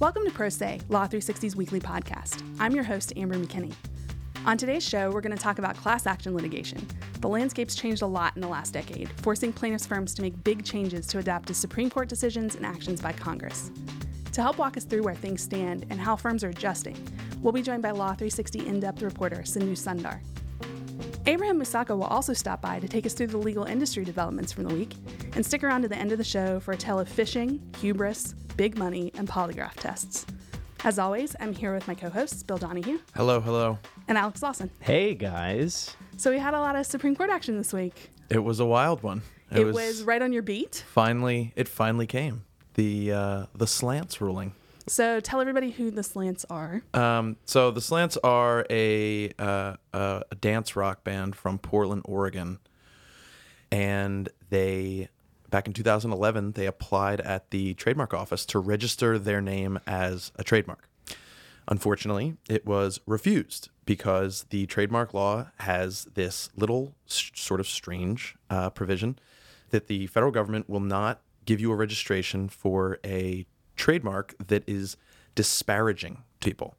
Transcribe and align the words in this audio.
Welcome 0.00 0.24
to 0.26 0.30
Pro 0.30 0.48
Se, 0.48 0.80
Law 0.90 1.08
360's 1.08 1.56
weekly 1.56 1.80
podcast. 1.80 2.40
I'm 2.60 2.72
your 2.72 2.84
host, 2.84 3.12
Amber 3.16 3.34
McKinney. 3.34 3.74
On 4.46 4.56
today's 4.56 4.88
show, 4.88 5.10
we're 5.10 5.20
going 5.20 5.36
to 5.36 5.42
talk 5.42 5.58
about 5.58 5.76
class 5.76 6.06
action 6.06 6.36
litigation. 6.36 6.86
The 7.20 7.28
landscape's 7.28 7.74
changed 7.74 8.02
a 8.02 8.06
lot 8.06 8.36
in 8.36 8.40
the 8.40 8.46
last 8.46 8.72
decade, 8.72 9.10
forcing 9.22 9.52
plaintiffs' 9.52 9.86
firms 9.86 10.14
to 10.14 10.22
make 10.22 10.44
big 10.44 10.64
changes 10.64 11.04
to 11.08 11.18
adapt 11.18 11.48
to 11.48 11.54
Supreme 11.54 11.90
Court 11.90 12.08
decisions 12.08 12.54
and 12.54 12.64
actions 12.64 13.00
by 13.00 13.12
Congress. 13.12 13.72
To 14.34 14.40
help 14.40 14.56
walk 14.56 14.76
us 14.76 14.84
through 14.84 15.02
where 15.02 15.16
things 15.16 15.42
stand 15.42 15.84
and 15.90 15.98
how 15.98 16.14
firms 16.14 16.44
are 16.44 16.50
adjusting, 16.50 16.96
we'll 17.42 17.52
be 17.52 17.60
joined 17.60 17.82
by 17.82 17.90
Law 17.90 18.12
360 18.12 18.68
in 18.68 18.78
depth 18.78 19.02
reporter 19.02 19.44
Sindhu 19.44 19.74
Sundar. 19.74 20.20
Abraham 21.26 21.60
Musaka 21.60 21.90
will 21.90 22.04
also 22.04 22.32
stop 22.32 22.62
by 22.62 22.78
to 22.78 22.86
take 22.86 23.04
us 23.04 23.14
through 23.14 23.26
the 23.26 23.36
legal 23.36 23.64
industry 23.64 24.04
developments 24.04 24.52
from 24.52 24.62
the 24.62 24.74
week, 24.74 24.94
and 25.34 25.44
stick 25.44 25.64
around 25.64 25.82
to 25.82 25.88
the 25.88 25.96
end 25.98 26.12
of 26.12 26.18
the 26.18 26.24
show 26.24 26.60
for 26.60 26.70
a 26.70 26.76
tale 26.76 27.00
of 27.00 27.08
phishing, 27.08 27.58
hubris, 27.78 28.36
big 28.58 28.76
money, 28.76 29.12
and 29.16 29.26
polygraph 29.26 29.74
tests. 29.74 30.26
As 30.84 30.98
always, 30.98 31.34
I'm 31.40 31.54
here 31.54 31.72
with 31.72 31.86
my 31.86 31.94
co 31.94 32.10
hosts, 32.10 32.42
Bill 32.42 32.58
Donahue 32.58 32.98
Hello, 33.14 33.40
hello. 33.40 33.78
and 34.08 34.18
Alex 34.18 34.42
Lawson. 34.42 34.68
Hey 34.80 35.14
guys. 35.14 35.96
So, 36.18 36.32
we 36.32 36.38
had 36.38 36.52
a 36.52 36.58
lot 36.60 36.74
of 36.74 36.84
Supreme 36.84 37.14
Court 37.14 37.30
action 37.30 37.56
this 37.56 37.72
week. 37.72 38.10
It 38.28 38.42
was 38.42 38.58
a 38.58 38.66
wild 38.66 39.02
one. 39.02 39.22
It, 39.52 39.64
was, 39.64 40.02
right 40.02 40.20
on 40.20 40.32
your 40.32 40.42
beat. 40.42 40.84
finally 40.88 41.52
it 41.56 41.68
finally 41.68 42.06
came. 42.06 42.44
The 42.74 43.12
uh, 43.12 43.46
the 43.54 43.66
slants 43.66 44.20
ruling. 44.20 44.52
So, 44.88 45.20
tell 45.20 45.40
everybody 45.40 45.70
who 45.70 45.90
the 45.92 46.02
slants 46.02 46.44
are. 46.50 46.82
Um, 46.94 47.36
so 47.44 47.70
the 47.70 47.80
slants 47.80 48.16
are 48.18 48.66
a 48.68 49.30
uh, 49.38 49.76
a 49.92 50.24
a 50.30 50.34
dance 50.34 50.74
rock 50.74 51.04
band 51.04 51.36
from 51.36 51.58
Portland, 51.58 52.02
Oregon, 52.06 52.58
and 53.70 54.28
they 54.50 55.08
back 55.50 55.66
in 55.66 55.72
2011 55.72 56.52
they 56.52 56.66
applied 56.66 57.20
at 57.20 57.50
the 57.50 57.74
trademark 57.74 58.14
office 58.14 58.44
to 58.46 58.58
register 58.58 59.18
their 59.18 59.40
name 59.40 59.78
as 59.86 60.32
a 60.36 60.44
trademark. 60.44 60.88
Unfortunately, 61.66 62.36
it 62.48 62.64
was 62.64 63.00
refused 63.06 63.68
because 63.84 64.46
the 64.50 64.66
trademark 64.66 65.12
law 65.12 65.48
has 65.60 66.04
this 66.14 66.48
little 66.56 66.94
sort 67.06 67.60
of 67.60 67.68
strange 67.68 68.36
uh, 68.48 68.70
provision 68.70 69.18
that 69.70 69.86
the 69.86 70.06
federal 70.06 70.32
government 70.32 70.68
will 70.68 70.80
not 70.80 71.20
give 71.44 71.60
you 71.60 71.70
a 71.70 71.76
registration 71.76 72.48
for 72.48 72.98
a 73.04 73.46
trademark 73.76 74.34
that 74.48 74.64
is 74.66 74.96
disparaging 75.34 76.22
to 76.40 76.50
people. 76.50 76.74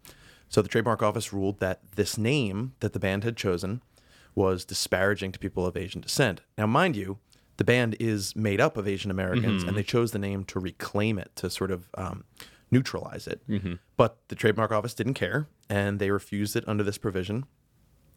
So 0.49 0.61
the 0.61 0.69
trademark 0.69 1.03
office 1.03 1.31
ruled 1.31 1.59
that 1.59 1.81
this 1.95 2.17
name 2.17 2.73
that 2.79 2.93
the 2.93 2.99
band 2.99 3.23
had 3.23 3.37
chosen 3.37 3.81
was 4.33 4.65
disparaging 4.65 5.31
to 5.31 5.39
people 5.39 5.65
of 5.65 5.77
Asian 5.77 6.01
descent. 6.01 6.41
Now, 6.57 6.65
mind 6.65 6.95
you, 6.95 7.19
the 7.59 7.65
band 7.65 7.97
is 7.99 8.35
made 8.37 8.61
up 8.61 8.77
of 8.77 8.87
Asian 8.87 9.11
Americans, 9.11 9.63
and 9.67 9.75
they 9.77 9.83
chose 9.83 10.11
the 10.11 10.17
name 10.19 10.45
to 10.45 10.59
reclaim 10.61 11.19
it, 11.19 11.29
to 11.35 11.49
sort 11.49 11.71
of 11.71 11.89
um, 11.95 12.23
neutralize 12.71 13.27
it. 13.27 13.41
But 13.97 14.17
the 14.29 14.35
trademark 14.35 14.71
office 14.71 14.93
didn't 14.93 15.15
care, 15.15 15.49
and 15.69 15.99
they 15.99 16.09
refused 16.09 16.55
it 16.55 16.63
under 16.67 16.83
this 16.85 16.97
provision. 16.97 17.43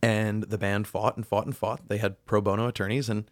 And 0.00 0.44
the 0.44 0.58
band 0.58 0.86
fought 0.86 1.16
and 1.16 1.26
fought 1.26 1.44
and 1.46 1.56
fought. 1.56 1.88
They 1.88 1.98
had 1.98 2.24
pro 2.24 2.40
bono 2.40 2.68
attorneys, 2.68 3.08
and 3.08 3.28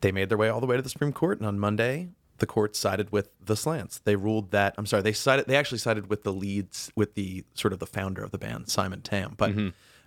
they 0.00 0.12
made 0.12 0.30
their 0.30 0.38
way 0.38 0.48
all 0.48 0.60
the 0.60 0.66
way 0.66 0.76
to 0.76 0.82
the 0.82 0.88
Supreme 0.88 1.12
Court. 1.12 1.38
And 1.38 1.46
on 1.46 1.58
Monday, 1.58 2.08
the 2.38 2.46
court 2.46 2.74
sided 2.74 3.12
with 3.12 3.28
the 3.44 3.54
slants. 3.54 3.98
They 3.98 4.16
ruled 4.16 4.50
that 4.52 4.74
I'm 4.78 4.86
sorry, 4.86 5.02
they 5.02 5.12
sided. 5.12 5.46
They 5.46 5.56
actually 5.56 5.78
sided 5.78 6.08
with 6.08 6.22
the 6.22 6.32
leads, 6.32 6.90
with 6.96 7.14
the 7.16 7.44
sort 7.52 7.74
of 7.74 7.80
the 7.80 7.86
founder 7.86 8.22
of 8.24 8.30
the 8.30 8.38
band, 8.38 8.68
Simon 8.70 9.02
Tam. 9.02 9.34
But 9.36 9.52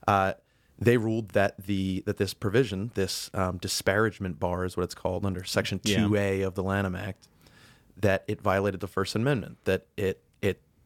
uh, 0.07 0.33
they 0.79 0.97
ruled 0.97 1.29
that 1.29 1.55
the 1.65 2.03
that 2.05 2.17
this 2.17 2.33
provision, 2.33 2.91
this 2.93 3.29
um, 3.33 3.57
disparagement 3.57 4.39
bar, 4.39 4.65
is 4.65 4.77
what 4.77 4.83
it's 4.83 4.95
called 4.95 5.25
under 5.25 5.43
Section. 5.43 5.79
Two 5.79 6.15
A 6.15 6.41
of 6.41 6.55
the 6.55 6.63
Lanham 6.63 6.95
Act, 6.95 7.27
that 7.95 8.23
it 8.27 8.41
violated 8.41 8.79
the 8.79 8.87
First 8.87 9.15
Amendment. 9.15 9.57
That 9.63 9.87
it 9.97 10.21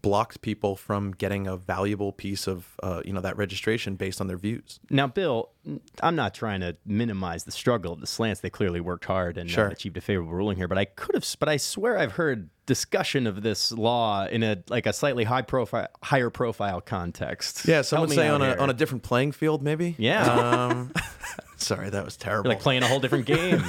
blocked 0.02 0.42
people 0.42 0.76
from 0.76 1.12
getting 1.12 1.48
a 1.48 1.58
valuable 1.58 2.12
piece 2.12 2.48
of 2.48 2.76
uh, 2.84 3.02
you 3.06 3.14
know 3.14 3.22
that 3.22 3.38
registration 3.38 3.96
based 3.96 4.20
on 4.22 4.28
their 4.28 4.38
views. 4.38 4.80
Now, 4.90 5.08
Bill, 5.08 5.50
I'm 6.02 6.16
not 6.16 6.34
trying 6.34 6.62
to 6.62 6.76
minimize 6.86 7.44
the 7.44 7.52
struggle 7.52 7.94
of 7.94 8.02
the 8.02 8.08
slants. 8.08 8.42
They 8.42 8.50
clearly 8.50 8.80
worked 8.80 9.06
hard 9.06 9.38
and 9.38 9.56
uh, 9.58 9.70
achieved 9.70 9.98
a 9.98 10.02
favorable 10.02 10.34
ruling 10.34 10.58
here. 10.58 10.68
But 10.68 10.78
I 10.78 10.86
could 10.86 11.16
have, 11.16 11.26
but 11.40 11.50
I 11.50 11.58
swear 11.58 11.98
I've 11.98 12.14
heard 12.14 12.50
discussion 12.66 13.28
of 13.28 13.42
this 13.42 13.72
law 13.72 14.26
in 14.26 14.44
a 14.44 14.64
like 14.70 14.86
a 14.86 14.94
slightly 14.94 15.24
high 15.24 15.42
profile, 15.42 15.88
higher 16.04 16.30
profile 16.30 16.82
context. 16.82 17.68
Yeah, 17.68 17.82
some 17.82 17.98
Help 17.98 18.10
would 18.10 18.16
say 18.16 18.28
on 18.30 18.42
a 18.42 18.46
here. 18.48 18.58
on 18.60 18.70
a 18.70 18.74
different 18.74 19.04
playing 19.04 19.34
field, 19.34 19.62
maybe. 19.62 19.96
Yeah. 19.98 20.24
Um, 20.68 20.92
sorry, 21.58 21.90
that 21.90 22.06
was 22.06 22.18
terrible. 22.18 22.50
You're 22.50 22.56
like 22.56 22.64
playing 22.64 22.84
a 22.84 22.88
whole 22.88 23.00
different 23.00 23.26
game. 23.28 23.62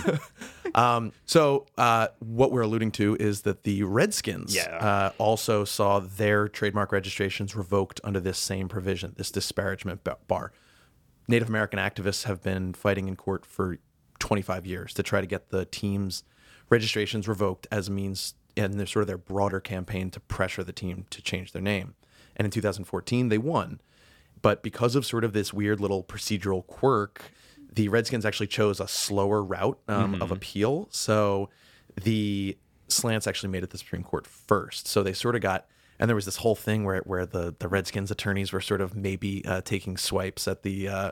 Um, 0.78 1.12
so 1.26 1.66
uh, 1.76 2.08
what 2.20 2.50
we're 2.50 2.62
alluding 2.62 2.92
to 2.92 3.16
is 3.20 3.42
that 3.42 3.64
the 3.64 3.82
Redskins 3.82 4.54
Yeah. 4.54 4.76
uh, 4.76 5.12
also 5.18 5.64
saw 5.64 6.00
their 6.00 6.48
trademark 6.48 6.92
registrations 6.92 7.54
revoked 7.54 8.00
under 8.02 8.20
this 8.20 8.38
same 8.38 8.68
provision, 8.68 9.12
this 9.16 9.30
disparagement 9.30 10.00
bar. 10.26 10.52
Native 11.28 11.48
American 11.48 11.78
activists 11.78 12.24
have 12.24 12.42
been 12.42 12.72
fighting 12.72 13.06
in 13.06 13.16
court 13.16 13.44
for 13.44 13.78
25 14.18 14.64
years 14.66 14.94
to 14.94 15.02
try 15.02 15.20
to 15.20 15.26
get 15.26 15.50
the 15.50 15.64
team's 15.66 16.24
registrations 16.70 17.28
revoked 17.28 17.66
as 17.70 17.88
a 17.88 17.90
means 17.90 18.34
in 18.56 18.76
their 18.78 18.86
sort 18.86 19.02
of 19.02 19.06
their 19.08 19.18
broader 19.18 19.60
campaign 19.60 20.10
to 20.10 20.20
pressure 20.20 20.64
the 20.64 20.72
team 20.72 21.04
to 21.10 21.20
change 21.22 21.52
their 21.52 21.62
name. 21.62 21.94
And 22.36 22.46
in 22.46 22.50
2014, 22.50 23.28
they 23.28 23.38
won. 23.38 23.80
But 24.40 24.62
because 24.62 24.94
of 24.96 25.04
sort 25.06 25.22
of 25.24 25.32
this 25.32 25.52
weird 25.52 25.80
little 25.80 26.02
procedural 26.02 26.66
quirk, 26.66 27.30
the 27.74 27.88
Redskins 27.88 28.24
actually 28.26 28.48
chose 28.48 28.80
a 28.80 28.86
slower 28.88 29.42
route 29.42 29.78
um, 29.88 30.20
of 30.20 30.30
appeal. 30.30 30.88
So 30.90 31.48
the 32.02 32.56
slants 32.88 33.26
actually 33.26 33.48
made 33.50 33.58
it 33.64 33.68
to 33.68 33.72
the 33.72 33.78
Supreme 33.78 34.02
Court 34.02 34.26
first. 34.26 34.86
So 34.86 35.02
they 35.02 35.12
sort 35.14 35.34
of 35.34 35.40
got, 35.40 35.66
and 35.98 36.08
there 36.08 36.14
was 36.16 36.24
this 36.26 36.36
whole 36.38 36.54
thing 36.54 36.84
where 36.84 37.00
where 37.00 37.24
the 37.26 37.54
the 37.58 37.68
Redskins 37.68 38.10
attorneys 38.10 38.52
were 38.52 38.60
sort 38.60 38.80
of 38.80 38.94
maybe 38.94 39.44
uh, 39.46 39.60
taking 39.62 39.96
swipes 39.96 40.46
at 40.48 40.62
the. 40.62 40.88
Uh, 40.88 41.10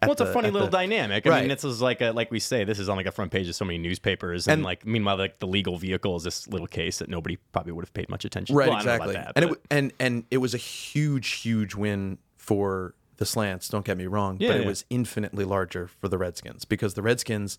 at 0.00 0.06
Well, 0.06 0.12
it's 0.12 0.20
a 0.20 0.32
funny 0.32 0.50
little 0.52 0.68
the- 0.68 0.76
dynamic. 0.76 1.26
I 1.26 1.30
Right. 1.30 1.40
mean, 1.40 1.48
this 1.48 1.64
is 1.64 1.82
like 1.82 2.00
a, 2.00 2.12
like 2.12 2.30
we 2.30 2.38
say, 2.38 2.62
this 2.62 2.78
is 2.78 2.88
on 2.88 2.96
like 2.96 3.06
a 3.06 3.10
front 3.10 3.32
page 3.32 3.48
of 3.48 3.56
so 3.56 3.64
many 3.64 3.78
newspapers, 3.78 4.46
and, 4.46 4.52
And- 4.58 4.62
like 4.62 4.86
meanwhile, 4.86 5.16
like 5.18 5.40
the 5.40 5.48
legal 5.48 5.76
vehicle 5.76 6.14
is 6.14 6.22
this 6.22 6.46
little 6.46 6.68
case 6.68 6.98
that 7.00 7.08
nobody 7.08 7.36
probably 7.50 7.72
would 7.72 7.84
have 7.84 7.92
paid 7.92 8.08
much 8.08 8.24
attention. 8.24 8.54
Right, 8.54 8.68
well, 8.68 8.76
I 8.76 8.82
don't 8.84 8.86
know 8.86 8.94
about 8.94 9.08
exactly. 9.08 9.32
that, 9.34 9.44
and 9.44 9.52
it 9.56 9.62
and 9.70 9.92
and 9.98 10.24
it 10.30 10.36
was 10.38 10.54
a 10.54 10.58
huge, 10.58 11.28
huge 11.40 11.74
win 11.74 12.18
for 12.36 12.94
the 13.18 13.26
slants. 13.26 13.68
Don't 13.68 13.84
get 13.84 13.96
me 13.98 14.06
wrong, 14.06 14.38
Yeah, 14.40 14.48
but 14.48 14.56
it 14.56 14.62
yeah. 14.62 14.68
was 14.68 14.84
infinitely 14.90 15.44
larger 15.44 15.86
for 15.86 16.08
the 16.08 16.18
Redskins 16.18 16.64
because 16.64 16.94
the 16.94 17.02
Redskins, 17.02 17.58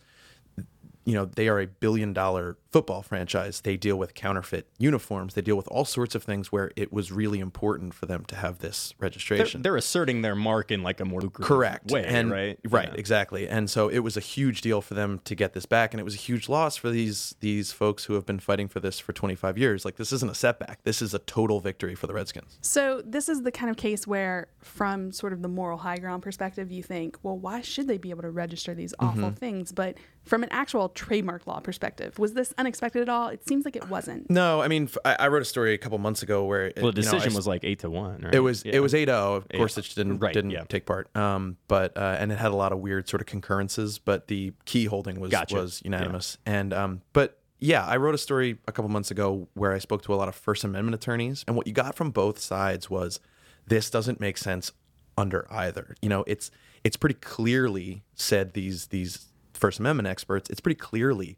you 1.06 1.14
know, 1.14 1.26
they 1.26 1.48
are 1.48 1.60
a 1.60 1.68
billion 1.68 2.14
dollar 2.14 2.58
football 2.72 3.02
franchise. 3.02 3.62
They 3.62 3.78
deal 3.78 3.96
with 3.98 4.14
counterfeit 4.14 4.68
uniforms. 4.78 5.34
They 5.34 5.42
deal 5.42 5.56
with 5.56 5.68
all 5.70 5.86
sorts 5.86 6.14
of 6.14 6.24
things 6.24 6.52
where 6.52 6.72
it 6.76 6.94
was 6.94 7.12
really 7.12 7.40
important 7.40 7.94
for 7.96 8.06
them 8.06 8.26
to 8.26 8.36
have 8.36 8.60
this 8.60 8.94
they're, 9.00 9.06
registration. 9.08 9.62
they're 9.64 9.76
asserting 9.76 10.22
their 10.22 10.36
mark 10.36 10.70
in 10.70 10.84
like 10.84 11.00
a 11.00 11.06
more 11.06 11.22
lucrative 11.22 11.48
Correct. 11.48 11.92
way, 11.92 12.06
and, 12.06 12.30
right? 12.30 12.59
Right. 12.68 12.90
Yeah. 12.90 13.00
Exactly. 13.00 13.48
And 13.48 13.70
so 13.70 13.88
it 13.90 14.00
was 14.00 14.18
a 14.18 14.20
huge 14.20 14.62
deal 14.62 14.82
for 14.82 14.94
them 14.94 15.20
to 15.24 15.34
get 15.36 15.54
this 15.54 15.66
back, 15.66 15.94
and 15.94 16.00
it 16.00 16.04
was 16.04 16.14
a 16.14 16.20
huge 16.20 16.48
loss 16.48 16.76
for 16.76 16.90
these 16.92 17.36
these 17.40 17.72
folks 17.72 18.06
who 18.06 18.14
have 18.14 18.26
been 18.26 18.40
fighting 18.40 18.68
for 18.68 18.80
this 18.80 19.00
for 19.00 19.14
25 19.14 19.58
years. 19.58 19.86
Like 19.86 19.96
this 19.96 20.12
isn't 20.14 20.30
a 20.30 20.36
setback. 20.36 20.84
This 20.84 21.02
is 21.02 21.14
a 21.14 21.20
total 21.20 21.59
victory 21.59 21.96
for 21.96 22.06
the 22.08 22.14
Redskins. 22.14 22.59
So, 22.62 23.02
this 23.06 23.30
is 23.30 23.42
the 23.42 23.52
kind 23.52 23.72
of 23.72 23.78
case 23.78 24.06
where, 24.06 24.48
from 24.59 25.12
sort 25.12 25.34
of 25.34 25.42
the 25.42 25.48
moral 25.48 25.78
high 25.80 25.98
ground 25.98 26.22
perspective, 26.22 26.72
you 26.72 26.84
think, 26.84 27.18
well, 27.24 27.38
why 27.38 27.62
should 27.62 27.88
they 27.88 27.98
be 27.98 28.09
able 28.12 28.22
to 28.24 28.30
register 28.32 28.74
these 28.76 28.94
awful 29.00 29.20
Mm-hmm. 29.20 29.34
things? 29.36 29.72
But 29.72 29.98
from 30.24 30.44
an 30.44 30.50
actual 30.52 30.90
trademark 31.00 31.48
law 31.48 31.60
perspective, 31.60 32.20
was 32.20 32.34
this 32.34 32.54
unexpected 32.58 33.02
at 33.02 33.10
all? 33.10 33.30
It 33.30 33.48
seems 33.48 33.64
like 33.66 33.76
it 33.76 33.88
wasn't. 33.90 34.30
No, 34.30 34.62
I 34.62 34.68
mean, 34.68 34.84
f- 34.84 34.98
I, 35.06 35.16
I 35.26 35.28
wrote 35.30 35.42
a 35.42 35.46
story 35.46 35.74
a 35.74 35.78
couple 35.78 35.98
months 35.98 36.22
ago 36.24 36.44
where 36.44 36.68
it, 36.68 36.82
Well, 36.82 36.92
the 36.92 37.02
you 37.02 37.06
know, 37.06 37.12
I 37.12 37.14
decision 37.16 37.32
s- 37.32 37.36
was 37.38 37.48
like 37.48 37.64
eight 37.64 37.80
to 37.80 37.90
one. 37.90 38.22
Right? 38.24 38.36
it 38.36 38.40
was 38.42 38.66
Yeah. 38.66 38.76
it 38.76 38.80
was 38.82 38.94
8-0. 38.94 39.09
Of 39.38 39.50
course, 39.56 39.78
it 39.78 39.90
didn't 39.96 40.20
Right, 40.20 40.34
didn't 40.34 40.52
yeah. 40.52 40.64
take 40.68 40.85
part. 40.85 41.16
Um, 41.16 41.58
but 41.68 41.97
uh, 41.97 42.18
and 42.20 42.32
it 42.32 42.38
had 42.38 42.52
a 42.52 42.56
lot 42.56 42.72
of 42.73 42.79
weird 42.79 43.08
sort 43.08 43.22
of 43.22 43.28
concurrences, 43.28 43.97
but 44.00 44.28
the 44.28 44.52
key 44.66 44.85
holding 44.85 45.20
was 45.20 45.32
Gotcha. 45.32 45.56
was 45.56 45.82
unanimous. 45.85 46.38
And 46.46 46.73
um, 46.73 47.02
but 47.14 47.40
yeah, 47.59 47.85
I 47.85 47.97
wrote 47.97 48.16
a 48.16 48.20
story 48.20 48.58
a 48.68 48.72
couple 48.72 48.90
months 48.90 49.12
ago 49.12 49.47
where 49.53 49.73
I 49.73 49.79
spoke 49.79 50.02
to 50.03 50.14
a 50.14 50.18
lot 50.18 50.28
of 50.28 50.35
First 50.35 50.64
Amendment 50.64 50.96
attorneys, 50.96 51.44
and 51.47 51.56
what 51.56 51.68
you 51.68 51.73
got 51.73 51.96
from 51.96 52.12
both 52.12 52.40
sides 52.40 52.90
was 52.90 53.20
this 53.68 53.90
doesn't 53.90 54.20
make 54.20 54.38
sense 54.38 54.72
under 55.18 55.46
either. 55.52 55.96
You 56.02 56.09
know, 56.09 56.23
it's 56.28 56.52
it's 56.84 56.96
pretty 56.96 57.16
clearly 57.16 58.03
said 58.16 58.53
these 58.53 58.88
these 58.88 59.26
First 59.59 59.79
Amendment 59.79 60.08
experts. 60.08 60.50
It's 60.50 60.59
pretty 60.59 60.79
clearly 60.79 61.38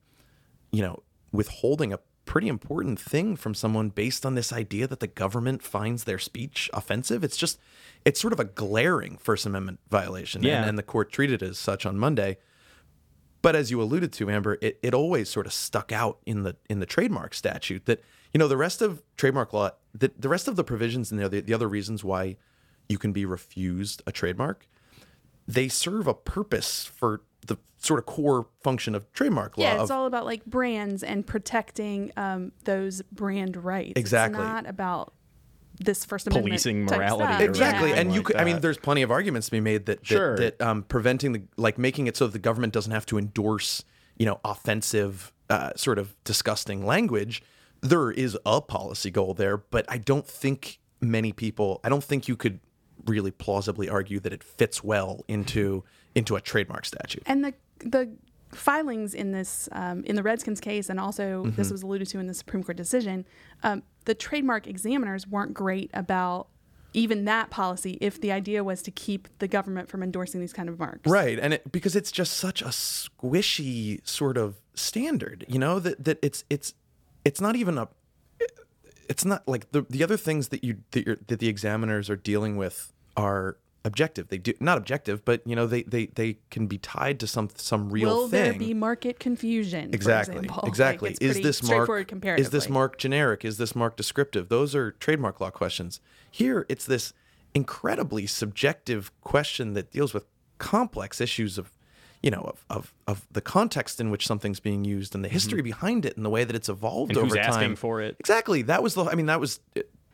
you 0.72 0.82
know, 0.82 1.04
withholding 1.32 1.94
a 1.94 2.00
pretty 2.26 2.48
important 2.48 3.00
thing 3.00 3.36
from 3.36 3.54
someone 3.54 3.90
based 3.90 4.26
on 4.26 4.36
this 4.36 4.54
idea 4.54 4.88
that 4.88 5.00
the 5.00 5.08
government 5.08 5.62
finds 5.62 6.06
their 6.06 6.20
speech 6.20 6.70
offensive. 6.74 7.24
It's 7.24 7.38
just, 7.38 7.60
it's 8.06 8.20
sort 8.20 8.34
of 8.34 8.40
a 8.40 8.46
glaring 8.46 9.18
First 9.18 9.46
Amendment 9.46 9.80
violation. 9.90 10.44
Yeah. 10.44 10.62
And, 10.62 10.70
and 10.70 10.78
the 10.78 10.84
court 10.84 11.12
treated 11.12 11.42
it 11.42 11.50
as 11.50 11.58
such 11.58 11.86
on 11.86 11.98
Monday. 11.98 12.38
But 13.42 13.56
as 13.56 13.72
you 13.72 13.82
alluded 13.82 14.14
to, 14.14 14.30
Amber, 14.30 14.58
it, 14.62 14.80
it 14.82 14.94
always 14.94 15.30
sort 15.30 15.48
of 15.48 15.54
stuck 15.54 15.92
out 15.92 16.20
in 16.26 16.44
the 16.44 16.56
in 16.70 16.80
the 16.80 16.86
trademark 16.86 17.34
statute 17.34 17.86
that 17.86 18.04
you 18.34 18.38
know 18.38 18.48
the 18.48 18.56
rest 18.56 18.84
of 18.84 19.02
trademark 19.18 19.52
law, 19.52 19.72
the, 19.96 20.12
the 20.16 20.30
rest 20.30 20.48
of 20.48 20.56
the 20.56 20.64
provisions 20.64 21.12
in 21.12 21.18
there, 21.18 21.28
the, 21.28 21.42
the 21.42 21.54
other 21.54 21.68
reasons 21.68 22.04
why 22.04 22.38
you 22.88 23.00
can 23.00 23.12
be 23.12 23.26
refused 23.26 24.04
a 24.06 24.12
trademark, 24.12 24.68
they 25.48 25.68
serve 25.68 26.06
a 26.06 26.14
purpose 26.14 26.86
for 26.86 27.24
sort 27.84 28.00
of 28.00 28.06
core 28.06 28.48
function 28.64 28.94
of 28.96 29.12
trademark 29.12 29.58
law. 29.58 29.64
Yeah, 29.64 29.74
it's 29.82 29.90
of- 29.90 29.92
all 29.92 30.06
about 30.06 30.26
like 30.26 30.46
brands 30.46 31.02
and 31.04 31.26
protecting 31.26 32.12
um, 32.16 32.52
those 32.66 33.02
brand 33.12 33.58
rights. 33.58 33.94
Exactly. 33.96 34.40
It's 34.40 34.48
not 34.48 34.68
about 34.68 35.14
this 35.80 36.06
First 36.06 36.28
Amendment 36.28 36.52
Policing 36.52 36.86
type 36.86 36.98
morality 37.00 37.34
stuff. 37.34 37.42
exactly 37.42 37.88
anything 37.90 38.00
and 38.08 38.14
you 38.14 38.20
like 38.20 38.26
could 38.28 38.36
i 38.36 38.44
mean 38.44 38.60
there's 38.60 38.78
plenty 38.78 39.02
of 39.02 39.10
arguments 39.10 39.48
to 39.48 39.52
be 39.52 39.60
made 39.60 39.88
that 39.88 40.00
that, 40.02 40.06
Sure. 40.06 40.38
that 40.38 40.62
um, 40.62 40.84
preventing 40.84 41.32
the 41.32 41.42
like 41.58 41.80
making 41.80 42.06
it 42.06 42.16
so 42.16 42.28
that 42.28 42.34
the 42.34 42.40
government 42.40 42.72
doesn't 42.72 42.92
have 42.92 43.06
to 43.08 43.18
endorse 43.18 43.84
you 44.16 44.28
know 44.28 44.40
offensive 44.46 45.34
uh, 45.50 45.72
sort 45.76 45.98
of 45.98 46.16
disgusting 46.24 46.86
language 46.86 47.42
there 47.82 48.12
is 48.12 48.38
a 48.46 48.62
policy 48.62 49.10
goal 49.10 49.34
there 49.34 49.58
but 49.58 49.84
i 49.90 49.98
don't 49.98 50.28
think 50.28 50.80
many 51.00 51.32
people 51.32 51.80
i 51.84 51.90
don't 51.90 52.04
think 52.04 52.28
you 52.28 52.36
could 52.36 52.60
really 53.08 53.32
plausibly 53.32 53.90
argue 53.90 54.20
that 54.20 54.32
it 54.34 54.44
fits 54.44 54.84
well 54.84 55.26
into 55.28 55.84
into 56.14 56.36
a 56.36 56.42
trademark 56.42 56.86
statute 56.86 57.24
And 57.26 57.44
the 57.44 57.54
the 57.84 58.12
filings 58.54 59.14
in 59.14 59.32
this 59.32 59.70
um, 59.72 60.04
in 60.04 60.16
the 60.16 60.24
Redskins 60.24 60.60
case, 60.60 60.90
and 60.90 61.00
also 61.00 61.44
Mm-hmm. 61.44 61.56
this 61.56 61.72
was 61.72 61.84
alluded 61.84 62.08
to 62.10 62.20
in 62.20 62.28
the 62.28 62.34
Supreme 62.34 62.64
Court 62.64 62.78
decision, 62.78 63.26
um, 63.64 63.84
the 64.06 64.14
trademark 64.14 64.68
examiners 64.68 65.28
weren't 65.28 65.54
great 65.54 65.90
about 65.94 66.48
even 66.94 67.24
that 67.26 67.50
policy 67.50 67.98
if 68.02 68.20
the 68.20 68.32
idea 68.32 68.64
was 68.64 68.82
to 68.82 68.92
keep 68.92 69.30
the 69.40 69.48
government 69.48 69.88
from 69.88 70.04
endorsing 70.04 70.42
these 70.42 70.52
kind 70.52 70.68
of 70.68 70.78
marks. 70.78 71.10
Right, 71.10 71.40
and 71.40 71.54
it, 71.54 71.72
because 71.72 71.96
it's 71.96 72.12
just 72.12 72.34
such 72.34 72.62
a 72.62 72.66
squishy 72.66 74.06
sort 74.06 74.38
of 74.38 74.60
standard, 74.76 75.46
you 75.48 75.60
know 75.60 75.80
that 75.80 76.04
that 76.04 76.20
it's 76.22 76.44
it's 76.50 76.74
it's 77.24 77.40
not 77.40 77.56
even 77.56 77.78
a 77.78 77.88
it's 79.08 79.26
not 79.26 79.48
like 79.48 79.72
the 79.72 79.86
the 79.90 80.04
other 80.04 80.18
things 80.18 80.50
that 80.50 80.64
you 80.64 80.78
that, 80.92 81.06
you're, 81.06 81.18
that 81.28 81.40
the 81.40 81.48
examiners 81.48 82.10
are 82.10 82.16
dealing 82.16 82.58
with 82.58 82.92
are 83.16 83.58
objective. 83.84 84.28
They 84.30 84.38
do 84.38 84.54
not 84.60 84.78
objective, 84.78 85.26
but 85.26 85.42
you 85.46 85.56
know 85.56 85.68
they 85.68 85.84
they 85.84 86.08
they 86.08 86.38
can 86.50 86.68
be 86.68 86.78
tied 86.78 87.20
to 87.22 87.28
some 87.28 87.50
some 87.56 87.90
real 87.90 88.08
Will 88.10 88.28
thing. 88.28 88.44
Will 88.44 88.50
there 88.52 88.60
be 88.60 88.74
market 88.74 89.20
confusion? 89.20 89.94
Exactly. 89.94 90.36
example? 90.38 90.64
Exactly. 90.68 91.10
Like, 91.12 91.22
is 91.22 91.42
this 91.42 91.64
mark 91.64 91.90
is 92.40 92.50
this 92.52 92.70
mark 92.70 92.98
generic? 92.98 93.44
Is 93.46 93.58
this 93.58 93.76
mark 93.76 93.96
descriptive? 93.96 94.50
Those 94.50 94.76
are 94.76 94.92
trademark 94.92 95.40
law 95.40 95.50
questions. 95.50 96.00
Here 96.30 96.66
it's 96.70 96.86
this 96.86 97.14
incredibly 97.54 98.26
subjective 98.28 99.12
question 99.22 99.74
that 99.74 99.92
deals 99.92 100.14
with 100.14 100.26
complex 100.58 101.20
issues 101.20 101.58
of 101.58 101.72
you 102.22 102.30
know 102.32 102.42
of, 102.42 102.66
of, 102.70 102.94
of 103.08 103.28
the 103.32 103.42
context 103.42 104.00
in 104.00 104.12
which 104.12 104.28
something's 104.28 104.60
being 104.60 104.86
used 104.86 105.16
and 105.16 105.26
the 105.26 105.30
history 105.30 105.62
behind 105.62 106.06
it 106.06 106.16
and 106.16 106.26
the 106.26 106.30
way 106.30 106.44
that 106.44 106.56
it's 106.56 106.70
evolved 106.70 107.12
Mm-hmm. 107.12 107.20
And 107.20 107.32
over 107.32 107.36
who's 107.38 107.46
time 107.48 107.56
asking 107.56 107.76
for 107.78 108.00
it. 108.02 108.16
exactly 108.20 108.62
that 108.64 108.84
was 108.84 108.94
the 108.94 109.06
i 109.06 109.16
mean 109.16 109.26
that 109.26 109.40
was 109.40 109.60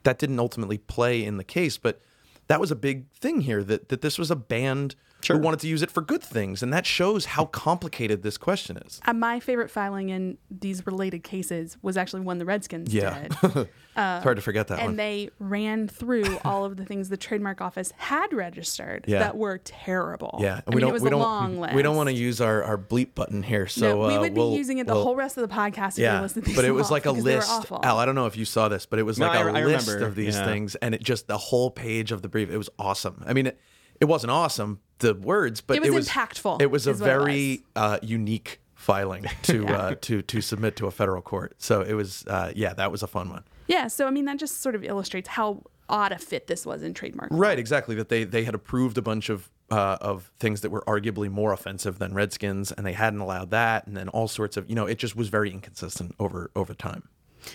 that 0.03 0.17
didn't 0.17 0.39
ultimately 0.39 0.77
play 0.77 1.23
in 1.23 1.35
the 1.37 1.43
case 1.43 1.77
but 1.77 2.01
that 2.47 2.59
was 2.59 2.71
a 2.71 2.75
big 2.75 3.09
thing 3.11 3.41
here 3.41 3.63
that 3.63 3.89
that 3.89 4.01
this 4.01 4.17
was 4.17 4.31
a 4.31 4.35
band 4.35 4.95
Sure. 5.27 5.37
who 5.37 5.41
wanted 5.43 5.59
to 5.61 5.67
use 5.67 5.81
it 5.81 5.91
for 5.91 6.01
good 6.01 6.23
things 6.23 6.63
and 6.63 6.73
that 6.73 6.85
shows 6.85 7.25
how 7.25 7.45
complicated 7.45 8.23
this 8.23 8.37
question 8.37 8.77
is 8.77 8.99
Uh, 9.05 9.13
my 9.13 9.39
favorite 9.39 9.69
filing 9.69 10.09
in 10.09 10.37
these 10.49 10.85
related 10.87 11.23
cases 11.23 11.77
was 11.81 11.97
actually 11.97 12.21
one 12.21 12.37
the 12.37 12.45
Redskins 12.45 12.93
Yeah. 12.93 13.27
did. 13.27 13.33
it's 13.43 14.23
hard 14.23 14.37
to 14.37 14.41
forget 14.41 14.67
that 14.67 14.79
one 14.79 14.89
and 14.91 14.99
they 14.99 15.29
ran 15.39 15.87
through 15.87 16.37
all 16.45 16.65
of 16.65 16.77
the 16.77 16.85
things 16.85 17.09
the 17.09 17.17
trademark 17.17 17.61
office 17.61 17.91
had 17.97 18.31
registered 18.33 19.05
Yeah. 19.07 19.19
that 19.19 19.35
were 19.37 19.57
terrible. 19.63 20.37
Yeah, 20.39 20.61
I 20.67 20.73
mean, 20.75 20.87
it 20.87 20.91
was 20.93 21.01
we 21.01 21.07
a 21.07 21.11
don't, 21.11 21.19
long 21.21 21.59
list. 21.59 21.73
We 21.73 21.81
don't 21.81 21.95
want 21.95 22.09
to 22.09 22.15
use 22.15 22.39
our, 22.41 22.63
our 22.63 22.77
bleep 22.77 23.15
button 23.15 23.43
here, 23.43 23.67
so 23.67 24.01
no, 24.01 24.07
we 24.07 24.15
uh, 24.15 24.19
would 24.21 24.33
be 24.33 24.39
we'll- 24.39 24.53
using 24.53 24.77
it 24.77 24.87
the 24.87 24.93
we'll- 24.93 25.03
whole 25.03 25.15
rest 25.15 25.37
of 25.37 25.47
the 25.47 25.53
podcast 25.53 25.93
if 25.93 25.99
Yeah, 25.99 26.15
you 26.17 26.21
listen 26.21 26.41
to 26.43 26.47
these 26.47 26.55
but 26.55 26.65
it 26.65 26.71
was 26.71 26.89
like 26.91 27.05
a 27.05 27.11
because 27.11 27.23
they 27.23 27.35
were 27.35 27.39
list. 27.41 27.71
Al, 27.83 27.97
I 27.97 28.05
don't 28.05 28.15
know 28.15 28.27
if 28.27 28.37
you 28.37 28.45
saw 28.45 28.69
this, 28.69 28.85
but 28.85 28.99
it 28.99 29.03
was 29.03 29.17
No, 29.19 29.27
like 29.27 29.39
a 29.39 29.43
I- 29.43 29.61
I 29.61 29.65
list 29.65 29.87
remember, 29.87 30.07
of 30.07 30.15
these 30.15 30.35
yeah. 30.35 30.45
things, 30.45 30.75
and 30.75 30.93
it 30.95 31.03
just 31.03 31.27
the 31.27 31.37
whole 31.37 31.69
page 31.71 32.11
of 32.11 32.21
the 32.21 32.29
brief. 32.29 32.49
It 32.49 32.57
was 32.57 32.69
awesome. 32.79 33.23
I 33.25 33.33
mean, 33.33 33.47
it, 33.47 33.59
it 33.99 34.05
wasn't 34.05 34.31
awesome 34.31 34.79
the 34.99 35.13
words, 35.13 35.61
but 35.61 35.77
It 35.77 35.93
was 35.93 36.09
impactful, 36.09 36.61
It 36.61 36.71
was 36.71 36.87
a 36.87 36.91
is 36.91 37.01
what 37.01 37.09
it 37.09 37.13
very 37.13 37.61
uh, 37.75 37.99
unique 38.01 38.59
filing 38.75 39.25
to 39.43 39.67
uh, 39.67 39.95
to 40.01 40.21
to 40.21 40.41
submit 40.41 40.75
to 40.77 40.87
a 40.87 40.91
federal 40.91 41.21
court. 41.21 41.55
So 41.57 41.81
it 41.81 41.93
was, 41.93 42.25
uh, 42.27 42.51
yeah, 42.55 42.73
that 42.73 42.91
was 42.91 43.03
a 43.03 43.07
fun 43.07 43.29
one. 43.29 43.43
Yeah, 43.67 43.87
so 43.87 44.07
I 44.07 44.11
mean 44.11 44.25
that 44.25 44.37
just 44.37 44.61
sort 44.61 44.75
of 44.75 44.83
illustrates 44.83 45.29
how 45.29 45.63
odd 45.89 46.11
a 46.11 46.17
fit 46.17 46.47
this 46.47 46.65
was 46.65 46.83
in 46.83 46.93
trademark. 46.93 47.31
law. 47.31 47.37
Right, 47.37 47.59
exactly. 47.59 47.95
That 47.95 48.09
they 48.09 48.23
they 48.23 48.43
had 48.43 48.55
approved 48.55 48.97
a 48.97 49.01
bunch 49.01 49.29
of 49.29 49.49
uh, 49.69 49.97
of 49.99 50.31
things 50.39 50.61
that 50.61 50.69
were 50.69 50.83
arguably 50.87 51.29
more 51.29 51.51
offensive 51.51 51.99
than 51.99 52.13
Redskins, 52.13 52.71
and 52.71 52.85
they 52.85 52.93
hadn't 52.93 53.19
allowed 53.19 53.51
that, 53.51 53.85
and 53.87 53.97
then 53.97 54.07
all 54.09 54.27
sorts 54.27 54.57
of 54.57 54.69
you 54.69 54.75
know, 54.75 54.85
it 54.85 54.97
just 54.97 55.15
was 55.15 55.29
very 55.29 55.51
inconsistent 55.51 56.15
over 56.19 56.51
over 56.55 56.73
time. 56.73 57.09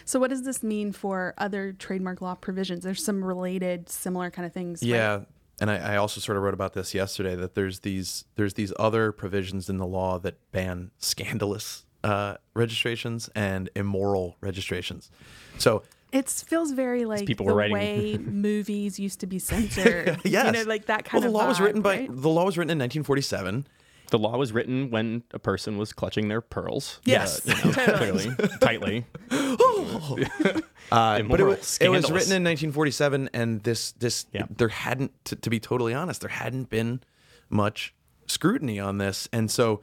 So 0.05 0.19
what 0.19 0.31
does 0.31 0.43
this 0.43 0.63
mean 0.63 0.93
for 0.93 1.35
other 1.39 1.73
trademark 1.73 2.21
law 2.21 2.35
provisions? 2.35 2.85
There's 2.85 3.05
some 3.05 3.23
related, 3.25 3.89
similar 3.89 4.31
kind 4.31 4.47
of 4.47 4.53
things. 4.53 4.83
right? 4.83 4.89
Yeah, 5.69 5.75
and 5.75 5.85
I, 5.85 5.95
I 5.95 5.97
also 5.97 6.21
sort 6.21 6.37
of 6.37 6.43
wrote 6.43 6.55
about 6.55 6.73
this 6.75 6.95
yesterday 6.95 7.35
that 7.37 7.55
there's 7.55 7.81
these 7.81 8.25
there's 8.37 8.55
these 8.55 8.73
other 8.79 9.13
provisions 9.13 9.69
in 9.69 9.79
the 9.79 9.87
law 9.87 10.19
that 10.21 10.35
ban 10.53 10.91
scandalous 10.99 11.85
uh, 12.05 12.35
registrations 12.55 13.31
and 13.35 13.71
immoral 13.77 14.37
registrations. 14.41 15.11
So 15.59 15.83
It 16.13 16.29
feels 16.29 16.73
very 16.73 17.05
like 17.05 17.27
people 17.27 17.47
the 17.47 17.53
were 17.53 17.59
writing- 17.59 17.75
way 17.77 18.19
movies 18.49 18.99
used 18.99 19.21
to 19.21 19.27
be 19.27 19.39
censored. 19.51 20.19
yes, 20.25 20.47
You 20.47 20.53
know, 20.65 20.69
like 20.69 20.87
that 20.87 21.05
kind 21.05 21.23
well, 21.23 21.29
of 21.29 21.33
the 21.33 21.39
law 21.39 21.49
was 21.49 21.59
vibe, 21.59 21.65
written 21.65 21.83
by 21.83 21.97
right? 22.01 22.09
the 22.11 22.29
law 22.29 22.45
was 22.45 22.59
written 22.59 22.71
in 22.71 22.79
1947. 22.79 23.67
The 24.13 24.19
law 24.19 24.37
was 24.37 24.53
written 24.53 24.91
when 24.91 25.23
a 25.33 25.39
person 25.39 25.79
was 25.79 25.95
clutching 25.95 26.29
their 26.29 26.43
pearls. 26.43 27.01
Yes, 27.07 27.49
uh, 27.49 27.55
you 27.65 27.73
know, 27.73 27.97
clearly, 27.97 28.31
tightly. 28.61 29.07
Uh, 30.91 31.23
but 31.23 31.41
it 31.41 31.45
was, 31.45 31.79
it 31.81 31.89
was 31.89 32.11
written 32.11 32.33
in 32.33 32.45
1947, 32.45 33.31
and 33.33 33.63
this 33.63 33.93
this 33.93 34.27
Yeah. 34.35 34.45
there 34.55 34.69
hadn't 34.69 35.13
to, 35.25 35.37
to 35.37 35.49
be 35.49 35.59
totally 35.59 35.95
honest, 35.95 36.21
there 36.21 36.29
hadn't 36.29 36.69
been 36.69 37.01
much 37.49 37.95
scrutiny 38.27 38.79
on 38.79 38.99
this, 38.99 39.29
and 39.33 39.51
so. 39.51 39.83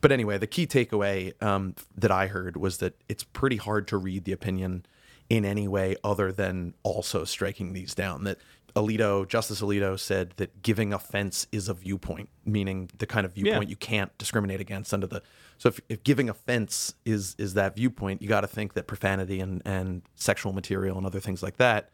But 0.00 0.10
anyway, 0.10 0.38
the 0.38 0.48
key 0.48 0.66
takeaway 0.66 1.40
um, 1.40 1.76
that 1.96 2.10
I 2.10 2.26
heard 2.26 2.56
was 2.56 2.78
that 2.78 2.94
it's 3.08 3.22
pretty 3.22 3.58
hard 3.58 3.86
to 3.88 3.96
read 3.98 4.24
the 4.24 4.32
opinion 4.32 4.86
in 5.28 5.44
any 5.44 5.68
way 5.68 5.94
other 6.02 6.32
than 6.32 6.74
also 6.82 7.22
striking 7.24 7.72
these 7.74 7.94
down. 7.94 8.24
That 8.24 8.38
Alito, 8.76 9.26
Justice 9.28 9.60
Alito, 9.60 9.98
said 9.98 10.34
that 10.36 10.62
giving 10.62 10.92
offense 10.92 11.46
is 11.52 11.68
a 11.68 11.74
viewpoint, 11.74 12.28
meaning 12.44 12.90
the 12.98 13.06
kind 13.06 13.24
of 13.26 13.32
viewpoint 13.34 13.68
you 13.70 13.76
can't 13.76 14.16
discriminate 14.18 14.60
against 14.60 14.92
under 14.94 15.06
the. 15.06 15.22
So 15.58 15.68
if, 15.68 15.80
if 15.88 16.04
giving 16.04 16.28
offense 16.28 16.94
is 17.04 17.34
is 17.38 17.54
that 17.54 17.76
viewpoint, 17.76 18.22
you 18.22 18.28
got 18.28 18.42
to 18.42 18.46
think 18.46 18.74
that 18.74 18.86
profanity 18.86 19.40
and 19.40 19.62
and 19.64 20.02
sexual 20.14 20.52
material 20.52 20.96
and 20.96 21.06
other 21.06 21.20
things 21.20 21.42
like 21.42 21.56
that. 21.58 21.90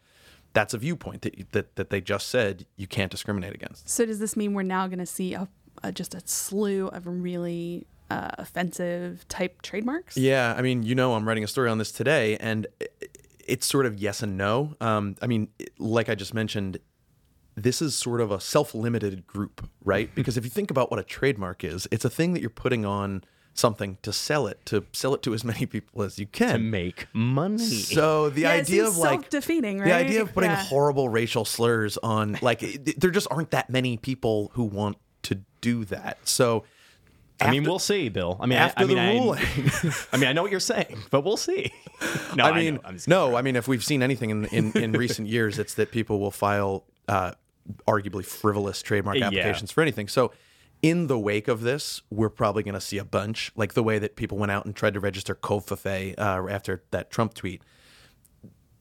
That's 0.53 0.73
a 0.73 0.79
viewpoint 0.79 1.23
that, 1.23 1.53
that 1.53 1.77
that 1.77 1.91
they 1.91 2.01
just 2.01 2.29
said 2.29 2.67
you 2.77 2.87
can't 2.87 3.11
discriminate 3.11 3.55
against. 3.55 3.89
So 3.89 4.07
does 4.07 4.19
this 4.19 4.37
mean 4.37 4.55
we're 4.55 4.63
now 4.63 4.87
going 4.87 5.01
to 5.01 5.07
see 5.07 5.35
a, 5.35 5.49
a 5.83 5.93
just 5.93 6.15
a 6.15 6.21
slew 6.25 6.89
of 6.89 7.07
really 7.07 7.87
uh, 8.09 8.31
offensive 8.39 9.27
type 9.29 9.61
trademarks? 9.63 10.17
Yeah, 10.17 10.55
I 10.57 10.63
mean, 10.63 10.83
you 10.85 10.95
know, 10.95 11.15
I'm 11.15 11.27
writing 11.27 11.45
a 11.45 11.49
story 11.49 11.69
on 11.69 11.79
this 11.79 11.91
today, 11.93 12.37
and 12.39 12.67
i- 12.81 12.87
it's 13.49 13.67
sort 13.67 13.87
of 13.87 13.99
yes 13.99 14.23
and 14.23 14.37
no. 14.37 14.75
Um, 14.81 15.17
I 15.23 15.27
mean, 15.27 15.49
like 15.79 16.09
I 16.09 16.15
just 16.15 16.35
mentioned, 16.35 16.79
this 17.57 17.81
is 17.81 17.95
sort 17.95 18.21
of 18.21 18.31
a 18.31 18.41
self-limited 18.41 19.27
group, 19.27 19.69
right? 19.85 20.15
Because 20.15 20.37
if 20.37 20.45
you 20.45 20.51
think 20.51 20.71
about 20.71 20.91
what 20.91 21.01
a 21.01 21.05
trademark 21.05 21.65
is, 21.65 21.89
it's 21.91 22.05
a 22.05 22.11
thing 22.11 22.33
that 22.35 22.41
you're 22.41 22.51
putting 22.51 22.85
on 22.85 23.25
something 23.55 23.97
to 24.03 24.13
sell 24.13 24.47
it, 24.47 24.65
to 24.67 24.85
sell 24.93 25.15
it 25.15 25.23
to 25.23 25.33
as 25.33 25.43
many 25.53 25.65
people 25.65 26.03
as 26.03 26.19
you 26.19 26.27
can 26.27 26.53
to 26.53 26.59
make 26.59 27.07
money. 27.15 27.59
So 27.59 28.29
the 28.29 28.43
Yeah, 28.43 28.51
idea 28.51 28.87
of 28.87 28.99
like 28.99 29.21
self-defeating, 29.23 29.79
the 29.79 29.95
idea 29.95 30.21
of 30.21 30.35
putting 30.35 30.51
Yeah. 30.51 30.63
horrible 30.65 31.09
racial 31.09 31.45
slurs 31.47 31.97
on, 32.03 32.39
like, 32.43 32.63
it- 32.63 33.01
there 33.01 33.11
just 33.11 33.29
aren't 33.31 33.51
that 33.53 33.71
many 33.71 33.97
people 33.97 34.51
who 34.55 34.65
want 34.65 34.99
to 35.23 35.41
do 35.63 35.85
that. 35.87 36.19
So. 36.25 36.65
I 37.41 37.51
mean, 37.51 37.65
we'll 37.65 37.79
see, 37.79 38.09
Bill. 38.09 38.39
I 38.41 38.47
mean, 38.47 38.59
after 38.59 38.81
I, 38.81 38.85
I 38.85 38.87
mean, 38.87 38.97
the 38.97 39.21
ruling. 39.21 39.45
I 40.13 40.17
mean, 40.17 40.29
I 40.29 40.33
know 40.33 40.43
what 40.43 40.51
you're 40.51 40.61
saying, 40.61 40.97
but 41.11 41.23
we'll 41.23 41.37
see. 41.37 41.73
No, 42.35 42.45
I 42.45 42.53
mean. 42.59 42.79
I'm 42.85 42.99
no, 43.07 43.37
I 43.37 43.41
mean, 43.43 43.57
if 43.57 43.67
we've 43.69 43.83
seen 43.85 44.03
anything 44.03 44.29
in 44.31 44.45
in, 44.47 44.73
in 44.73 44.93
recent 45.05 45.29
years, 45.29 45.59
it's 45.59 45.75
that 45.75 45.91
people 45.91 46.21
will 46.21 46.31
file 46.31 46.85
uh, 47.09 47.33
arguably 47.89 48.25
frivolous 48.25 48.83
trademark 48.83 49.17
Yeah. 49.17 49.27
applications 49.29 49.71
for 49.71 49.81
anything. 49.81 50.09
So, 50.09 50.33
in 50.83 51.07
the 51.07 51.19
wake 51.19 51.49
of 51.49 51.63
this, 51.63 52.03
we're 52.11 52.29
probably 52.29 52.63
going 52.63 52.75
to 52.75 52.81
see 52.83 52.99
a 52.99 53.05
bunch, 53.05 53.51
like 53.57 53.73
the 53.73 53.83
way 53.83 53.99
that 53.99 54.15
people 54.17 54.37
went 54.37 54.53
out 54.53 54.67
and 54.67 54.77
tried 54.77 54.93
to 54.95 55.01
register 55.01 55.35
Covfefe 55.35 56.15
uh, 56.19 56.47
after 56.51 56.83
that 56.91 57.11
Trump 57.11 57.33
tweet. 57.33 57.63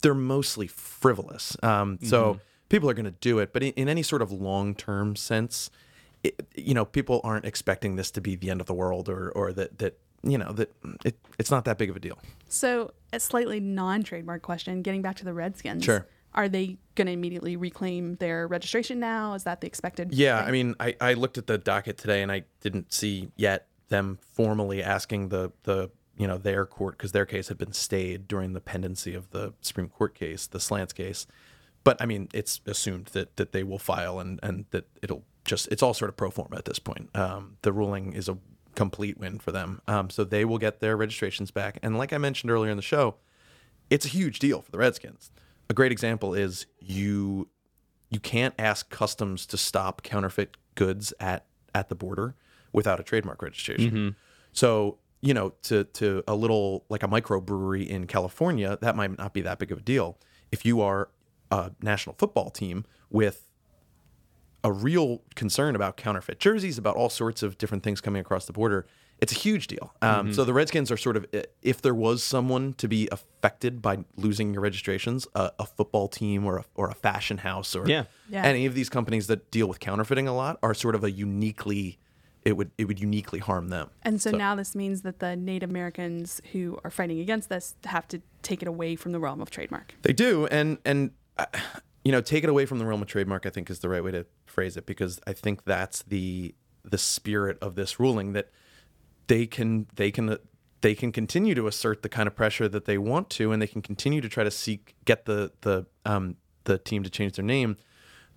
They're 0.02 0.14
mostly 0.14 0.66
frivolous. 0.66 1.56
Um, 1.62 1.96
Mm-hmm. 1.96 2.06
So 2.06 2.40
people 2.68 2.90
are 2.90 2.94
going 2.94 3.06
to 3.06 3.10
do 3.12 3.38
it, 3.38 3.52
but 3.54 3.62
in, 3.62 3.72
in 3.72 3.88
any 3.88 4.02
sort 4.02 4.20
of 4.22 4.30
long 4.30 4.74
term 4.74 5.16
sense, 5.16 5.70
it, 6.26 6.46
you 6.54 6.74
know, 6.74 6.84
people 6.84 7.20
aren't 7.24 7.44
expecting 7.44 7.96
this 7.96 8.10
to 8.12 8.20
be 8.20 8.36
the 8.36 8.50
end 8.50 8.60
of 8.60 8.66
the 8.66 8.74
world, 8.74 9.08
or 9.08 9.30
or 9.30 9.52
that 9.52 9.78
that 9.78 9.98
you 10.22 10.38
know 10.38 10.52
that 10.52 10.72
it, 11.04 11.18
it's 11.38 11.50
not 11.50 11.64
that 11.64 11.78
big 11.78 11.90
of 11.90 11.96
a 11.96 12.00
deal. 12.00 12.18
So 12.48 12.92
a 13.12 13.20
slightly 13.20 13.60
non-trademark 13.60 14.42
question, 14.42 14.82
getting 14.82 15.02
back 15.02 15.16
to 15.16 15.24
the 15.24 15.32
Redskins. 15.32 15.84
Sure. 15.84 16.06
Are 16.34 16.48
they 16.50 16.76
going 16.96 17.06
to 17.06 17.12
immediately 17.12 17.56
reclaim 17.56 18.16
their 18.16 18.46
registration 18.46 19.00
now? 19.00 19.32
Is 19.32 19.44
that 19.44 19.62
the 19.62 19.66
expected? 19.66 20.12
Yeah, 20.12 20.38
thing? 20.40 20.48
I 20.48 20.50
mean, 20.50 20.74
I, 20.78 20.94
I 21.00 21.14
looked 21.14 21.38
at 21.38 21.46
the 21.46 21.56
docket 21.56 21.96
today 21.96 22.22
and 22.22 22.30
I 22.30 22.44
didn't 22.60 22.92
see 22.92 23.30
yet 23.36 23.68
them 23.88 24.18
formally 24.32 24.82
asking 24.82 25.28
the 25.28 25.52
the 25.62 25.90
you 26.16 26.26
know 26.26 26.38
their 26.38 26.66
court 26.66 26.98
because 26.98 27.12
their 27.12 27.26
case 27.26 27.48
had 27.48 27.56
been 27.56 27.72
stayed 27.72 28.26
during 28.26 28.52
the 28.52 28.60
pendency 28.60 29.14
of 29.14 29.30
the 29.30 29.54
Supreme 29.60 29.88
Court 29.88 30.14
case, 30.14 30.46
the 30.46 30.60
Slants 30.60 30.92
case. 30.92 31.26
But 31.84 32.02
I 32.02 32.06
mean, 32.06 32.28
it's 32.34 32.60
assumed 32.66 33.06
that 33.12 33.36
that 33.36 33.52
they 33.52 33.62
will 33.62 33.78
file 33.78 34.18
and 34.18 34.40
and 34.42 34.66
that 34.72 34.88
it'll 35.02 35.24
just 35.46 35.68
it's 35.70 35.82
all 35.82 35.94
sort 35.94 36.08
of 36.08 36.16
pro 36.16 36.30
forma 36.30 36.56
at 36.56 36.64
this 36.64 36.78
point. 36.78 37.08
Um, 37.14 37.56
the 37.62 37.72
ruling 37.72 38.12
is 38.12 38.28
a 38.28 38.38
complete 38.74 39.18
win 39.18 39.38
for 39.38 39.52
them, 39.52 39.80
um, 39.88 40.10
so 40.10 40.24
they 40.24 40.44
will 40.44 40.58
get 40.58 40.80
their 40.80 40.96
registrations 40.96 41.50
back. 41.50 41.78
And 41.82 41.96
like 41.96 42.12
I 42.12 42.18
mentioned 42.18 42.50
earlier 42.50 42.70
in 42.70 42.76
the 42.76 42.82
show, 42.82 43.16
it's 43.90 44.04
a 44.04 44.08
huge 44.08 44.38
deal 44.38 44.60
for 44.60 44.70
the 44.70 44.78
Redskins. 44.78 45.30
a 45.70 45.74
great 45.74 45.92
example 45.92 46.34
is 46.34 46.66
you 46.80 47.48
you 48.10 48.20
can't 48.20 48.54
ask 48.58 48.90
customs 48.90 49.46
to 49.46 49.56
stop 49.56 50.02
counterfeit 50.02 50.56
goods 50.74 51.12
at 51.20 51.46
at 51.74 51.88
the 51.88 51.94
border 51.94 52.34
without 52.72 53.00
a 53.00 53.02
trademark 53.02 53.42
registration. 53.42 53.90
So 54.52 54.98
you 55.22 55.34
know, 55.34 55.54
to 55.62 55.84
to 55.84 56.22
a 56.28 56.34
little 56.34 56.84
like 56.88 57.02
a 57.02 57.08
microbrewery 57.08 57.86
in 57.86 58.06
California, 58.06 58.78
that 58.80 58.94
might 58.96 59.16
not 59.18 59.32
be 59.32 59.40
that 59.42 59.58
big 59.58 59.72
of 59.72 59.78
a 59.78 59.82
deal. 59.82 60.18
If 60.52 60.64
you 60.64 60.80
are 60.82 61.08
a 61.50 61.72
national 61.82 62.14
football 62.18 62.50
team 62.50 62.84
with 63.10 63.45
a 64.66 64.72
real 64.72 65.22
concern 65.36 65.76
about 65.76 65.96
counterfeit 65.96 66.38
jerseys, 66.40 66.76
about 66.76 66.96
all 66.96 67.08
sorts 67.08 67.40
of 67.42 67.56
different 67.56 67.82
things 67.84 68.00
coming 68.00 68.20
across 68.20 68.46
the 68.46 68.52
border, 68.52 68.84
it's 69.22 69.32
a 69.32 69.36
huge 69.46 69.68
deal. 69.68 69.94
Um, 70.02 70.32
So 70.32 70.44
the 70.44 70.52
Redskins 70.52 70.90
are 70.90 70.96
sort 70.96 71.16
of, 71.16 71.24
if 71.62 71.80
there 71.80 71.94
was 71.94 72.22
someone 72.22 72.74
to 72.74 72.88
be 72.88 73.08
affected 73.12 73.80
by 73.80 74.04
losing 74.16 74.52
your 74.52 74.62
registrations, 74.62 75.26
a, 75.34 75.52
a 75.60 75.66
football 75.66 76.08
team 76.08 76.44
or 76.44 76.58
a, 76.58 76.64
or 76.74 76.90
a 76.90 76.94
fashion 76.94 77.38
house 77.38 77.76
or 77.76 77.88
Yeah. 77.88 78.04
Yeah. 78.28 78.44
any 78.44 78.66
of 78.66 78.74
these 78.74 78.90
companies 78.90 79.28
that 79.28 79.50
deal 79.52 79.68
with 79.68 79.78
counterfeiting 79.78 80.26
a 80.26 80.34
lot 80.34 80.58
are 80.62 80.74
sort 80.74 80.94
of 80.96 81.04
a 81.04 81.10
uniquely, 81.10 81.98
it 82.44 82.56
would 82.56 82.70
it 82.76 82.84
would 82.88 83.00
uniquely 83.00 83.38
harm 83.38 83.68
them. 83.68 83.90
And 84.02 84.20
so, 84.20 84.30
now 84.32 84.56
this 84.56 84.74
means 84.74 85.02
that 85.02 85.18
the 85.20 85.36
Native 85.36 85.70
Americans 85.70 86.40
who 86.52 86.78
are 86.84 86.90
fighting 86.90 87.20
against 87.20 87.48
this 87.48 87.74
have 87.84 88.06
to 88.08 88.20
take 88.42 88.60
it 88.62 88.68
away 88.68 88.96
from 88.96 89.12
the 89.12 89.20
realm 89.20 89.40
of 89.40 89.48
trademark. 89.50 89.94
They 90.02 90.12
do, 90.12 90.46
and 90.46 90.78
and 90.84 91.10
uh, 91.38 91.46
you 92.06 92.12
know, 92.12 92.20
take 92.20 92.44
it 92.44 92.48
away 92.48 92.66
from 92.66 92.78
the 92.78 92.86
realm 92.86 93.02
of 93.02 93.08
trademark. 93.08 93.46
I 93.46 93.50
think 93.50 93.68
is 93.68 93.80
the 93.80 93.88
right 93.88 94.04
way 94.04 94.12
to 94.12 94.26
phrase 94.44 94.76
it 94.76 94.86
because 94.86 95.18
I 95.26 95.32
think 95.32 95.64
that's 95.64 96.04
the 96.04 96.54
the 96.84 96.98
spirit 96.98 97.58
of 97.60 97.74
this 97.74 97.98
ruling 97.98 98.32
that 98.32 98.48
they 99.26 99.44
can 99.44 99.88
they 99.96 100.12
can 100.12 100.38
they 100.82 100.94
can 100.94 101.10
continue 101.10 101.56
to 101.56 101.66
assert 101.66 102.02
the 102.04 102.08
kind 102.08 102.28
of 102.28 102.36
pressure 102.36 102.68
that 102.68 102.84
they 102.84 102.96
want 102.96 103.28
to, 103.30 103.50
and 103.50 103.60
they 103.60 103.66
can 103.66 103.82
continue 103.82 104.20
to 104.20 104.28
try 104.28 104.44
to 104.44 104.52
seek 104.52 104.94
get 105.04 105.24
the 105.24 105.50
the 105.62 105.86
um 106.04 106.36
the 106.62 106.78
team 106.78 107.02
to 107.02 107.10
change 107.10 107.32
their 107.32 107.44
name, 107.44 107.76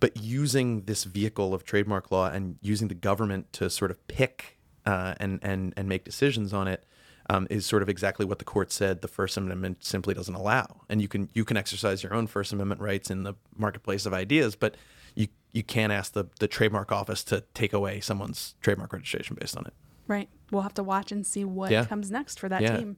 but 0.00 0.16
using 0.16 0.82
this 0.86 1.04
vehicle 1.04 1.54
of 1.54 1.62
trademark 1.62 2.10
law 2.10 2.28
and 2.28 2.56
using 2.60 2.88
the 2.88 2.94
government 2.96 3.52
to 3.52 3.70
sort 3.70 3.92
of 3.92 4.04
pick 4.08 4.58
uh, 4.84 5.14
and 5.20 5.38
and 5.42 5.74
and 5.76 5.88
make 5.88 6.02
decisions 6.04 6.52
on 6.52 6.66
it 6.66 6.84
um, 7.30 7.46
is 7.48 7.64
sort 7.64 7.80
of 7.82 7.88
exactly 7.88 8.26
what 8.26 8.40
the 8.40 8.44
court 8.44 8.72
said 8.72 9.02
the 9.02 9.08
First 9.08 9.36
Amendment 9.36 9.84
simply 9.84 10.14
doesn't 10.14 10.34
allow. 10.34 10.80
And 10.88 11.00
you 11.00 11.06
can 11.08 11.28
you 11.32 11.44
can 11.44 11.56
exercise 11.56 12.02
your 12.02 12.12
own 12.12 12.26
First 12.26 12.52
Amendment 12.52 12.80
rights 12.80 13.08
in 13.10 13.22
the 13.22 13.34
marketplace 13.56 14.04
of 14.04 14.12
ideas, 14.12 14.56
but 14.56 14.76
you 15.14 15.28
you 15.52 15.62
can't 15.62 15.92
ask 15.92 16.12
the 16.12 16.24
the 16.40 16.48
trademark 16.48 16.90
office 16.90 17.22
to 17.24 17.44
take 17.54 17.72
away 17.72 18.00
someone's 18.00 18.54
trademark 18.60 18.92
registration 18.92 19.36
based 19.40 19.56
on 19.56 19.64
it. 19.66 19.72
Right. 20.08 20.28
We'll 20.50 20.62
have 20.62 20.74
to 20.74 20.82
watch 20.82 21.12
and 21.12 21.24
see 21.24 21.44
what 21.44 21.70
Yeah. 21.70 21.84
comes 21.84 22.10
next 22.10 22.40
for 22.40 22.48
that 22.48 22.62
Yeah. 22.62 22.76
team. 22.76 22.96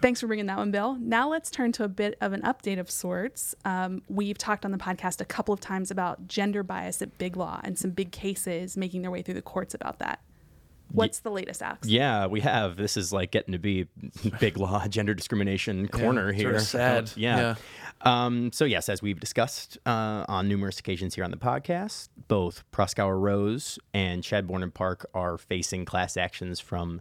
Thanks 0.00 0.20
for 0.20 0.26
bringing 0.28 0.46
that 0.46 0.58
one, 0.58 0.70
Bill. 0.70 0.96
Now 1.00 1.28
let's 1.28 1.50
turn 1.50 1.72
to 1.72 1.84
a 1.84 1.88
bit 1.88 2.16
of 2.20 2.32
an 2.32 2.42
update 2.42 2.78
of 2.78 2.88
sorts. 2.90 3.54
Um, 3.64 4.02
we've 4.08 4.38
talked 4.38 4.64
on 4.64 4.70
the 4.70 4.78
podcast 4.78 5.20
a 5.20 5.24
couple 5.24 5.52
of 5.52 5.58
times 5.58 5.90
about 5.90 6.28
gender 6.28 6.62
bias 6.62 7.02
at 7.02 7.18
Big 7.18 7.36
Law 7.36 7.60
and 7.64 7.76
some 7.76 7.90
big 7.90 8.12
cases 8.12 8.76
making 8.76 9.02
their 9.02 9.10
way 9.10 9.22
through 9.22 9.34
the 9.34 9.42
courts 9.42 9.74
about 9.74 9.98
that. 9.98 10.20
What's 10.92 11.20
the 11.20 11.30
latest, 11.30 11.62
Alex? 11.62 11.88
Yeah, 11.88 12.26
we 12.26 12.40
have. 12.40 12.76
This 12.76 12.96
is 12.96 13.12
like 13.12 13.30
getting 13.30 13.52
to 13.52 13.58
be 13.58 13.86
big 14.40 14.56
law 14.56 14.86
gender 14.88 15.14
discrimination 15.14 15.88
corner 15.88 16.28
sort 16.32 16.36
here. 16.36 16.54
of 16.54 16.62
sad. 16.62 17.12
Yeah. 17.16 17.56
Um, 18.02 18.52
so 18.52 18.64
yes, 18.64 18.88
as 18.88 19.02
we've 19.02 19.18
discussed 19.18 19.76
uh, 19.84 20.24
on 20.28 20.48
numerous 20.48 20.78
occasions 20.78 21.14
here 21.16 21.24
on 21.24 21.30
the 21.32 21.36
podcast, 21.36 22.08
both 22.28 22.62
Proskauer 22.70 23.20
Rose 23.20 23.78
and 23.92 24.22
Chadbourne 24.22 24.62
and 24.62 24.72
Parke 24.72 25.06
are 25.14 25.36
facing 25.36 25.84
class 25.84 26.16
actions 26.16 26.60
from 26.60 27.00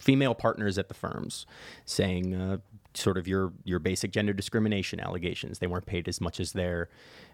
female 0.00 0.34
partners 0.34 0.78
at 0.78 0.88
the 0.88 0.94
firms, 0.94 1.44
saying 1.84 2.34
uh, 2.34 2.56
sort 2.94 3.16
of 3.16 3.28
your 3.28 3.52
your 3.64 3.78
basic 3.78 4.10
gender 4.10 4.32
discrimination 4.32 5.00
allegations. 5.00 5.58
They 5.58 5.66
weren't 5.66 5.86
paid 5.86 6.08
as 6.08 6.20
much 6.20 6.40
as 6.40 6.52
their 6.52 6.88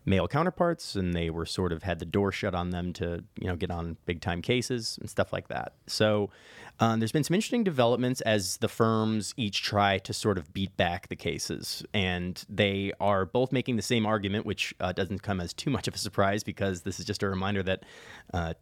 male 0.04 0.28
counterparts, 0.28 0.94
and 0.94 1.14
they 1.14 1.30
were 1.30 1.46
sort 1.46 1.72
of 1.72 1.82
had 1.82 1.98
the 1.98 2.04
door 2.04 2.32
shut 2.32 2.54
on 2.54 2.70
them 2.70 2.92
to 2.94 3.24
you 3.40 3.46
know 3.46 3.56
get 3.56 3.70
on 3.70 3.96
big 4.06 4.20
time 4.20 4.42
cases 4.42 4.98
and 5.00 5.08
stuff 5.08 5.32
like 5.32 5.48
that. 5.48 5.74
So 5.86 6.30
um, 6.80 7.00
there's 7.00 7.12
been 7.12 7.24
some 7.24 7.34
interesting 7.34 7.64
developments 7.64 8.20
as 8.22 8.58
the 8.58 8.68
firms 8.68 9.34
each 9.36 9.62
try 9.62 9.98
to 9.98 10.12
sort 10.12 10.38
of 10.38 10.52
beat 10.52 10.76
back 10.76 11.08
the 11.08 11.16
cases, 11.16 11.84
and 11.94 12.44
they 12.48 12.92
are 13.00 13.24
both 13.24 13.52
making 13.52 13.76
the 13.76 13.82
same 13.82 14.06
argument, 14.06 14.46
which 14.46 14.74
uh, 14.80 14.92
doesn't 14.92 15.22
come 15.22 15.40
as 15.40 15.52
too 15.52 15.70
much 15.70 15.88
of 15.88 15.94
a 15.94 15.98
surprise 15.98 16.44
because 16.44 16.82
this 16.82 16.98
is 17.00 17.06
just 17.06 17.22
a 17.22 17.28
reminder 17.28 17.62
that. 17.62 17.84
Uh, 18.32 18.54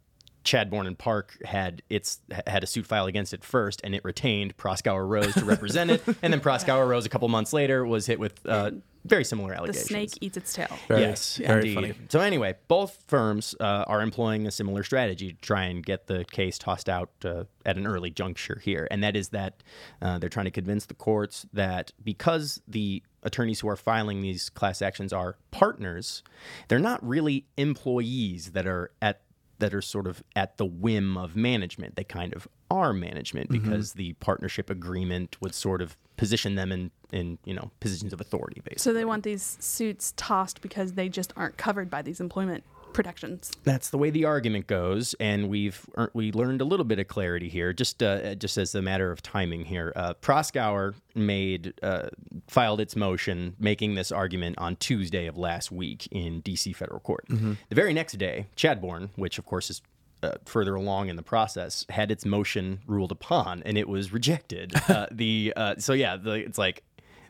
Chadbourne 0.45 0.87
and 0.87 0.97
Parke 0.97 1.37
had 1.43 1.81
its 1.89 2.19
had 2.47 2.63
a 2.63 2.67
suit 2.67 2.85
filed 2.85 3.09
against 3.09 3.33
it 3.33 3.43
first, 3.43 3.81
and 3.83 3.93
it 3.93 4.05
retained 4.05 4.55
Proskauer 4.55 5.07
Rose 5.07 5.33
to 5.33 5.43
represent 5.43 5.91
it, 5.91 6.03
and 6.21 6.31
then 6.31 6.39
Proskauer 6.39 6.87
Rose 6.87 7.05
a 7.05 7.09
couple 7.09 7.27
months 7.27 7.51
later 7.51 7.85
was 7.85 8.05
hit 8.05 8.19
with 8.19 8.45
uh, 8.45 8.71
very 9.03 9.23
similar 9.23 9.53
allegations. 9.53 9.83
The 9.83 9.89
snake 9.89 10.09
eats 10.21 10.37
its 10.37 10.53
tail. 10.53 10.67
Very- 10.87 11.01
yes, 11.01 11.37
very 11.37 11.61
indeed. 11.61 11.73
funny. 11.75 11.93
So 12.09 12.19
anyway, 12.19 12.55
both 12.67 13.03
firms 13.07 13.55
uh, 13.59 13.85
are 13.87 14.01
employing 14.01 14.47
a 14.47 14.51
similar 14.51 14.83
strategy 14.83 15.33
to 15.33 15.41
try 15.41 15.63
and 15.63 15.83
get 15.83 16.07
the 16.07 16.25
case 16.25 16.57
tossed 16.57 16.89
out 16.89 17.09
uh, 17.25 17.45
at 17.65 17.77
an 17.77 17.87
early 17.87 18.11
juncture 18.11 18.61
here, 18.63 18.87
and 18.91 19.03
that 19.03 19.15
is 19.15 19.29
that 19.29 19.63
uh, 20.01 20.19
they're 20.19 20.29
trying 20.29 20.45
to 20.45 20.51
convince 20.51 20.85
the 20.85 20.93
courts 20.93 21.45
that 21.53 21.91
because 22.03 22.61
the 22.67 23.01
attorneys 23.23 23.59
who 23.59 23.67
are 23.67 23.75
filing 23.75 24.21
these 24.21 24.49
class 24.49 24.83
actions 24.83 25.11
are 25.11 25.37
partners, 25.49 26.21
they're 26.67 26.77
not 26.77 27.05
really 27.05 27.47
employees 27.57 28.51
that 28.51 28.67
are 28.67 28.91
at 29.01 29.21
that 29.59 29.73
are 29.73 29.81
sort 29.81 30.07
of 30.07 30.23
at 30.35 30.57
the 30.57 30.65
whim 30.65 31.17
of 31.17 31.35
management. 31.35 31.95
They 31.95 32.03
kind 32.03 32.33
of 32.33 32.47
are 32.69 32.93
management 32.93 33.49
mm-hmm. 33.49 33.63
because 33.63 33.93
the 33.93 34.13
partnership 34.13 34.69
agreement 34.69 35.37
would 35.41 35.53
sort 35.53 35.81
of 35.81 35.97
position 36.17 36.55
them 36.55 36.71
in 36.71 36.91
in 37.11 37.37
you 37.45 37.53
know 37.53 37.71
positions 37.79 38.13
of 38.13 38.21
authority 38.21 38.61
basically. 38.61 38.81
So 38.81 38.93
they 38.93 39.05
want 39.05 39.23
these 39.23 39.57
suits 39.59 40.13
tossed 40.17 40.61
because 40.61 40.93
they 40.93 41.09
just 41.09 41.33
aren't 41.35 41.57
covered 41.57 41.89
by 41.89 42.01
these 42.01 42.19
employment 42.19 42.63
protections. 42.95 43.51
That's 43.63 43.89
the 43.89 43.97
way 43.97 44.09
the 44.09 44.25
argument 44.25 44.67
goes, 44.67 45.13
and 45.19 45.49
we've 45.49 45.85
ear- 45.97 46.11
we 46.13 46.31
learned 46.31 46.61
a 46.61 46.65
little 46.65 46.85
bit 46.85 46.97
of 46.99 47.07
clarity 47.07 47.49
here, 47.49 47.73
just 47.73 48.01
uh, 48.01 48.35
just 48.35 48.57
as 48.57 48.73
a 48.73 48.81
matter 48.81 49.11
of 49.11 49.21
timing 49.21 49.65
here. 49.65 49.93
Uh, 49.95 50.13
Proskauer 50.15 50.95
made 51.13 51.73
uh, 51.83 52.09
filed 52.47 52.81
its 52.81 52.95
motion 52.95 53.55
making 53.59 53.95
this 53.95 54.11
argument 54.11 54.57
on 54.57 54.75
Tuesday 54.77 55.27
of 55.27 55.37
last 55.37 55.71
week 55.71 56.07
in 56.11 56.39
D.C. 56.41 56.73
federal 56.73 56.99
court. 56.99 57.25
The 57.29 57.75
very 57.75 57.93
next 57.93 58.13
day, 58.13 58.47
Chadbourne, 58.55 59.09
which 59.15 59.37
of 59.37 59.45
course 59.45 59.69
is 59.69 59.81
uh, 60.23 60.31
further 60.45 60.75
along 60.75 61.09
in 61.09 61.15
the 61.17 61.21
process, 61.23 61.85
had 61.89 62.09
its 62.11 62.25
motion 62.25 62.79
ruled 62.87 63.11
upon, 63.11 63.61
and 63.63 63.77
it 63.77 63.87
was 63.87 64.11
rejected. 64.13 64.73
uh, 64.89 65.07
the 65.11 65.53
uh, 65.55 65.75
so 65.77 65.93
yeah, 65.93 66.17
the, 66.17 66.31
it's 66.33 66.57
like. 66.57 66.83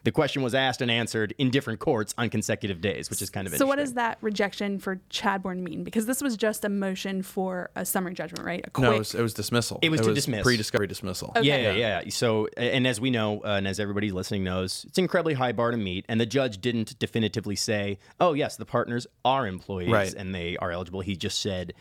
The 0.05 0.11
question 0.11 0.43
was 0.43 0.53
asked 0.53 0.81
and 0.81 0.91
answered 0.91 1.33
in 1.39 1.49
different 1.49 1.79
courts 1.79 2.13
on 2.15 2.29
consecutive 2.29 2.79
days, 2.79 3.09
which 3.09 3.23
is 3.23 3.31
kind 3.31 3.47
of 3.47 3.53
interesting. 3.53 3.67
So 3.67 3.73
interesting. 3.73 3.77
what 3.77 3.77
does 3.77 3.93
that 3.95 4.17
rejection 4.21 4.77
for 4.79 5.01
Chadbourne 5.09 5.61
mean? 5.63 5.83
Because 5.83 6.05
this 6.05 6.21
was 6.21 6.37
just 6.37 6.63
a 6.63 6.69
motion 6.69 7.23
for 7.23 7.71
a 7.75 7.83
summary 7.85 8.13
judgment, 8.13 8.45
right? 8.45 8.61
A 8.65 8.69
quick. 8.69 8.83
No, 8.83 8.95
it 8.95 8.99
was, 8.99 9.15
it 9.15 9.21
was 9.23 9.33
dismissal. 9.33 9.79
It 9.81 9.89
was 9.89 10.01
to 10.01 10.13
dismiss. 10.13 10.43
pre-discovery 10.43 10.85
dismissal. 10.85 11.33
Yeah, 11.41 11.57
yeah, 11.57 11.71
yeah. 12.03 12.09
So, 12.09 12.47
and 12.55 12.85
as 12.85 13.01
we 13.01 13.09
know, 13.09 13.41
uh, 13.43 13.55
and 13.57 13.67
as 13.67 13.79
everybody 13.79 14.11
listening 14.11 14.43
knows, 14.43 14.85
it's 14.87 14.97
an 14.99 15.03
incredibly 15.05 15.33
high 15.33 15.53
bar 15.53 15.71
to 15.71 15.77
meet. 15.77 16.05
And 16.07 16.21
the 16.21 16.27
judge 16.27 16.61
didn't 16.61 16.99
definitively 16.99 17.55
say, 17.55 17.97
"Oh, 18.19 18.33
yes, 18.33 18.57
the 18.57 18.65
partners 18.65 19.07
are 19.25 19.47
employees 19.47 19.89
Right. 19.89 20.13
and 20.13 20.35
they 20.35 20.55
are 20.57 20.71
eligible." 20.71 21.01
He 21.01 21.15
just 21.15 21.41
said, 21.41 21.73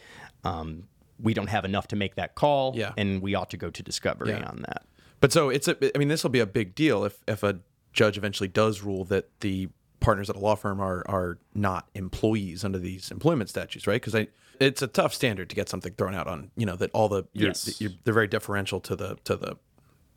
um, 0.44 0.84
"We 1.20 1.34
don't 1.34 1.48
have 1.48 1.66
enough 1.66 1.88
to 1.88 1.96
make 1.96 2.14
that 2.14 2.34
call, 2.36 2.72
Yeah. 2.74 2.92
and 2.96 3.20
we 3.20 3.34
ought 3.34 3.50
to 3.50 3.58
go 3.58 3.68
to 3.68 3.82
discovery 3.82 4.30
Yeah. 4.30 4.46
on 4.48 4.62
that." 4.66 4.86
But 5.20 5.30
so 5.30 5.50
it's 5.50 5.68
a. 5.68 5.76
I 5.94 5.98
mean, 5.98 6.08
this 6.08 6.22
will 6.22 6.30
be 6.30 6.40
a 6.40 6.46
big 6.46 6.74
deal 6.74 7.04
if 7.04 7.22
if 7.28 7.42
a 7.42 7.60
judge 7.94 8.18
eventually 8.18 8.48
does 8.48 8.82
rule 8.82 9.04
that 9.06 9.28
the 9.40 9.68
partners 10.00 10.28
at 10.28 10.36
a 10.36 10.38
law 10.38 10.54
firm 10.54 10.80
are 10.80 11.02
are 11.08 11.38
not 11.54 11.88
employees 11.94 12.62
under 12.64 12.78
these 12.78 13.10
employment 13.10 13.48
statutes, 13.48 13.86
right? 13.86 14.00
Because 14.02 14.14
I 14.14 14.28
it's 14.60 14.82
a 14.82 14.86
tough 14.86 15.14
standard 15.14 15.48
to 15.50 15.56
get 15.56 15.68
something 15.68 15.94
thrown 15.94 16.14
out 16.14 16.26
on. 16.28 16.50
You 16.56 16.66
know 16.66 16.76
that 16.76 16.90
all 16.92 17.08
the 17.08 17.24
you're, 17.32 17.48
Yes. 17.48 17.80
you're, 17.80 17.92
they're 18.04 18.14
very 18.14 18.28
deferential 18.28 18.80
to 18.80 18.94
the 18.94 19.16
to 19.24 19.36
the 19.36 19.56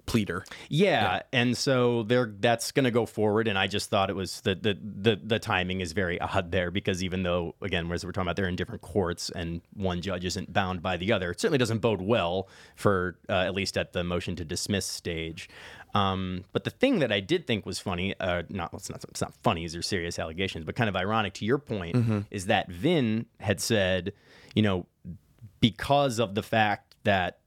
pleader. 0.05 0.45
Yeah, 0.69 1.23
and 1.33 1.57
so 1.57 2.03
there 2.03 2.33
that's 2.39 2.71
going 2.71 2.85
to 2.85 2.91
go 2.91 3.05
forward 3.05 3.45
and 3.49 3.57
I 3.57 3.67
just 3.67 3.89
thought 3.89 4.09
it 4.09 4.15
was 4.15 4.39
the, 4.41 4.55
the 4.55 4.77
the 4.81 5.19
the 5.21 5.37
timing 5.37 5.81
is 5.81 5.91
very 5.91 6.19
odd 6.21 6.49
there 6.51 6.71
because 6.71 7.03
even 7.03 7.23
though 7.23 7.55
again 7.61 7.91
as 7.91 8.05
we're 8.05 8.13
talking 8.13 8.27
about 8.27 8.37
they're 8.37 8.47
in 8.47 8.55
different 8.55 8.81
courts 8.81 9.29
and 9.31 9.61
one 9.73 10.01
judge 10.01 10.23
isn't 10.23 10.53
bound 10.53 10.81
by 10.81 10.95
the 10.95 11.11
other 11.11 11.31
it 11.31 11.41
certainly 11.41 11.57
doesn't 11.57 11.79
bode 11.79 12.01
well 12.01 12.47
for 12.77 13.17
uh, 13.27 13.33
at 13.33 13.53
least 13.53 13.77
at 13.77 13.91
the 13.91 14.01
motion 14.01 14.35
to 14.37 14.45
dismiss 14.45 14.85
stage. 14.85 15.49
Um, 15.93 16.43
but 16.51 16.63
the 16.63 16.69
thing 16.69 16.99
that 16.99 17.11
I 17.11 17.19
did 17.19 17.47
think 17.47 17.65
was 17.65 17.79
funny, 17.79 18.13
uh, 18.19 18.43
not 18.49 18.73
it's 18.73 18.89
not 18.89 19.03
it's 19.05 19.21
not 19.21 19.33
funny, 19.41 19.61
these 19.61 19.75
are 19.75 19.81
serious 19.81 20.19
allegations, 20.19 20.65
but 20.65 20.75
kind 20.75 20.89
of 20.89 20.95
ironic 20.95 21.33
to 21.35 21.45
your 21.45 21.57
point, 21.57 21.95
is 22.29 22.47
that 22.47 22.69
Vin 22.69 23.25
had 23.39 23.59
said, 23.59 24.13
you 24.53 24.61
know, 24.61 24.85
because 25.59 26.19
of 26.19 26.35
the 26.35 26.43
fact 26.43 26.95
that 27.03 27.39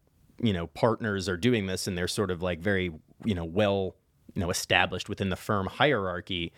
you 0.43 0.53
know 0.53 0.67
partners 0.69 1.29
are 1.29 1.37
doing 1.37 1.67
this 1.67 1.87
and 1.87 1.97
they're 1.97 2.09
sort 2.09 2.31
of 2.31 2.43
like 2.43 2.61
very 2.61 2.91
you 3.25 3.35
know 3.35 3.45
well 3.45 3.95
you 4.35 4.41
know 4.41 4.51
established 4.51 5.09
within 5.09 5.29
the 5.29 5.37
firm 5.37 5.67
hierarchy 5.67 6.53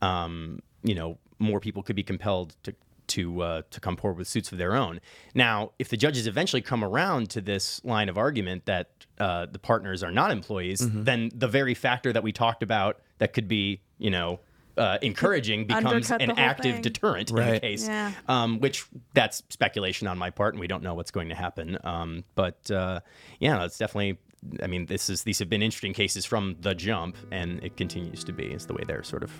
um 0.00 0.58
you 0.82 0.94
know 0.94 1.18
more 1.38 1.60
people 1.60 1.82
could 1.82 1.96
be 1.96 2.02
compelled 2.02 2.56
to 2.62 2.74
to 3.08 3.42
uh, 3.42 3.62
to 3.70 3.80
come 3.80 3.96
forward 3.96 4.18
with 4.18 4.28
suits 4.28 4.52
of 4.52 4.58
their 4.58 4.74
own. 4.74 5.00
Now, 5.34 5.72
if 5.78 5.88
the 5.88 5.96
judges 5.96 6.26
eventually 6.26 6.62
come 6.62 6.84
around 6.84 7.30
to 7.30 7.40
this 7.40 7.84
line 7.84 8.08
of 8.08 8.18
argument 8.18 8.66
that 8.66 8.90
uh, 9.18 9.46
the 9.46 9.58
partners 9.58 10.02
are 10.02 10.10
not 10.10 10.30
employees, 10.30 10.80
then 10.92 11.30
the 11.34 11.48
very 11.48 11.74
factor 11.74 12.12
that 12.12 12.22
we 12.22 12.32
talked 12.32 12.62
about 12.62 13.00
that 13.18 13.32
could 13.32 13.48
be, 13.48 13.80
you 13.98 14.10
know, 14.10 14.40
uh, 14.76 14.98
encouraging 15.02 15.66
becomes 15.66 16.10
an 16.10 16.32
active 16.32 16.74
thing. 16.74 16.82
deterrent 16.82 17.30
in 17.30 17.36
the 17.36 17.60
case. 17.60 17.86
Yeah. 17.86 18.12
Um, 18.28 18.60
which 18.60 18.86
that's 19.14 19.42
speculation 19.48 20.06
on 20.06 20.18
my 20.18 20.30
part, 20.30 20.54
and 20.54 20.60
we 20.60 20.66
don't 20.66 20.82
know 20.82 20.94
what's 20.94 21.10
going 21.10 21.30
to 21.30 21.34
happen. 21.34 21.78
Um, 21.84 22.24
but 22.34 22.70
uh, 22.70 23.00
yeah, 23.40 23.64
it's 23.64 23.78
definitely. 23.78 24.18
I 24.62 24.66
mean, 24.68 24.86
this 24.86 25.08
is 25.08 25.22
these 25.24 25.38
have 25.38 25.48
been 25.48 25.62
interesting 25.62 25.94
cases 25.94 26.24
from 26.24 26.56
the 26.60 26.74
jump, 26.74 27.16
and 27.32 27.62
it 27.64 27.76
continues 27.76 28.22
to 28.24 28.32
be. 28.32 28.46
Is 28.46 28.66
the 28.66 28.74
way 28.74 28.82
they're 28.86 29.02
sort 29.02 29.22
of 29.22 29.32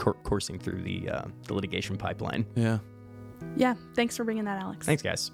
cour- 0.00 0.16
coursing 0.24 0.58
through 0.58 0.82
the 0.82 1.08
uh, 1.08 1.22
the 1.46 1.54
litigation 1.54 1.96
pipeline. 1.96 2.44
Yeah. 2.56 2.78
Yeah, 3.56 3.74
thanks 3.94 4.16
for 4.16 4.24
bringing 4.24 4.44
that, 4.44 4.60
Alex. 4.60 4.86
Thanks, 4.86 5.02
guys. 5.02 5.30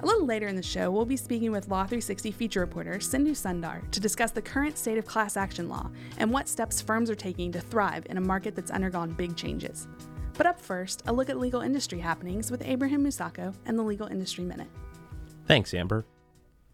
A 0.00 0.06
little 0.06 0.26
later 0.26 0.48
in 0.48 0.56
the 0.56 0.62
show, 0.62 0.90
we'll 0.90 1.04
be 1.04 1.16
speaking 1.16 1.52
with 1.52 1.68
Law 1.68 1.82
360 1.84 2.32
feature 2.32 2.60
reporter 2.60 2.98
Sindhu 2.98 3.32
Sundar 3.34 3.88
to 3.92 4.00
discuss 4.00 4.32
the 4.32 4.42
current 4.42 4.76
state 4.76 4.98
of 4.98 5.06
class 5.06 5.36
action 5.36 5.68
law 5.68 5.88
and 6.18 6.32
what 6.32 6.48
steps 6.48 6.80
firms 6.80 7.08
are 7.08 7.14
taking 7.14 7.52
to 7.52 7.60
thrive 7.60 8.04
in 8.10 8.16
a 8.16 8.20
market 8.20 8.56
that's 8.56 8.72
undergone 8.72 9.10
big 9.12 9.36
changes. 9.36 9.86
But 10.34 10.46
up 10.46 10.60
first, 10.60 11.02
a 11.06 11.12
look 11.12 11.28
at 11.28 11.38
legal 11.38 11.60
industry 11.60 12.00
happenings 12.00 12.50
with 12.50 12.62
Abraham 12.64 13.04
Musako 13.04 13.54
and 13.66 13.78
the 13.78 13.82
Legal 13.82 14.06
Industry 14.06 14.44
Minute. 14.44 14.68
Thanks, 15.46 15.74
Amber. 15.74 16.04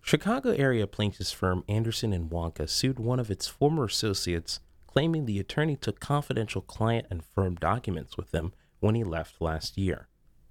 Chicago 0.01 0.51
area 0.53 0.87
plaintiffs 0.87 1.33
firm 1.33 1.65
Anderson 1.69 2.13
and 2.13 2.31
Wanca 2.31 2.69
sued 2.69 2.99
one 2.99 3.21
of 3.21 3.31
its 3.31 3.47
former 3.47 3.85
associates, 3.85 4.61
claiming 4.87 5.27
the 5.27 5.39
attorney 5.39 5.77
took 5.77 6.01
confidential 6.01 6.63
client 6.63 7.07
and 7.11 7.25
firm 7.25 7.57
documents 7.57 8.17
with 8.17 8.33
him 8.33 8.53
when 8.81 8.95
he 8.95 9.05
left 9.05 9.41
last 9.41 9.77
year. 9.77 10.09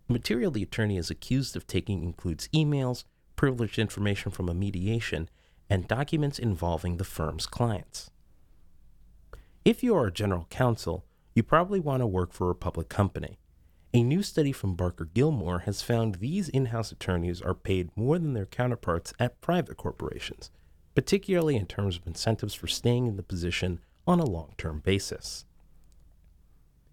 The 0.07 0.13
material 0.13 0.51
the 0.51 0.63
attorney 0.63 0.97
is 0.97 1.09
accused 1.09 1.55
of 1.55 1.65
taking 1.65 2.03
includes 2.03 2.49
emails, 2.49 3.03
privileged 3.35 3.79
information 3.79 4.31
from 4.31 4.47
a 4.47 4.53
mediation, 4.53 5.29
and 5.69 5.87
documents 5.87 6.39
involving 6.39 6.97
the 6.97 7.03
firm's 7.03 7.45
clients. 7.45 8.11
If 9.65 9.83
you 9.83 9.95
are 9.95 10.07
a 10.07 10.13
general 10.13 10.47
counsel, 10.49 11.03
you 11.37 11.43
probably 11.43 11.79
want 11.79 12.01
to 12.01 12.07
work 12.07 12.33
for 12.33 12.49
a 12.49 12.55
public 12.55 12.89
company. 12.89 13.37
A 13.93 14.01
new 14.01 14.23
study 14.23 14.51
from 14.51 14.73
Barker 14.73 15.05
Gilmore 15.05 15.59
has 15.59 15.83
found 15.83 16.15
these 16.15 16.49
in 16.49 16.65
house 16.65 16.91
attorneys 16.91 17.43
are 17.43 17.53
paid 17.53 17.95
more 17.95 18.17
than 18.17 18.33
their 18.33 18.47
counterparts 18.47 19.13
at 19.19 19.39
private 19.39 19.77
corporations, 19.77 20.49
particularly 20.95 21.55
in 21.55 21.67
terms 21.67 21.95
of 21.95 22.07
incentives 22.07 22.55
for 22.55 22.65
staying 22.65 23.05
in 23.05 23.17
the 23.17 23.23
position 23.23 23.79
on 24.07 24.19
a 24.19 24.25
long 24.25 24.55
term 24.57 24.79
basis. 24.79 25.45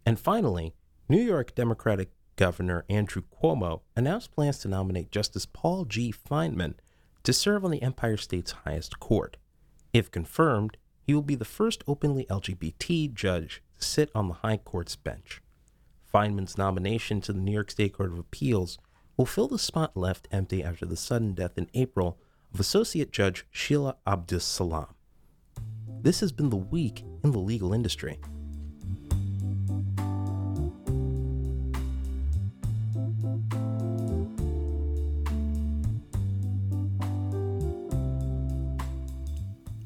And 0.05 0.21
finally, 0.21 0.75
New 1.09 1.23
York 1.23 1.55
Democratic 1.55 2.11
Governor 2.37 2.85
Andrew 2.91 3.23
Cuomo 3.23 3.81
announced 3.97 4.33
plans 4.33 4.59
to 4.59 4.69
nominate 4.69 5.11
Justice 5.11 5.47
Paul 5.47 5.87
G. 5.87 6.13
Feinman 6.13 6.75
to 7.23 7.33
serve 7.33 7.65
on 7.65 7.71
the 7.71 7.81
Empire 7.81 8.19
State's 8.19 8.53
highest 8.53 9.01
court. 9.01 9.39
If 9.95 10.11
confirmed, 10.11 10.77
he 11.01 11.15
will 11.15 11.23
be 11.23 11.35
the 11.35 11.47
first 11.47 11.83
openly 11.87 12.27
LGBT 12.27 13.15
judge 13.15 13.63
sit 13.79 14.11
on 14.15 14.29
the 14.29 14.35
High 14.35 14.57
Court's 14.59 14.97
bench. 14.97 15.41
Feinman's 16.05 16.57
nomination 16.57 17.21
to 17.23 17.33
the 17.33 17.41
New 17.41 17.53
York 17.53 17.71
State 17.71 17.95
Court 17.95 18.13
of 18.13 18.19
Appeals 18.19 18.79
will 19.17 19.27
fill 19.27 19.49
the 19.49 19.59
spot 19.59 19.97
left 19.97 20.29
empty 20.31 20.63
after 20.63 20.87
the 20.87 20.97
sudden 20.97 21.35
death 21.35 21.57
in 21.57 21.69
April 21.75 22.19
of 22.53 22.61
Associate 22.61 23.11
Judge 23.11 23.47
Sheila 23.51 23.97
Abdus 24.07 24.43
Salaam. 24.43 24.95
This 26.03 26.21
has 26.21 26.33
been 26.33 26.51
the 26.51 26.57
week 26.57 27.05
in 27.23 27.33
the 27.33 27.39
legal 27.39 27.73
industry. 27.73 28.21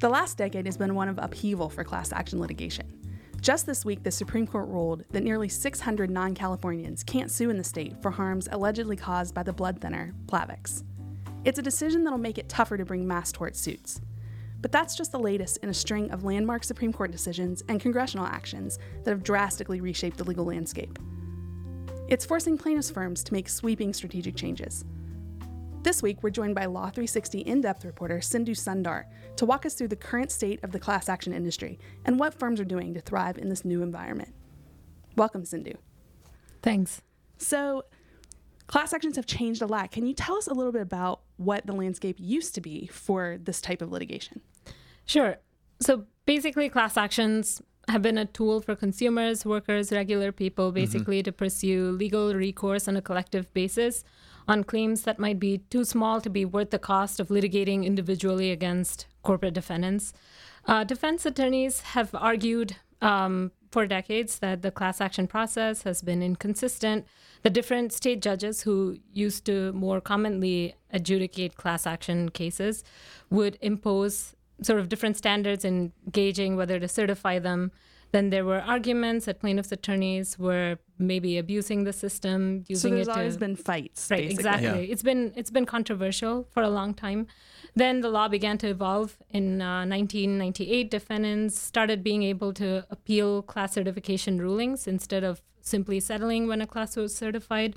The 0.01 0.09
last 0.09 0.37
decade 0.37 0.67
has 0.67 0.77
been 0.77 0.95
one 0.95 1.09
of 1.09 1.19
upheaval 1.19 1.69
for 1.71 1.83
class 1.83 2.13
action 2.13 2.39
litigation. 2.39 2.87
Just 3.41 3.67
this 3.67 3.85
week, 3.85 4.03
the 4.03 4.11
Supreme 4.11 4.47
Court 4.47 4.69
ruled 4.69 5.05
that 5.11 5.23
nearly 5.23 5.49
600 5.49 6.11
non 6.11 6.35
Californians 6.35 7.05
can't 7.05 7.31
sue 7.31 7.51
in 7.51 7.57
the 7.57 7.65
state 7.65 7.95
for 8.03 8.11
harms 8.11 8.49
allegedly 8.51 8.97
caused 8.97 9.35
by 9.35 9.43
the 9.43 9.53
blood 9.53 9.81
thinner 9.81 10.13
Plavix. 10.27 10.83
It's 11.45 11.59
a 11.59 11.63
decision 11.63 12.03
that'll 12.03 12.19
make 12.19 12.39
it 12.39 12.49
tougher 12.49 12.77
to 12.77 12.85
bring 12.85 13.07
mass 13.07 13.31
tort 13.31 13.57
suits. 13.57 14.01
But 14.61 14.73
that's 14.73 14.97
just 14.97 15.13
the 15.13 15.21
latest 15.21 15.59
in 15.59 15.69
a 15.69 15.75
string 15.75 16.11
of 16.11 16.25
landmark 16.25 16.65
Supreme 16.65 16.93
Court 16.93 17.13
decisions 17.13 17.63
and 17.69 17.81
congressional 17.81 18.27
actions 18.27 18.81
that 19.05 19.13
have 19.13 19.23
drastically 19.23 19.81
reshaped 19.81 20.19
the 20.19 20.25
legal 20.25 20.47
landscape. 20.47 20.99
It's 22.09 22.27
forcing 22.27 22.59
plaintiffs' 22.59 22.91
firms 22.91 23.23
to 23.23 23.33
make 23.33 23.49
sweeping 23.49 23.93
strategic 23.93 24.35
changes. 24.35 24.85
This 25.85 26.03
week, 26.03 26.25
we're 26.25 26.31
joined 26.31 26.57
by 26.57 26.65
Law 26.65 26.91
360 26.91 27.39
in 27.41 27.61
depth 27.61 27.85
reporter 27.85 28.21
Sindhu 28.21 28.55
Sundar 28.55 29.05
to 29.39 29.47
walk 29.47 29.65
us 29.65 29.75
through 29.75 29.89
the 29.89 29.97
current 29.97 30.33
state 30.33 30.63
of 30.65 30.73
the 30.73 30.81
class 30.81 31.09
action 31.09 31.33
industry 31.33 31.79
and 32.05 32.19
what 32.19 32.35
firms 32.35 32.61
are 32.61 32.65
doing 32.65 32.93
to 32.95 33.01
thrive 33.01 33.39
in 33.39 33.49
this 33.49 33.65
new 33.65 33.83
environment. 33.83 34.35
Welcome, 35.17 35.45
Sindhu. 35.45 35.75
Thanks. 36.61 37.03
So, 37.39 37.85
class 38.67 38.93
actions 38.93 39.15
have 39.15 39.27
changed 39.27 39.63
a 39.63 39.67
lot. 39.67 39.93
Can 39.93 40.07
you 40.07 40.13
tell 40.13 40.37
us 40.37 40.49
a 40.49 40.55
little 40.55 40.73
bit 40.73 40.83
about 40.83 41.21
what 41.37 41.67
the 41.67 41.73
landscape 41.73 42.17
used 42.19 42.55
to 42.57 42.61
be 42.61 42.89
for 42.89 43.39
this 43.41 43.61
type 43.61 43.81
of 43.81 43.93
litigation? 43.93 44.41
Sure. 45.07 45.37
So 45.81 46.05
basically, 46.27 46.69
class 46.69 46.97
actions 46.97 47.63
have 47.89 48.03
been 48.03 48.19
a 48.19 48.27
tool 48.27 48.61
for 48.61 48.75
consumers, 48.75 49.47
workers, 49.47 49.93
regular 49.93 50.33
people, 50.33 50.67
mm-hmm. 50.67 50.75
basically 50.75 51.23
to 51.23 51.31
pursue 51.31 51.93
legal 51.93 52.35
recourse 52.35 52.89
on 52.89 52.97
a 52.97 53.03
collective 53.03 53.53
basis 53.55 54.03
on 54.49 54.65
claims 54.65 55.03
that 55.03 55.19
might 55.19 55.39
be 55.39 55.59
too 55.71 55.85
small 55.85 56.21
to 56.23 56.31
be 56.31 56.45
worth 56.45 56.71
the 56.71 56.79
cost 56.79 57.21
of 57.21 57.29
litigating 57.29 57.85
individually 57.85 58.51
against 58.51 59.07
corporate 59.29 59.55
defendants. 59.55 60.13
Uh, 60.67 60.83
defense 60.85 61.27
attorneys 61.27 61.81
have 61.95 62.15
argued 62.15 62.77
um, 63.03 63.53
for 63.71 63.87
decades 63.87 64.39
that 64.39 64.63
the 64.63 64.71
class 64.71 65.01
action 65.07 65.27
process 65.27 65.83
has 65.83 66.01
been 66.03 66.23
inconsistent. 66.23 67.07
The 67.43 67.51
different 67.51 67.93
state 67.93 68.21
judges 68.23 68.63
who 68.63 68.99
used 69.13 69.45
to 69.45 69.73
more 69.73 70.01
commonly 70.01 70.75
adjudicate 70.91 71.57
class 71.57 71.87
action 71.87 72.31
cases 72.31 72.83
would 73.31 73.59
impose 73.61 74.35
sort 74.63 74.81
of 74.81 74.89
different 74.89 75.17
standards 75.17 75.65
in 75.65 75.93
gauging 76.11 76.57
whether 76.57 76.81
to 76.81 76.89
certify 76.89 77.39
them. 77.39 77.71
Then 78.11 78.31
there 78.31 78.45
were 78.45 78.61
arguments 78.61 79.27
that 79.27 79.41
plaintiffs' 79.41 79.71
attorneys 79.71 80.39
were 80.39 80.79
maybe 80.99 81.37
abusing 81.39 81.85
the 81.85 81.93
system, 81.93 82.65
using 82.67 82.77
So 82.77 82.89
using 82.89 82.95
there's 82.95 83.09
it 83.09 83.17
always 83.17 83.35
to 83.35 83.41
been 83.41 83.57
fights. 83.57 84.11
Right, 84.11 84.21
basically. 84.21 84.35
exactly. 84.35 84.87
Yeah. 84.87 84.93
It's 84.93 85.03
been 85.03 85.33
it's 85.37 85.51
been 85.51 85.67
controversial 85.67 86.47
for 86.51 86.63
a 86.63 86.71
long 86.71 86.95
time. 86.95 87.27
Then 87.75 88.01
the 88.01 88.09
law 88.09 88.29
began 88.29 88.59
to 88.59 88.69
evolve. 88.69 89.19
In 89.31 89.61
uh, 89.61 89.85
1998, 89.87 90.91
defendants 90.91 91.59
started 91.59 92.03
being 92.03 92.23
able 92.23 92.53
to 92.55 92.87
appeal 92.91 93.43
class 93.43 93.75
certification 93.75 94.41
rulings 94.41 94.87
instead 94.87 95.23
of 95.23 95.43
simply 95.61 96.01
settling 96.01 96.49
when 96.49 96.63
a 96.63 96.67
class 96.67 96.97
was 96.97 97.15
certified, 97.15 97.77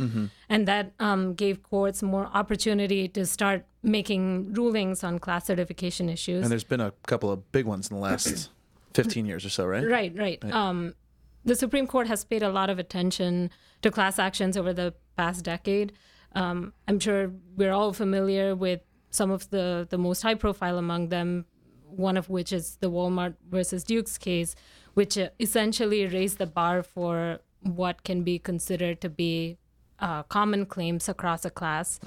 and 0.50 0.68
that 0.68 0.94
um, 1.00 1.34
gave 1.34 1.62
courts 1.62 2.02
more 2.02 2.30
opportunity 2.34 3.08
to 3.10 3.26
start 3.26 3.66
making 3.84 4.54
rulings 4.54 5.04
on 5.04 5.20
class 5.20 5.46
certification 5.48 6.08
issues. 6.08 6.42
And 6.42 6.52
there's 6.52 6.64
been 6.64 6.80
a 6.80 6.94
couple 7.06 7.30
of 7.30 7.52
big 7.52 7.66
ones 7.66 7.90
in 7.90 7.98
the 7.98 8.02
last 8.02 8.50
15 8.94 9.26
years 9.26 9.46
or 9.46 9.50
so, 9.50 9.66
right? 9.66 9.88
Right, 9.88 10.14
right. 10.18 10.44
Um, 10.52 10.96
the 11.44 11.56
Supreme 11.56 11.88
Court 11.88 12.08
has 12.08 12.24
paid 12.24 12.44
a 12.44 12.50
lot 12.50 12.70
of 12.70 12.80
attention 12.80 13.50
to 13.82 13.92
class 13.92 14.20
actions 14.20 14.58
over 14.58 14.74
the 14.74 14.94
past 15.18 15.44
decade. 15.44 15.94
Um, 16.34 16.74
I'm 16.88 17.00
sure 17.00 17.32
we're 17.56 17.74
all 17.74 17.94
familiar 17.94 18.56
with 18.56 18.82
some 19.10 19.32
of 19.32 19.50
the, 19.50 19.88
the 19.90 19.98
most 19.98 20.22
high 20.22 20.36
profile 20.36 20.78
among 20.78 21.10
them, 21.10 21.46
one 21.84 22.16
of 22.16 22.30
which 22.30 22.54
is 22.54 22.78
the 22.78 22.90
Walmart 22.90 23.36
versus 23.50 23.84
Dukes 23.84 24.18
case, 24.18 24.56
which 24.94 25.18
uh, 25.18 25.30
essentially 25.40 26.06
raised 26.08 26.38
the 26.38 26.46
bar 26.48 26.84
for 26.84 27.40
what 27.62 28.04
can 28.04 28.24
be 28.24 28.40
considered 28.40 29.02
to 29.02 29.10
be 29.10 29.58
uh, 30.00 30.24
common 30.24 30.66
claims 30.66 31.10
across 31.10 31.44
a 31.46 31.50
class. 31.50 32.00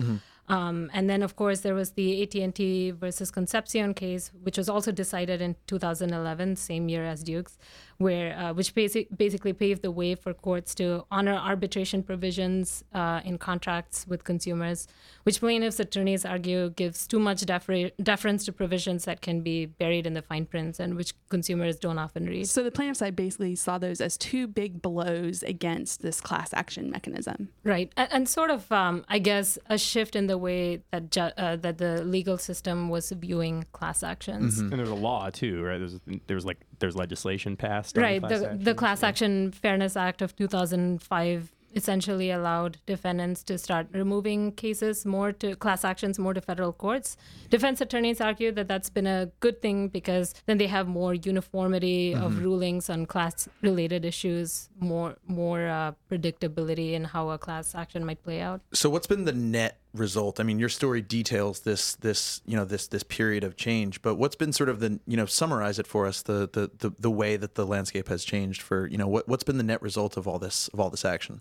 Um, 0.48 0.90
and 0.92 1.08
then, 1.08 1.22
of 1.22 1.36
course, 1.36 1.60
there 1.60 1.74
was 1.74 1.92
the 1.92 2.22
AT&T 2.22 2.90
versus 2.92 3.30
Concepcion 3.30 3.94
case, 3.94 4.30
which 4.42 4.58
was 4.58 4.68
also 4.68 4.92
decided 4.92 5.40
in 5.40 5.56
2011, 5.66 6.56
same 6.56 6.88
year 6.88 7.04
as 7.04 7.22
Dukes, 7.22 7.56
where 7.98 8.36
uh, 8.38 8.52
which 8.52 8.74
basic, 8.74 9.08
basically 9.16 9.52
paved 9.52 9.82
the 9.82 9.90
way 9.90 10.14
for 10.14 10.34
courts 10.34 10.74
to 10.76 11.04
honor 11.10 11.34
arbitration 11.34 12.02
provisions 12.02 12.84
uh, 12.92 13.20
in 13.24 13.38
contracts 13.38 14.06
with 14.06 14.24
consumers, 14.24 14.88
which 15.24 15.40
plaintiffs' 15.40 15.80
attorneys 15.80 16.24
argue 16.24 16.70
gives 16.70 17.06
too 17.06 17.18
much 17.18 17.42
defer- 17.42 17.90
deference 18.02 18.44
to 18.44 18.52
provisions 18.52 19.04
that 19.04 19.20
can 19.20 19.40
be 19.42 19.66
buried 19.66 20.06
in 20.06 20.14
the 20.14 20.22
fine 20.22 20.46
prints 20.46 20.80
and 20.80 20.94
which 20.96 21.14
consumers 21.28 21.76
don't 21.76 21.98
often 21.98 22.26
read. 22.26 22.48
So 22.48 22.62
the 22.62 22.70
plaintiff 22.70 22.96
side 22.98 23.16
basically 23.16 23.54
saw 23.54 23.78
those 23.78 24.00
as 24.00 24.16
two 24.16 24.46
big 24.46 24.82
blows 24.82 25.42
against 25.42 26.02
this 26.02 26.20
class 26.20 26.52
action 26.52 26.90
mechanism. 26.90 27.48
Right, 27.62 27.92
and, 27.96 28.08
and 28.12 28.28
sort 28.28 28.50
of, 28.50 28.70
um, 28.72 29.04
I 29.08 29.18
guess, 29.18 29.58
a 29.68 29.78
shift 29.78 30.16
in 30.16 30.26
the 30.26 30.38
way 30.38 30.82
that 30.90 31.10
ju- 31.10 31.20
uh, 31.36 31.56
that 31.56 31.78
the 31.78 32.04
legal 32.04 32.38
system 32.38 32.88
was 32.88 33.10
viewing 33.10 33.66
class 33.72 34.02
actions. 34.02 34.58
And 34.58 34.72
there's 34.72 34.88
a 34.88 34.94
law 34.94 35.30
too, 35.30 35.62
right? 35.62 35.78
There's 35.78 36.00
there's 36.26 36.44
like 36.44 36.58
there's 36.84 36.96
legislation 36.96 37.56
passed. 37.56 37.96
on 37.96 38.02
Right, 38.02 38.20
class 38.20 38.30
the 38.30 38.46
actions, 38.46 38.64
the 38.64 38.74
Class 38.74 39.02
yeah. 39.02 39.08
Action 39.08 39.52
Fairness 39.52 39.96
Act 39.96 40.20
of 40.20 40.36
2005 40.36 41.52
essentially 41.76 42.30
allowed 42.30 42.78
defendants 42.86 43.42
to 43.42 43.58
start 43.58 43.88
removing 43.92 44.52
cases 44.52 45.04
more 45.04 45.32
to 45.32 45.56
class 45.56 45.84
actions 45.84 46.18
more 46.18 46.32
to 46.32 46.40
federal 46.40 46.72
courts. 46.72 47.16
Defense 47.50 47.80
attorneys 47.80 48.20
argue 48.20 48.52
that 48.52 48.68
that's 48.68 48.90
been 48.90 49.08
a 49.08 49.32
good 49.40 49.60
thing 49.60 49.88
because 49.88 50.34
then 50.46 50.58
they 50.58 50.68
have 50.68 50.86
more 50.86 51.14
uniformity 51.14 52.14
of 52.14 52.42
rulings 52.42 52.88
on 52.88 53.06
class 53.06 53.48
related 53.62 54.04
issues, 54.04 54.68
more 54.78 55.16
more 55.26 55.66
uh, 55.66 55.92
predictability 56.10 56.92
in 56.92 57.04
how 57.04 57.30
a 57.30 57.38
class 57.38 57.74
action 57.74 58.04
might 58.04 58.22
play 58.22 58.40
out. 58.40 58.60
So 58.72 58.88
what's 58.88 59.08
been 59.08 59.24
the 59.24 59.32
net 59.32 59.80
result? 59.94 60.40
I 60.40 60.42
mean, 60.42 60.58
your 60.58 60.68
story 60.68 61.00
details 61.00 61.60
this 61.60 61.94
this 61.96 62.42
you 62.44 62.56
know 62.56 62.64
this 62.64 62.88
this 62.88 63.02
period 63.02 63.44
of 63.44 63.56
change, 63.56 64.02
but 64.02 64.16
what's 64.16 64.36
been 64.36 64.52
sort 64.52 64.68
of 64.68 64.80
the 64.80 65.00
you 65.06 65.16
know 65.16 65.26
summarize 65.26 65.78
it 65.78 65.86
for 65.86 66.06
us 66.06 66.22
the 66.22 66.48
the 66.52 66.70
the, 66.78 66.94
the 66.98 67.10
way 67.10 67.36
that 67.36 67.54
the 67.54 67.66
landscape 67.66 68.08
has 68.08 68.24
changed 68.24 68.60
for 68.60 68.86
you 68.88 68.98
know 68.98 69.08
what 69.08 69.28
what's 69.28 69.44
been 69.44 69.58
the 69.58 69.64
net 69.64 69.80
result 69.80 70.16
of 70.16 70.28
all 70.28 70.38
this 70.38 70.68
of 70.68 70.80
all 70.80 70.90
this 70.90 71.04
action? 71.04 71.40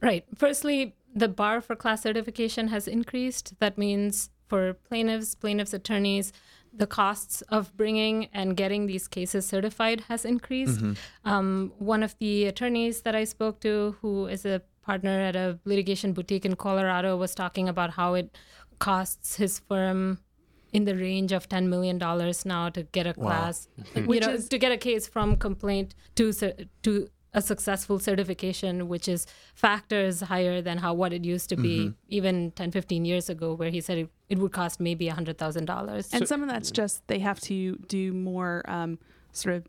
Right. 0.00 0.24
Firstly, 0.34 0.94
the 1.14 1.28
bar 1.28 1.60
for 1.60 1.76
class 1.76 2.02
certification 2.02 2.68
has 2.68 2.88
increased. 2.88 3.54
That 3.58 3.76
means 3.76 4.30
for 4.48 4.74
plaintiffs, 4.74 5.34
plaintiffs' 5.34 5.74
attorneys, 5.74 6.32
the 6.72 6.86
costs 6.86 7.42
of 7.42 7.76
bringing 7.76 8.28
and 8.32 8.56
getting 8.56 8.86
these 8.86 9.08
cases 9.08 9.46
certified 9.46 10.02
has 10.08 10.24
increased. 10.24 10.80
Um, 11.24 11.72
one 11.78 12.02
of 12.02 12.16
the 12.18 12.46
attorneys 12.46 13.02
that 13.02 13.14
I 13.14 13.24
spoke 13.24 13.60
to, 13.60 13.96
who 14.00 14.26
is 14.26 14.46
a 14.46 14.62
partner 14.90 15.16
at 15.30 15.36
a 15.36 15.46
litigation 15.72 16.12
boutique 16.12 16.44
in 16.44 16.54
Colorado, 16.56 17.16
was 17.16 17.32
talking 17.42 17.68
about 17.68 17.90
how 18.00 18.14
it 18.14 18.28
costs 18.88 19.36
his 19.36 19.54
firm 19.68 20.18
in 20.72 20.84
the 20.84 20.96
range 20.96 21.32
of 21.38 21.48
$10 21.48 21.68
million 21.74 21.96
now 22.44 22.68
to 22.76 22.82
get 22.98 23.06
a 23.06 23.14
class, 23.14 23.68
you 23.94 24.02
Which 24.10 24.22
know, 24.26 24.32
is- 24.32 24.48
to 24.48 24.58
get 24.64 24.72
a 24.72 24.76
case 24.88 25.04
from 25.14 25.36
complaint 25.36 25.94
to 26.16 26.24
to 26.86 26.92
a 27.32 27.40
successful 27.40 27.96
certification, 28.00 28.88
which 28.92 29.06
is 29.14 29.20
factors 29.54 30.14
higher 30.32 30.56
than 30.68 30.76
how 30.84 30.92
what 31.00 31.12
it 31.18 31.24
used 31.34 31.48
to 31.50 31.56
be 31.66 31.74
even 32.18 32.50
10, 32.50 32.72
15 32.72 33.04
years 33.04 33.26
ago, 33.34 33.48
where 33.54 33.70
he 33.70 33.80
said 33.80 33.98
it, 33.98 34.08
it 34.28 34.38
would 34.40 34.50
cost 34.60 34.80
maybe 34.80 35.06
$100,000. 35.06 36.08
And 36.14 36.26
some 36.32 36.42
of 36.42 36.48
that's 36.48 36.72
just 36.72 37.06
they 37.06 37.20
have 37.20 37.38
to 37.42 37.76
do 37.98 38.12
more 38.12 38.52
um, 38.76 38.98
sort 39.30 39.54
of 39.58 39.62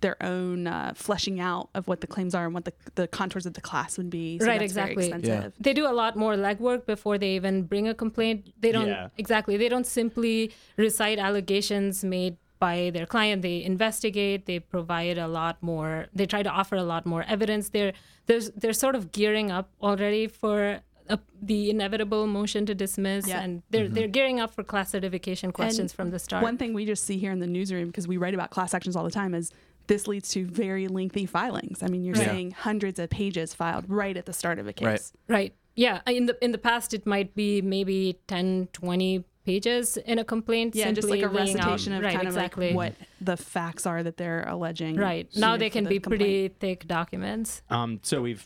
their 0.00 0.16
own 0.22 0.66
uh, 0.66 0.92
fleshing 0.94 1.40
out 1.40 1.68
of 1.74 1.86
what 1.88 2.00
the 2.00 2.06
claims 2.06 2.34
are 2.34 2.44
and 2.44 2.54
what 2.54 2.64
the, 2.64 2.72
the 2.94 3.06
contours 3.08 3.46
of 3.46 3.54
the 3.54 3.60
class 3.60 3.96
would 3.98 4.10
be. 4.10 4.38
So 4.38 4.46
Right, 4.46 4.60
that's 4.60 4.72
very 4.72 4.92
exactly. 4.92 5.08
expensive. 5.08 5.52
they 5.60 5.72
do 5.72 5.86
a 5.86 5.92
lot 5.92 6.16
more 6.16 6.34
legwork 6.36 6.86
before 6.86 7.18
they 7.18 7.30
even 7.36 7.62
bring 7.64 7.86
a 7.88 7.94
complaint. 7.94 8.52
They 8.60 8.72
don't 8.72 8.88
Yeah. 8.88 9.08
exactly. 9.18 9.56
They 9.56 9.68
don't 9.68 9.86
simply 9.86 10.52
recite 10.76 11.18
allegations 11.18 12.04
made 12.04 12.36
by 12.58 12.90
their 12.92 13.06
client. 13.06 13.42
They 13.42 13.62
investigate. 13.62 14.46
They 14.46 14.58
provide 14.58 15.16
a 15.18 15.28
lot 15.28 15.62
more. 15.62 16.06
They 16.14 16.26
try 16.26 16.42
to 16.42 16.50
offer 16.50 16.76
a 16.76 16.82
lot 16.82 17.06
more 17.06 17.22
evidence. 17.26 17.70
They're 17.70 17.92
there's 18.26 18.50
they're 18.50 18.74
sort 18.74 18.94
of 18.94 19.12
gearing 19.12 19.50
up 19.50 19.70
already 19.82 20.26
for. 20.26 20.80
A, 21.08 21.18
the 21.42 21.70
inevitable 21.70 22.28
motion 22.28 22.66
to 22.66 22.74
dismiss, 22.74 23.26
Yeah. 23.26 23.40
and 23.42 23.64
they're 23.70 23.88
they're 23.88 24.06
gearing 24.06 24.38
up 24.38 24.54
for 24.54 24.62
class 24.62 24.92
certification 24.92 25.50
questions 25.50 25.90
And 25.90 25.96
from 25.96 26.10
the 26.10 26.20
start. 26.20 26.40
One 26.40 26.56
thing 26.56 26.72
we 26.72 26.86
just 26.86 27.02
see 27.04 27.18
here 27.18 27.32
in 27.32 27.40
the 27.40 27.48
newsroom 27.48 27.88
because 27.88 28.06
we 28.06 28.16
write 28.16 28.32
about 28.32 28.50
class 28.50 28.74
actions 28.74 28.94
all 28.94 29.02
the 29.02 29.10
time 29.10 29.34
is 29.34 29.50
this 29.90 30.06
leads 30.06 30.28
to 30.30 30.46
very 30.46 30.86
lengthy 30.88 31.26
filings. 31.26 31.82
I 31.82 31.88
mean, 31.88 32.04
you're 32.04 32.14
Right. 32.14 32.26
saying 32.28 32.50
hundreds 32.52 32.98
of 33.00 33.10
pages 33.10 33.52
filed 33.54 33.84
right 33.88 34.16
at 34.16 34.24
the 34.24 34.32
start 34.32 34.58
of 34.60 34.66
a 34.68 34.72
case. 34.72 35.12
Right. 35.28 35.36
Right. 35.36 35.54
Yeah. 35.74 36.00
In 36.06 36.26
the 36.26 36.36
in 36.44 36.52
the 36.52 36.58
past, 36.58 36.94
it 36.94 37.04
might 37.06 37.34
be 37.34 37.60
maybe 37.60 38.18
10, 38.28 38.68
20 38.72 39.24
pages 39.44 39.96
in 39.96 40.18
a 40.18 40.24
complaint. 40.24 40.76
Yeah, 40.76 40.92
just 40.92 41.08
like 41.08 41.22
a 41.22 41.26
laying 41.28 41.58
out- 41.58 41.86
of 41.86 42.02
right, 42.02 42.14
kind 42.14 42.28
of 42.28 42.36
like 42.36 42.54
what 42.74 42.92
the 43.20 43.36
facts 43.36 43.84
are 43.86 44.02
that 44.02 44.16
they're 44.16 44.44
alleging. 44.46 44.94
Right. 44.96 45.26
Now 45.34 45.56
they 45.56 45.70
can 45.70 45.84
the 45.84 45.90
be 45.90 45.98
complaint. 45.98 46.20
pretty 46.20 46.48
thick 46.60 46.86
documents. 46.86 47.62
Um, 47.70 47.98
so 48.02 48.22
we've, 48.22 48.44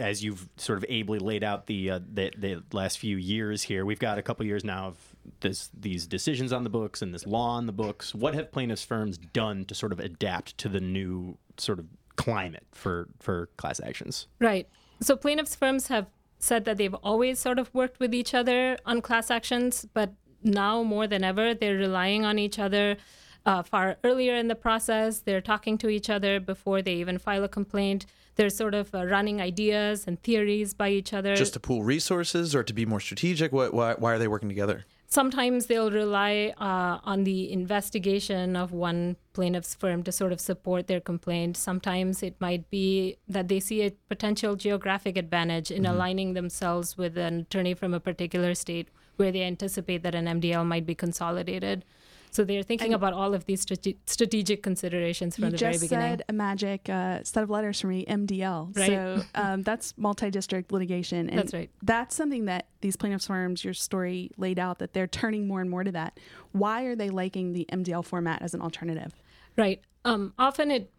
as 0.00 0.22
you've 0.24 0.48
sort 0.56 0.78
of 0.78 0.84
ably 0.88 1.18
laid 1.18 1.42
out 1.44 1.66
the, 1.66 1.90
uh, 1.90 1.98
the 2.18 2.30
the 2.38 2.62
last 2.72 2.98
few 2.98 3.16
years 3.18 3.62
here, 3.64 3.84
we've 3.84 3.98
got 4.08 4.16
a 4.18 4.22
couple 4.22 4.46
years 4.46 4.64
now 4.64 4.86
of 4.86 4.96
this 5.40 5.70
these 5.78 6.06
decisions 6.06 6.52
on 6.52 6.64
the 6.64 6.70
books 6.70 7.02
and 7.02 7.12
this 7.14 7.26
law 7.26 7.50
on 7.50 7.66
the 7.66 7.72
books. 7.72 8.14
What 8.14 8.34
have 8.34 8.52
plaintiffs' 8.52 8.84
firms 8.84 9.18
done 9.18 9.64
to 9.66 9.74
sort 9.74 9.92
of 9.92 10.00
adapt 10.00 10.58
to 10.58 10.68
the 10.68 10.80
new 10.80 11.38
sort 11.56 11.78
of 11.78 11.86
climate 12.16 12.66
for 12.72 13.08
for 13.20 13.46
class 13.56 13.80
actions? 13.80 14.26
Right. 14.40 14.68
So 15.00 15.16
plaintiffs' 15.16 15.54
firms 15.54 15.88
have 15.88 16.06
said 16.38 16.64
that 16.64 16.76
they've 16.76 16.94
always 16.94 17.38
sort 17.38 17.58
of 17.58 17.72
worked 17.74 18.00
with 18.00 18.14
each 18.14 18.34
other 18.34 18.76
on 18.84 19.00
class 19.00 19.30
actions, 19.30 19.86
but 19.94 20.12
now 20.42 20.82
more 20.82 21.06
than 21.06 21.22
ever, 21.22 21.54
they're 21.54 21.76
relying 21.76 22.24
on 22.24 22.38
each 22.38 22.58
other. 22.58 22.96
Uh, 23.44 23.62
far 23.62 23.96
earlier 24.04 24.36
in 24.36 24.48
the 24.48 24.54
process, 24.54 25.20
they're 25.20 25.40
talking 25.40 25.76
to 25.76 25.88
each 25.88 26.08
other 26.08 26.38
before 26.38 26.80
they 26.80 26.94
even 26.94 27.18
file 27.18 27.42
a 27.42 27.48
complaint. 27.48 28.06
They're 28.36 28.50
sort 28.50 28.74
of 28.74 28.94
uh, 28.94 29.04
running 29.04 29.40
ideas 29.40 30.04
and 30.06 30.22
theories 30.22 30.74
by 30.74 30.90
each 30.90 31.12
other. 31.12 31.34
Just 31.36 31.54
to 31.54 31.60
pool 31.60 31.82
resources 31.82 32.54
or 32.54 32.62
to 32.62 32.72
be 32.72 32.86
more 32.86 33.00
strategic? 33.00 33.52
What 33.52 33.74
why, 33.74 33.94
why 33.94 34.14
are 34.14 34.18
they 34.18 34.28
working 34.28 34.48
together? 34.48 34.84
Sometimes 35.12 35.66
they'll 35.66 35.90
rely 35.90 36.54
uh, 36.56 36.98
on 37.04 37.24
the 37.24 37.52
investigation 37.52 38.56
of 38.56 38.72
one 38.72 39.14
plaintiff's 39.34 39.74
firm 39.74 40.02
to 40.02 40.10
sort 40.10 40.32
of 40.32 40.40
support 40.40 40.86
their 40.86 41.00
complaint. 41.00 41.54
Sometimes 41.54 42.22
it 42.22 42.34
might 42.40 42.70
be 42.70 43.18
that 43.28 43.48
they 43.48 43.60
see 43.60 43.82
a 43.82 43.90
potential 44.08 44.56
geographic 44.56 45.18
advantage 45.18 45.70
in 45.70 45.84
aligning 45.84 46.32
themselves 46.32 46.96
with 46.96 47.18
an 47.18 47.40
attorney 47.40 47.74
from 47.74 47.92
a 47.92 48.00
particular 48.00 48.54
state 48.54 48.88
where 49.16 49.30
they 49.30 49.42
anticipate 49.42 50.02
that 50.02 50.14
an 50.14 50.24
MDL 50.40 50.64
might 50.64 50.86
be 50.86 50.94
consolidated. 50.94 51.84
So 52.32 52.44
they're 52.44 52.62
thinking 52.62 52.94
about 52.94 53.12
all 53.12 53.34
of 53.34 53.44
these 53.44 53.60
strate- 53.60 54.08
strategic 54.08 54.62
considerations 54.62 55.36
from 55.36 55.50
the 55.50 55.56
very 55.58 55.74
beginning. 55.74 55.82
You 55.82 56.16
just 56.16 56.18
said 56.18 56.24
a 56.30 56.32
magic 56.32 56.88
uh, 56.88 57.22
set 57.24 57.42
of 57.42 57.50
letters 57.50 57.78
for 57.80 57.88
me, 57.88 58.06
MDL. 58.06 58.74
Right. 58.74 58.86
So 58.86 59.22
um, 59.34 59.62
that's 59.62 59.92
multi-district 59.98 60.72
litigation, 60.72 61.28
and 61.28 61.38
That's 61.38 61.52
right. 61.52 61.70
That's 61.82 62.16
something 62.16 62.46
that 62.46 62.68
these 62.80 62.96
plaintiffs' 62.96 63.26
firms, 63.26 63.62
your 63.62 63.74
story 63.74 64.30
laid 64.38 64.58
out, 64.58 64.78
that 64.78 64.94
they're 64.94 65.06
turning 65.06 65.46
more 65.46 65.60
and 65.60 65.68
more 65.68 65.84
to 65.84 65.92
that. 65.92 66.18
Why 66.52 66.84
are 66.84 66.96
they 66.96 67.10
liking 67.10 67.52
the 67.52 67.66
MDL 67.70 68.02
format 68.02 68.40
as 68.40 68.54
an 68.54 68.62
alternative? 68.62 69.12
Right. 69.58 69.82
Um, 70.06 70.32
often 70.38 70.70
it 70.70 70.90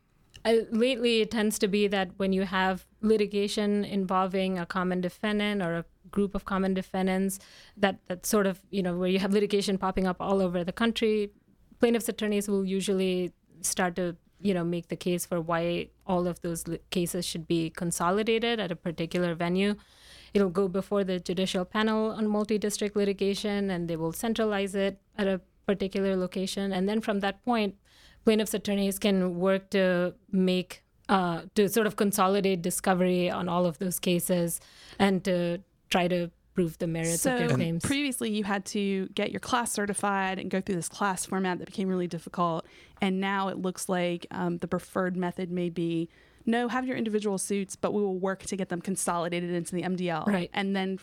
uh, 0.45 0.55
lately 0.71 1.21
it 1.21 1.31
tends 1.31 1.57
to 1.59 1.67
be 1.67 1.87
that 1.87 2.11
when 2.17 2.33
you 2.33 2.43
have 2.43 2.85
litigation 3.01 3.85
involving 3.85 4.59
a 4.59 4.65
common 4.65 5.01
defendant 5.01 5.61
or 5.61 5.75
a 5.75 5.85
group 6.11 6.35
of 6.35 6.45
common 6.45 6.73
defendants, 6.73 7.39
that 7.77 7.99
that 8.07 8.25
sort 8.25 8.45
of 8.45 8.61
you 8.69 8.83
know 8.83 8.97
where 8.97 9.09
you 9.09 9.19
have 9.19 9.31
litigation 9.31 9.77
popping 9.77 10.05
up 10.05 10.17
all 10.19 10.41
over 10.41 10.63
the 10.63 10.73
country, 10.73 11.31
plaintiffs' 11.79 12.09
attorneys 12.09 12.47
will 12.47 12.65
usually 12.65 13.31
start 13.61 13.95
to 13.95 14.15
you 14.41 14.53
know 14.53 14.63
make 14.63 14.89
the 14.89 14.95
case 14.95 15.25
for 15.25 15.39
why 15.39 15.87
all 16.05 16.27
of 16.27 16.41
those 16.41 16.67
li- 16.67 16.79
cases 16.89 17.25
should 17.25 17.47
be 17.47 17.69
consolidated 17.69 18.59
at 18.59 18.71
a 18.71 18.75
particular 18.75 19.33
venue. 19.35 19.75
It'll 20.33 20.49
go 20.49 20.67
before 20.67 21.03
the 21.03 21.19
judicial 21.19 21.63
panel 21.63 22.11
on 22.11 22.27
multi-district 22.27 22.95
litigation, 22.95 23.69
and 23.69 23.87
they 23.87 23.95
will 23.95 24.11
centralize 24.11 24.73
it 24.75 24.99
at 25.17 25.27
a 25.27 25.41
particular 25.67 26.15
location. 26.15 26.73
And 26.73 26.89
then 26.89 27.01
from 27.01 27.19
that 27.19 27.43
point, 27.45 27.75
plaintiffs' 28.25 28.53
attorneys 28.53 28.99
can 28.99 29.39
work 29.39 29.69
to 29.71 30.13
make 30.31 30.83
uh, 31.09 31.41
to 31.55 31.67
sort 31.67 31.85
of 31.85 31.95
consolidate 31.95 32.61
discovery 32.61 33.29
on 33.29 33.49
all 33.49 33.65
of 33.65 33.77
those 33.79 33.99
cases 33.99 34.61
and 34.97 35.23
to 35.25 35.59
try 35.89 36.07
to 36.07 36.31
prove 36.53 36.77
the 36.77 36.87
merits 36.87 37.25
of 37.25 37.37
their 37.37 37.49
So 37.49 37.55
claims. 37.55 37.83
previously, 37.83 38.31
you 38.31 38.43
had 38.43 38.63
to 38.67 39.07
get 39.09 39.31
your 39.31 39.39
class 39.39 39.71
certified 39.71 40.39
and 40.39 40.49
go 40.49 40.61
through 40.61 40.75
this 40.75 40.87
class 40.87 41.25
format 41.25 41.59
that 41.59 41.65
became 41.65 41.87
really 41.89 42.07
difficult. 42.07 42.65
And 43.01 43.19
now 43.19 43.49
it 43.49 43.57
looks 43.57 43.89
like 43.89 44.25
um, 44.31 44.59
the 44.59 44.67
preferred 44.67 45.17
method 45.17 45.51
may 45.51 45.69
be 45.69 46.09
no, 46.45 46.67
have 46.67 46.85
your 46.85 46.97
individual 46.97 47.37
suits, 47.37 47.75
but 47.75 47.93
we 47.93 48.01
will 48.01 48.17
work 48.17 48.43
to 48.43 48.57
get 48.57 48.69
them 48.69 48.81
consolidated 48.81 49.49
into 49.51 49.73
the 49.75 49.81
MDL. 49.83 50.27
Right. 50.27 50.49
And 50.53 50.75
then 50.75 50.99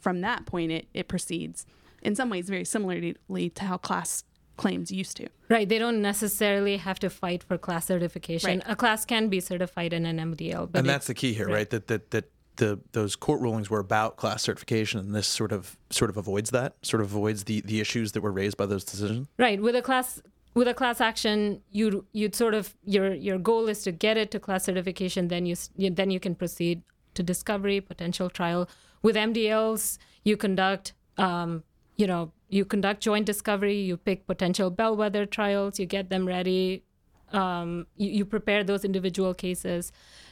from 0.00 0.20
that 0.20 0.44
point, 0.44 0.70
it, 0.70 0.86
it 0.92 1.08
proceeds 1.08 1.66
in 2.02 2.14
some 2.14 2.28
ways 2.30 2.48
very 2.48 2.64
similarly 2.64 3.50
to 3.54 3.64
how 3.64 3.78
class 3.78 4.24
claims 4.62 4.90
used 4.90 5.16
to. 5.18 5.26
Right. 5.48 5.68
They 5.68 5.78
don't 5.78 6.00
necessarily 6.00 6.76
have 6.76 6.98
to 7.00 7.10
fight 7.10 7.42
for 7.42 7.58
class 7.58 7.86
certification. 7.86 8.58
Right. 8.58 8.72
A 8.72 8.76
class 8.76 9.04
can 9.04 9.28
be 9.28 9.40
certified 9.40 9.92
in 9.92 10.06
an 10.06 10.18
MDL. 10.18 10.70
But 10.70 10.78
and 10.80 10.88
that's 10.88 11.08
the 11.08 11.14
key 11.14 11.32
here, 11.34 11.48
right? 11.48 11.68
That 11.70 11.88
that 11.88 12.10
that 12.12 12.30
the 12.56 12.80
those 12.92 13.16
court 13.16 13.40
rulings 13.40 13.68
were 13.68 13.80
about 13.80 14.16
class 14.16 14.42
certification, 14.42 15.00
and 15.00 15.14
this 15.14 15.26
sort 15.26 15.52
of 15.52 15.76
sort 15.90 16.10
of 16.10 16.16
avoids 16.16 16.50
that, 16.50 16.74
sort 16.82 17.00
of 17.02 17.08
avoids 17.08 17.44
the 17.44 17.60
the 17.62 17.80
issues 17.80 18.12
that 18.12 18.22
were 18.22 18.32
raised 18.32 18.56
by 18.56 18.66
those 18.66 18.84
decisions. 18.84 19.26
Right. 19.38 19.60
With 19.60 19.74
a 19.74 19.82
class 19.82 20.22
with 20.54 20.68
a 20.68 20.74
class 20.74 21.00
action, 21.00 21.62
you 21.70 22.06
you'd 22.12 22.34
sort 22.34 22.54
of 22.54 22.74
your 22.84 23.14
your 23.14 23.38
goal 23.38 23.68
is 23.68 23.82
to 23.82 23.92
get 23.92 24.16
it 24.16 24.30
to 24.30 24.38
class 24.38 24.64
certification. 24.64 25.28
Then 25.28 25.46
you, 25.46 25.56
you 25.76 25.90
then 25.90 26.10
you 26.10 26.20
can 26.20 26.34
proceed 26.34 26.82
to 27.14 27.22
discovery, 27.22 27.80
potential 27.80 28.30
trial. 28.30 28.68
With 29.02 29.16
MDLs, 29.16 29.98
you 30.24 30.36
conduct 30.36 30.92
um, 31.18 31.64
you 31.96 32.06
know 32.06 32.32
you 32.48 32.64
conduct 32.64 33.00
joint 33.00 33.26
discovery. 33.26 33.80
You 33.80 33.96
pick 33.96 34.26
potential 34.26 34.70
bellwether 34.70 35.26
trials. 35.26 35.78
You 35.78 35.86
get 35.86 36.10
them 36.10 36.26
ready. 36.26 36.84
Um, 37.32 37.86
you, 37.96 38.10
you 38.10 38.24
prepare 38.26 38.62
those 38.62 38.84
individual 38.84 39.32
cases, 39.32 39.90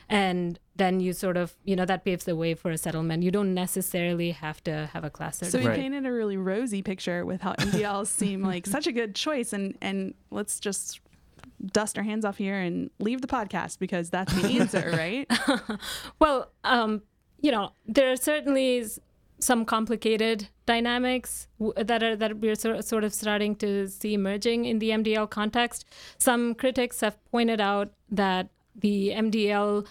and 0.08 0.58
then 0.76 1.00
you 1.00 1.12
sort 1.14 1.36
of 1.36 1.56
you 1.64 1.74
know 1.76 1.86
that 1.86 2.04
paves 2.04 2.24
the 2.24 2.36
way 2.36 2.54
for 2.54 2.70
a 2.70 2.78
settlement. 2.78 3.22
You 3.22 3.30
don't 3.30 3.54
necessarily 3.54 4.32
have 4.32 4.62
to 4.64 4.90
have 4.92 5.04
a 5.04 5.10
class 5.10 5.38
So 5.38 5.58
you 5.58 5.68
we 5.68 5.74
painted 5.74 6.04
a 6.04 6.12
really 6.12 6.36
rosy 6.36 6.82
picture 6.82 7.24
with 7.24 7.40
how 7.40 7.54
MDLs 7.54 8.06
seem 8.20 8.42
like 8.42 8.66
such 8.66 8.86
a 8.86 8.92
good 8.92 9.14
choice, 9.14 9.52
and 9.52 9.78
and 9.80 10.14
let's 10.30 10.60
just 10.60 11.00
dust 11.72 11.98
our 11.98 12.04
hands 12.04 12.24
off 12.24 12.38
here 12.38 12.58
and 12.58 12.90
leave 12.98 13.20
the 13.20 13.26
podcast 13.26 13.78
because 13.78 14.10
that's 14.10 14.32
the 14.34 14.48
answer, 14.60 14.90
right? 14.96 15.30
Well, 16.18 16.50
um, 16.64 17.02
you 17.40 17.50
know, 17.50 17.72
there 17.86 18.12
are 18.12 18.16
certainly 18.16 18.84
some 19.40 19.64
complicated 19.64 20.48
dynamics 20.66 21.48
that 21.76 22.02
are 22.02 22.14
that 22.14 22.38
we're 22.38 22.54
sort 22.54 23.04
of 23.04 23.14
starting 23.14 23.56
to 23.56 23.88
see 23.88 24.14
emerging 24.14 24.66
in 24.66 24.78
the 24.78 24.90
MDL 24.90 25.28
context. 25.28 25.84
Some 26.18 26.54
critics 26.54 27.00
have 27.00 27.16
pointed 27.30 27.60
out 27.60 27.92
that 28.10 28.50
the 28.74 29.10
MDL 29.10 29.86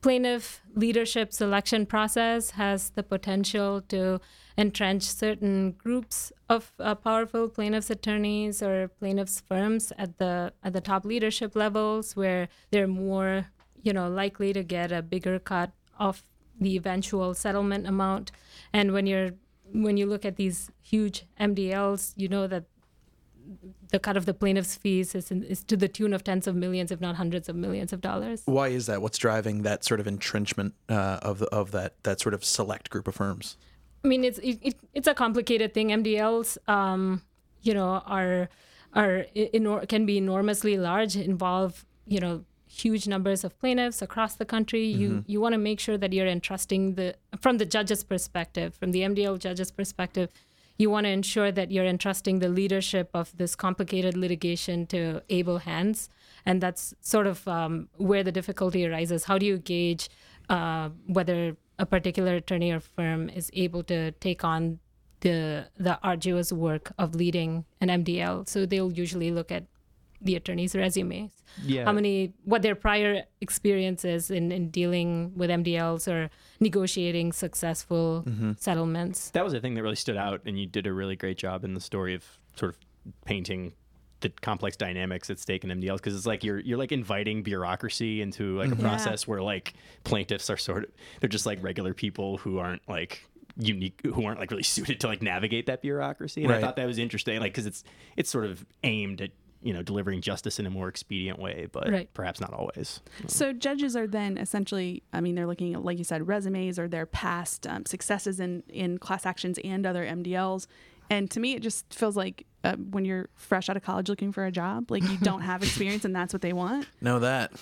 plaintiff 0.00 0.60
leadership 0.74 1.32
selection 1.32 1.86
process 1.86 2.50
has 2.50 2.90
the 2.90 3.02
potential 3.02 3.80
to 3.82 4.20
entrench 4.56 5.02
certain 5.02 5.72
groups 5.72 6.32
of 6.48 6.72
uh, 6.78 6.94
powerful 6.94 7.48
plaintiffs 7.48 7.90
attorneys 7.90 8.62
or 8.62 8.88
plaintiffs 9.00 9.40
firms 9.40 9.92
at 9.96 10.18
the 10.18 10.52
at 10.62 10.72
the 10.72 10.80
top 10.80 11.04
leadership 11.04 11.54
levels 11.54 12.16
where 12.16 12.48
they're 12.70 12.88
more 12.88 13.46
you 13.82 13.92
know 13.92 14.08
likely 14.08 14.52
to 14.52 14.62
get 14.62 14.90
a 14.90 15.02
bigger 15.02 15.38
cut 15.38 15.70
of 15.98 16.22
the 16.60 16.76
eventual 16.76 17.34
settlement 17.34 17.86
amount 17.86 18.30
and 18.72 18.92
when 18.92 19.06
you're 19.06 19.30
when 19.72 19.96
you 19.96 20.06
look 20.06 20.24
at 20.24 20.36
these 20.36 20.70
huge 20.82 21.24
MDLs 21.40 22.12
you 22.16 22.28
know 22.28 22.46
that 22.46 22.64
the 23.90 23.98
cut 23.98 24.16
of 24.16 24.26
the 24.26 24.34
plaintiff's 24.34 24.76
fees 24.76 25.14
is, 25.14 25.30
in, 25.30 25.42
is 25.42 25.64
to 25.64 25.76
the 25.76 25.88
tune 25.88 26.12
of 26.12 26.22
tens 26.22 26.46
of 26.46 26.54
millions, 26.54 26.90
if 26.90 27.00
not 27.00 27.16
hundreds 27.16 27.48
of 27.48 27.56
millions 27.56 27.92
of 27.92 28.00
dollars. 28.00 28.42
Why 28.44 28.68
is 28.68 28.86
that? 28.86 29.00
What's 29.00 29.18
driving 29.18 29.62
that 29.62 29.84
sort 29.84 30.00
of 30.00 30.06
entrenchment 30.06 30.74
uh, 30.88 31.18
of 31.22 31.38
the, 31.38 31.46
of 31.46 31.70
that 31.70 32.02
that 32.02 32.20
sort 32.20 32.34
of 32.34 32.44
select 32.44 32.90
group 32.90 33.08
of 33.08 33.14
firms? 33.14 33.56
I 34.04 34.08
mean, 34.08 34.24
it's 34.24 34.38
it, 34.38 34.76
it's 34.94 35.08
a 35.08 35.14
complicated 35.14 35.74
thing. 35.74 35.88
MDLs, 35.88 36.58
um, 36.68 37.22
you 37.62 37.74
know, 37.74 38.02
are 38.06 38.48
are 38.94 39.24
can 39.88 40.06
be 40.06 40.18
enormously 40.18 40.76
large, 40.76 41.16
involve 41.16 41.84
you 42.06 42.20
know 42.20 42.44
huge 42.80 43.08
numbers 43.08 43.44
of 43.44 43.58
plaintiffs 43.58 44.02
across 44.02 44.34
the 44.34 44.44
country. 44.44 44.90
Mm-hmm. 44.90 45.00
You 45.00 45.24
you 45.26 45.40
want 45.40 45.54
to 45.54 45.58
make 45.58 45.80
sure 45.80 45.98
that 45.98 46.12
you're 46.12 46.26
entrusting 46.26 46.94
the 46.94 47.14
from 47.40 47.58
the 47.58 47.66
judge's 47.66 48.04
perspective, 48.04 48.74
from 48.74 48.92
the 48.92 49.00
MDL 49.00 49.38
judge's 49.38 49.70
perspective, 49.70 50.30
you 50.78 50.90
want 50.90 51.04
to 51.04 51.10
ensure 51.10 51.50
that 51.52 51.70
you're 51.70 51.86
entrusting 51.86 52.38
the 52.38 52.48
leadership 52.48 53.10
of 53.14 53.36
this 53.36 53.56
complicated 53.56 54.16
litigation 54.16 54.86
to 54.86 55.22
able 55.28 55.58
hands, 55.58 56.08
and 56.46 56.60
that's 56.60 56.94
sort 57.00 57.26
of 57.26 57.46
um, 57.48 57.88
where 57.96 58.22
the 58.22 58.32
difficulty 58.32 58.86
arises. 58.86 59.24
How 59.24 59.38
do 59.38 59.46
you 59.46 59.58
gauge 59.58 60.08
uh, 60.48 60.90
whether 61.06 61.56
a 61.78 61.86
particular 61.86 62.36
attorney 62.36 62.72
or 62.72 62.80
firm 62.80 63.28
is 63.28 63.50
able 63.54 63.82
to 63.84 64.12
take 64.12 64.44
on 64.44 64.78
the 65.20 65.68
the 65.76 65.98
arduous 66.02 66.52
work 66.52 66.92
of 66.98 67.14
leading 67.14 67.64
an 67.80 67.88
MDL. 67.88 68.48
So 68.48 68.66
they'll 68.66 68.92
usually 68.92 69.30
look 69.30 69.50
at 69.50 69.64
the 70.20 70.36
attorney's 70.36 70.74
resumes. 70.74 71.30
Yeah. 71.62 71.84
How 71.84 71.92
many 71.92 72.32
what 72.44 72.62
their 72.62 72.74
prior 72.74 73.24
experiences 73.40 74.30
in, 74.30 74.52
in 74.52 74.70
dealing 74.70 75.32
with 75.36 75.50
MDLs 75.50 76.10
or 76.12 76.30
negotiating 76.60 77.32
successful 77.32 78.24
mm-hmm. 78.26 78.52
settlements. 78.58 79.30
That 79.30 79.44
was 79.44 79.52
the 79.52 79.60
thing 79.60 79.74
that 79.74 79.82
really 79.82 79.96
stood 79.96 80.16
out 80.16 80.42
and 80.46 80.58
you 80.58 80.66
did 80.66 80.86
a 80.86 80.92
really 80.92 81.16
great 81.16 81.38
job 81.38 81.64
in 81.64 81.74
the 81.74 81.80
story 81.80 82.14
of 82.14 82.24
sort 82.56 82.74
of 82.74 82.78
painting 83.24 83.72
the 84.20 84.28
complex 84.28 84.76
dynamics 84.76 85.30
at 85.30 85.38
stake 85.38 85.62
in 85.62 85.70
MDLs 85.70 85.98
because 85.98 86.16
it's 86.16 86.26
like 86.26 86.42
you're 86.42 86.58
you're 86.58 86.78
like 86.78 86.90
inviting 86.90 87.42
bureaucracy 87.42 88.20
into 88.20 88.58
like 88.58 88.68
a 88.68 88.72
mm-hmm. 88.72 88.82
process 88.82 89.28
where 89.28 89.40
like 89.40 89.74
plaintiffs 90.02 90.50
are 90.50 90.56
sort 90.56 90.84
of 90.84 90.90
they're 91.20 91.28
just 91.28 91.46
like 91.46 91.62
regular 91.62 91.94
people 91.94 92.38
who 92.38 92.58
aren't 92.58 92.86
like 92.88 93.24
unique 93.56 94.00
who 94.04 94.24
aren't 94.24 94.40
like 94.40 94.50
really 94.50 94.62
suited 94.64 94.98
to 95.00 95.06
like 95.06 95.22
navigate 95.22 95.66
that 95.66 95.82
bureaucracy 95.82 96.42
and 96.42 96.50
right. 96.50 96.58
I 96.58 96.60
thought 96.60 96.76
that 96.76 96.86
was 96.86 96.98
interesting 96.98 97.38
like 97.38 97.52
because 97.52 97.66
it's 97.66 97.84
it's 98.16 98.30
sort 98.30 98.46
of 98.46 98.66
aimed 98.82 99.20
at 99.20 99.30
you 99.62 99.72
know 99.72 99.82
delivering 99.82 100.20
justice 100.20 100.58
in 100.58 100.66
a 100.66 100.70
more 100.70 100.88
expedient 100.88 101.38
way 101.38 101.66
but 101.72 101.90
right. 101.90 102.14
perhaps 102.14 102.40
not 102.40 102.52
always 102.52 103.00
so 103.26 103.52
judges 103.52 103.96
are 103.96 104.06
then 104.06 104.38
essentially 104.38 105.02
i 105.12 105.20
mean 105.20 105.34
they're 105.34 105.46
looking 105.46 105.74
at 105.74 105.84
like 105.84 105.98
you 105.98 106.04
said 106.04 106.26
resumes 106.28 106.78
or 106.78 106.86
their 106.86 107.06
past 107.06 107.66
um, 107.66 107.84
successes 107.84 108.38
in 108.38 108.62
in 108.68 108.98
class 108.98 109.26
actions 109.26 109.58
and 109.64 109.84
other 109.84 110.06
mdls 110.06 110.66
and 111.10 111.30
to 111.32 111.40
me, 111.40 111.54
it 111.54 111.62
just 111.62 111.92
feels 111.92 112.16
like 112.16 112.46
uh, 112.64 112.76
when 112.76 113.04
you're 113.04 113.28
fresh 113.34 113.68
out 113.68 113.76
of 113.76 113.82
college 113.82 114.08
looking 114.08 114.32
for 114.32 114.44
a 114.44 114.52
job, 114.52 114.90
like 114.90 115.02
you 115.02 115.16
don't 115.18 115.42
have 115.42 115.62
experience 115.62 116.04
and 116.04 116.14
that's 116.14 116.32
what 116.32 116.42
they 116.42 116.52
want. 116.52 116.86
Know 117.00 117.18
that. 117.20 117.52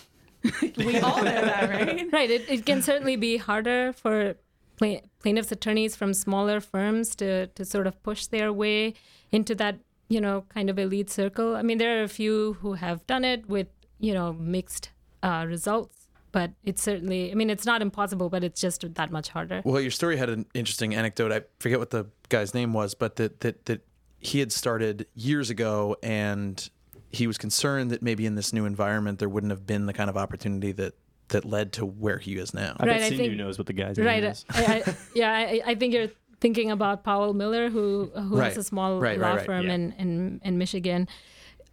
we 0.76 0.98
all 1.00 1.18
know 1.18 1.24
that, 1.24 1.70
right? 1.70 2.12
Right. 2.12 2.30
It, 2.30 2.48
it 2.48 2.66
can 2.66 2.82
certainly 2.82 3.16
be 3.16 3.36
harder 3.36 3.92
for 3.92 4.34
plaintiffs' 4.78 5.50
attorneys 5.50 5.96
from 5.96 6.12
smaller 6.12 6.60
firms 6.60 7.14
to, 7.16 7.46
to 7.48 7.64
sort 7.64 7.86
of 7.86 8.00
push 8.02 8.26
their 8.26 8.52
way 8.52 8.94
into 9.32 9.54
that, 9.54 9.78
you 10.08 10.20
know, 10.20 10.44
kind 10.54 10.70
of 10.70 10.78
elite 10.78 11.10
circle. 11.10 11.56
I 11.56 11.62
mean, 11.62 11.78
there 11.78 12.00
are 12.00 12.02
a 12.02 12.08
few 12.08 12.54
who 12.54 12.74
have 12.74 13.06
done 13.06 13.24
it 13.24 13.48
with, 13.48 13.68
you 13.98 14.14
know, 14.14 14.32
mixed 14.32 14.90
uh, 15.22 15.44
results 15.46 16.06
but 16.32 16.50
it's 16.64 16.82
certainly 16.82 17.32
i 17.32 17.34
mean 17.34 17.48
it's 17.48 17.64
not 17.64 17.80
impossible 17.80 18.28
but 18.28 18.44
it's 18.44 18.60
just 18.60 18.94
that 18.94 19.10
much 19.10 19.30
harder 19.30 19.62
well 19.64 19.80
your 19.80 19.90
story 19.90 20.18
had 20.18 20.28
an 20.28 20.44
interesting 20.52 20.94
anecdote 20.94 21.32
i 21.32 21.40
forget 21.60 21.78
what 21.78 21.90
the 21.90 22.04
guy's 22.28 22.52
name 22.52 22.74
was 22.74 22.94
but 22.94 23.16
that 23.16 23.40
that, 23.40 23.64
that 23.64 23.80
he 24.18 24.40
had 24.40 24.52
started 24.52 25.06
years 25.14 25.48
ago 25.48 25.96
and 26.02 26.68
he 27.10 27.26
was 27.26 27.38
concerned 27.38 27.90
that 27.90 28.02
maybe 28.02 28.26
in 28.26 28.34
this 28.34 28.52
new 28.52 28.66
environment 28.66 29.18
there 29.18 29.28
wouldn't 29.28 29.50
have 29.50 29.66
been 29.66 29.86
the 29.86 29.92
kind 29.92 30.10
of 30.10 30.16
opportunity 30.16 30.72
that 30.72 30.94
that 31.28 31.44
led 31.44 31.72
to 31.72 31.84
where 31.84 32.18
he 32.18 32.36
is 32.36 32.54
now. 32.54 32.76
I 32.78 32.86
right, 32.86 33.00
bet 33.00 33.08
Sindhu 33.08 33.34
knows 33.34 33.58
what 33.58 33.66
the 33.66 33.72
guy's 33.72 33.98
right, 33.98 34.22
name 34.22 34.30
is. 34.30 34.44
I, 34.48 34.84
I, 34.86 34.94
yeah, 35.12 35.32
I, 35.32 35.62
I, 35.66 35.74
think 35.74 35.92
you're 35.92 36.06
thinking 36.40 36.70
about 36.70 37.04
Powell 37.04 37.34
Miller, 37.34 37.70
who 37.70 38.10
who 38.14 38.38
right. 38.38 38.48
has 38.48 38.56
a 38.56 38.64
small 38.64 39.00
right, 39.00 39.18
law 39.18 39.38
firm 39.38 39.66
yeah. 39.66 39.74
in, 39.74 39.92
in 39.92 40.40
in 40.44 40.58
Michigan, 40.58 41.08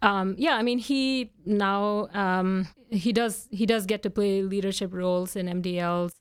um, 0.04 0.34
yeah, 0.36 0.56
I 0.56 0.62
mean, 0.62 0.78
he 0.78 1.32
now 1.46 2.08
um, 2.12 2.68
he 2.90 3.12
does 3.12 3.48
he 3.50 3.64
does 3.64 3.86
get 3.86 4.02
to 4.02 4.10
play 4.10 4.42
leadership 4.42 4.92
roles 4.92 5.34
in 5.34 5.46
MDLs. 5.46 6.12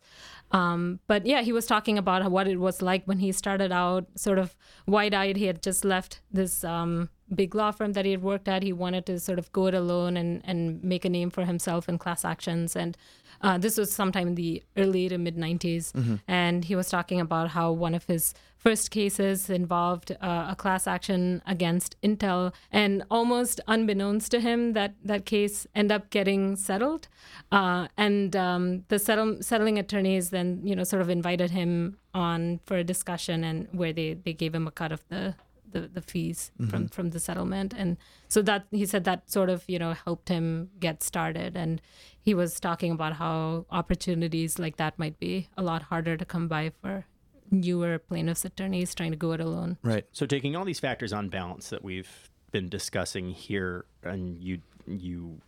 Um, 0.51 0.99
but 1.07 1.25
yeah, 1.25 1.41
he 1.41 1.51
was 1.51 1.65
talking 1.65 1.97
about 1.97 2.29
what 2.31 2.47
it 2.47 2.59
was 2.59 2.81
like 2.81 3.03
when 3.05 3.19
he 3.19 3.31
started 3.31 3.71
out, 3.71 4.05
sort 4.15 4.37
of 4.37 4.55
wide-eyed. 4.85 5.35
He 5.35 5.45
had 5.45 5.63
just 5.63 5.83
left 5.83 6.21
this 6.31 6.63
um, 6.63 7.09
big 7.33 7.55
law 7.55 7.71
firm 7.71 7.93
that 7.93 8.05
he 8.05 8.11
had 8.11 8.21
worked 8.21 8.47
at. 8.47 8.61
He 8.63 8.71
wanted 8.71 9.07
to 9.07 9.19
sort 9.19 9.39
of 9.39 9.51
go 9.51 9.67
it 9.67 9.73
alone 9.73 10.15
and 10.15 10.41
and 10.45 10.81
make 10.81 11.03
a 11.03 11.09
name 11.09 11.29
for 11.29 11.43
himself 11.43 11.89
in 11.89 11.97
class 11.97 12.23
actions. 12.23 12.77
And 12.77 12.95
uh, 13.43 13.57
this 13.57 13.77
was 13.77 13.91
sometime 13.91 14.29
in 14.29 14.35
the 14.35 14.63
early 14.77 15.09
to 15.09 15.17
mid 15.17 15.35
90s. 15.35 15.91
Mm-hmm. 15.91 16.15
And 16.27 16.65
he 16.65 16.75
was 16.75 16.89
talking 16.89 17.19
about 17.19 17.49
how 17.49 17.71
one 17.71 17.93
of 17.93 18.05
his 18.05 18.33
first 18.57 18.89
cases 18.89 19.49
involved 19.49 20.15
uh, 20.21 20.47
a 20.49 20.55
class 20.55 20.87
action 20.87 21.41
against 21.45 21.99
Intel. 22.01 22.53
And 22.71 23.03
almost 23.11 23.59
unbeknownst 23.67 24.31
to 24.31 24.39
him, 24.39 24.73
that, 24.73 24.95
that 25.03 25.25
case 25.25 25.67
ended 25.75 25.91
up 25.91 26.09
getting 26.09 26.55
settled. 26.55 27.09
Uh, 27.51 27.87
and 27.97 28.35
um, 28.35 28.85
the 28.87 28.97
settle- 28.97 29.41
settling 29.41 29.77
attorneys 29.77 30.29
then, 30.29 30.61
you 30.63 30.75
know, 30.75 30.85
sort 30.85 31.01
of 31.01 31.09
invited 31.09 31.51
him 31.51 31.97
on 32.13 32.61
for 32.65 32.77
a 32.77 32.83
discussion 32.83 33.43
and 33.43 33.67
where 33.73 33.91
they, 33.91 34.13
they 34.13 34.33
gave 34.33 34.55
him 34.55 34.67
a 34.67 34.71
cut 34.71 34.93
of 34.93 35.03
the 35.09 35.35
the, 35.71 35.81
the 35.81 36.01
fees 36.01 36.51
mm-hmm. 36.59 36.69
from 36.69 36.87
from 36.87 37.09
the 37.09 37.19
settlement 37.19 37.73
and 37.75 37.97
so 38.27 38.41
that 38.41 38.65
he 38.71 38.85
said 38.85 39.03
that 39.03 39.29
sort 39.29 39.49
of 39.49 39.63
you 39.67 39.79
know 39.79 39.93
helped 39.93 40.29
him 40.29 40.69
get 40.79 41.01
started 41.01 41.55
and 41.55 41.81
he 42.21 42.33
was 42.33 42.59
talking 42.59 42.91
about 42.91 43.13
how 43.13 43.65
opportunities 43.71 44.59
like 44.59 44.77
that 44.77 44.97
might 44.99 45.19
be 45.19 45.49
a 45.57 45.63
lot 45.63 45.83
harder 45.83 46.15
to 46.15 46.25
come 46.25 46.47
by 46.47 46.71
for 46.81 47.05
newer 47.53 47.99
plaintiffs 47.99 48.43
attorneys 48.43 48.93
trying 48.93 49.11
to 49.11 49.17
go 49.17 49.31
it 49.31 49.39
alone. 49.39 49.77
Right. 49.83 50.05
So 50.11 50.25
taking 50.25 50.55
all 50.55 50.65
these 50.65 50.79
factors 50.79 51.13
on 51.13 51.29
balance 51.29 51.69
that 51.69 51.83
we've 51.83 52.29
been 52.51 52.67
discussing 52.69 53.29
here, 53.29 53.85
and 54.03 54.41
you 54.41 54.59
you 54.85 55.39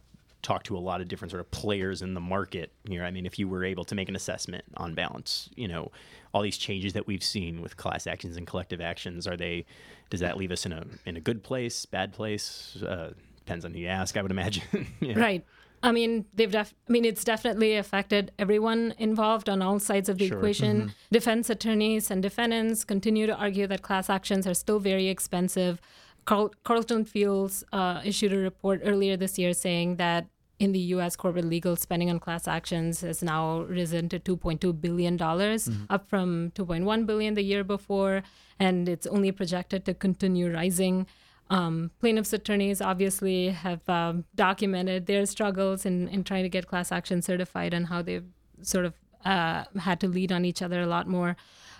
talk 0.45 0.63
to 0.63 0.77
a 0.77 0.79
lot 0.79 1.01
of 1.01 1.07
different 1.07 1.31
sort 1.31 1.41
of 1.41 1.49
players 1.49 2.01
in 2.01 2.13
the 2.13 2.21
market 2.21 2.71
here. 2.87 3.03
I 3.03 3.09
mean, 3.09 3.25
if 3.25 3.39
you 3.39 3.47
were 3.47 3.63
able 3.63 3.83
to 3.85 3.95
make 3.95 4.09
an 4.09 4.15
assessment 4.15 4.63
on 4.77 4.93
balance, 4.93 5.49
you 5.55 5.67
know, 5.67 5.91
all 6.33 6.43
these 6.43 6.57
changes 6.57 6.93
that 6.93 7.07
we've 7.07 7.23
seen 7.23 7.61
with 7.61 7.77
class 7.77 8.05
actions 8.05 8.37
and 8.37 8.45
collective 8.45 8.79
actions, 8.79 9.27
are 9.27 9.35
they? 9.35 9.65
Does 10.11 10.19
that 10.19 10.37
leave 10.37 10.51
us 10.51 10.65
in 10.65 10.71
a 10.71 10.85
in 11.05 11.17
a 11.17 11.19
good 11.19 11.43
place, 11.43 11.85
bad 11.85 12.13
place? 12.13 12.77
Uh, 12.81 13.13
depends 13.37 13.65
on 13.65 13.73
who 13.73 13.79
you 13.79 13.87
ask, 13.87 14.15
I 14.17 14.21
would 14.21 14.31
imagine. 14.31 14.87
yeah. 14.99 15.19
Right. 15.19 15.43
I 15.81 15.91
mean, 15.91 16.25
they've 16.33 16.51
def- 16.51 16.73
I 16.87 16.91
mean, 16.91 17.05
it's 17.05 17.23
definitely 17.23 17.75
affected 17.75 18.31
everyone 18.39 18.93
involved 18.97 19.49
on 19.49 19.61
all 19.61 19.79
sides 19.79 20.09
of 20.09 20.17
the 20.17 20.27
sure. 20.27 20.37
equation. 20.37 20.77
Mm-hmm. 20.77 20.89
Defense 21.11 21.49
attorneys 21.49 22.09
and 22.11 22.21
defendants 22.21 22.83
continue 22.83 23.27
to 23.27 23.35
argue 23.35 23.67
that 23.67 23.81
class 23.81 24.09
actions 24.09 24.47
are 24.47 24.53
still 24.53 24.79
very 24.79 25.07
expensive. 25.07 25.79
Carl- 26.25 26.53
Carlton 26.63 27.05
Fields 27.05 27.63
uh, 27.71 28.01
issued 28.03 28.33
a 28.33 28.37
report 28.37 28.81
earlier 28.83 29.15
this 29.15 29.37
year 29.37 29.53
saying 29.53 29.97
that 29.97 30.27
in 30.59 30.71
the 30.71 30.79
U.S., 30.79 31.15
corporate 31.15 31.45
legal 31.45 31.75
spending 31.75 32.09
on 32.09 32.19
class 32.19 32.47
actions 32.47 33.01
has 33.01 33.21
now 33.21 33.61
risen 33.61 34.07
to 34.09 34.19
2.2 34.19 34.79
billion 34.79 35.17
dollars, 35.17 35.67
mm-hmm. 35.67 35.83
up 35.89 36.07
from 36.07 36.51
2.1 36.55 37.05
billion 37.05 37.33
the 37.33 37.41
year 37.41 37.63
before, 37.63 38.23
and 38.59 38.87
it's 38.87 39.07
only 39.07 39.31
projected 39.31 39.85
to 39.85 39.93
continue 39.93 40.51
rising. 40.53 41.07
Um, 41.49 41.91
plaintiffs' 41.99 42.33
attorneys 42.33 42.81
obviously 42.81 43.49
have 43.49 43.87
um, 43.87 44.25
documented 44.33 45.05
their 45.05 45.25
struggles 45.25 45.85
in, 45.85 46.07
in 46.07 46.23
trying 46.23 46.43
to 46.43 46.49
get 46.49 46.67
class 46.67 46.91
action 46.91 47.21
certified 47.21 47.73
and 47.73 47.87
how 47.87 48.01
they've 48.01 48.25
sort 48.61 48.85
of 48.85 48.93
uh, 49.25 49.65
had 49.79 49.99
to 49.99 50.07
lead 50.07 50.31
on 50.31 50.45
each 50.45 50.61
other 50.61 50.81
a 50.81 50.87
lot 50.87 51.07
more. 51.07 51.35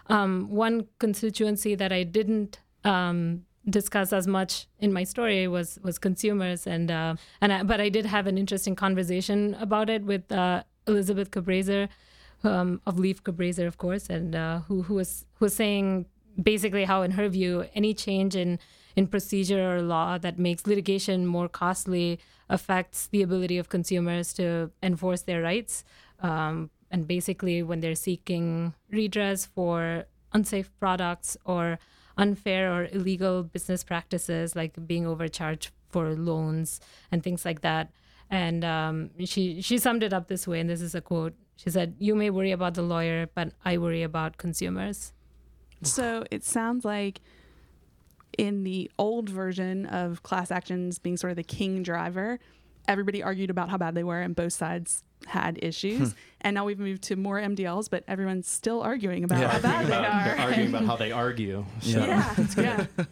Um, 0.07 0.49
one 0.49 0.87
constituency 0.99 1.75
that 1.75 1.91
I 1.91 2.03
didn't 2.03 2.59
um, 2.83 3.45
discuss 3.69 4.13
as 4.13 4.27
much 4.27 4.67
in 4.79 4.93
my 4.93 5.03
story 5.03 5.47
was 5.47 5.79
was 5.83 5.97
consumers, 5.97 6.67
and 6.67 6.91
uh, 6.91 7.15
and 7.41 7.53
I, 7.53 7.63
but 7.63 7.79
I 7.81 7.89
did 7.89 8.05
have 8.05 8.27
an 8.27 8.37
interesting 8.37 8.75
conversation 8.75 9.55
about 9.59 9.89
it 9.89 10.03
with 10.03 10.31
uh, 10.31 10.63
Elizabeth 10.87 11.31
Cabraser, 11.31 11.89
um, 12.43 12.81
of 12.85 12.95
Lieff 12.95 13.21
Cabraser, 13.21 13.67
of 13.67 13.77
course, 13.77 14.09
and 14.09 14.35
uh, 14.35 14.59
who 14.59 14.83
who 14.83 14.95
was 14.95 15.25
who 15.35 15.45
was 15.45 15.53
saying 15.53 16.05
basically 16.41 16.83
how, 16.83 17.01
in 17.01 17.11
her 17.11 17.29
view, 17.29 17.65
any 17.73 17.93
change 17.93 18.35
in 18.35 18.59
in 18.95 19.07
procedure 19.07 19.75
or 19.75 19.81
law 19.81 20.17
that 20.17 20.39
makes 20.39 20.65
litigation 20.65 21.25
more 21.25 21.49
costly 21.49 22.19
affects 22.49 23.07
the 23.07 23.21
ability 23.21 23.57
of 23.57 23.67
consumers 23.69 24.33
to 24.33 24.71
enforce 24.81 25.23
their 25.23 25.41
rights. 25.41 25.83
Um, 26.21 26.69
and 26.91 27.07
basically, 27.07 27.63
when 27.63 27.79
they're 27.81 27.95
seeking 27.95 28.73
redress 28.89 29.45
for 29.45 30.05
unsafe 30.33 30.71
products 30.79 31.35
or 31.45 31.79
unfair 32.17 32.71
or 32.71 32.87
illegal 32.91 33.43
business 33.43 33.83
practices, 33.83 34.55
like 34.55 34.73
being 34.87 35.05
overcharged 35.05 35.71
for 35.89 36.13
loans 36.13 36.79
and 37.11 37.23
things 37.23 37.45
like 37.45 37.61
that. 37.61 37.91
And 38.29 38.65
um, 38.65 39.11
she 39.25 39.61
she 39.61 39.77
summed 39.77 40.03
it 40.03 40.13
up 40.13 40.27
this 40.27 40.47
way, 40.47 40.59
and 40.59 40.69
this 40.69 40.81
is 40.81 40.95
a 40.95 41.01
quote. 41.01 41.33
She 41.57 41.69
said, 41.69 41.95
"You 41.99 42.15
may 42.15 42.29
worry 42.29 42.51
about 42.51 42.73
the 42.73 42.81
lawyer, 42.81 43.29
but 43.35 43.53
I 43.63 43.77
worry 43.77 44.01
about 44.01 44.37
consumers." 44.37 45.13
So 45.83 46.23
it 46.31 46.43
sounds 46.43 46.83
like 46.85 47.21
in 48.37 48.63
the 48.63 48.89
old 48.97 49.29
version 49.29 49.85
of 49.85 50.23
class 50.23 50.51
actions 50.51 50.99
being 50.99 51.17
sort 51.17 51.31
of 51.31 51.37
the 51.37 51.43
king 51.43 51.83
driver, 51.83 52.39
everybody 52.87 53.23
argued 53.23 53.49
about 53.49 53.69
how 53.69 53.77
bad 53.77 53.95
they 53.95 54.03
were 54.03 54.21
and 54.21 54.35
both 54.35 54.53
sides 54.53 55.03
had 55.25 55.59
issues. 55.61 56.13
and 56.41 56.53
now 56.53 56.63
we've 56.65 56.79
moved 56.79 57.01
to 57.03 57.15
more 57.15 57.39
MDLs, 57.39 57.89
but 57.89 58.03
everyone's 58.07 58.47
still 58.47 58.81
arguing 58.81 59.23
about 59.23 59.39
Yeah. 59.39 59.47
how 59.49 59.59
bad 59.59 59.87
they 59.87 59.93
are. 59.93 60.23
they're 60.25 60.39
arguing 60.39 60.69
about 60.69 60.85
how 60.91 60.95
they 60.95 61.11
argue. 61.11 61.65
So. 61.81 61.99
yeah, 62.05 62.45
yeah. 62.57 62.85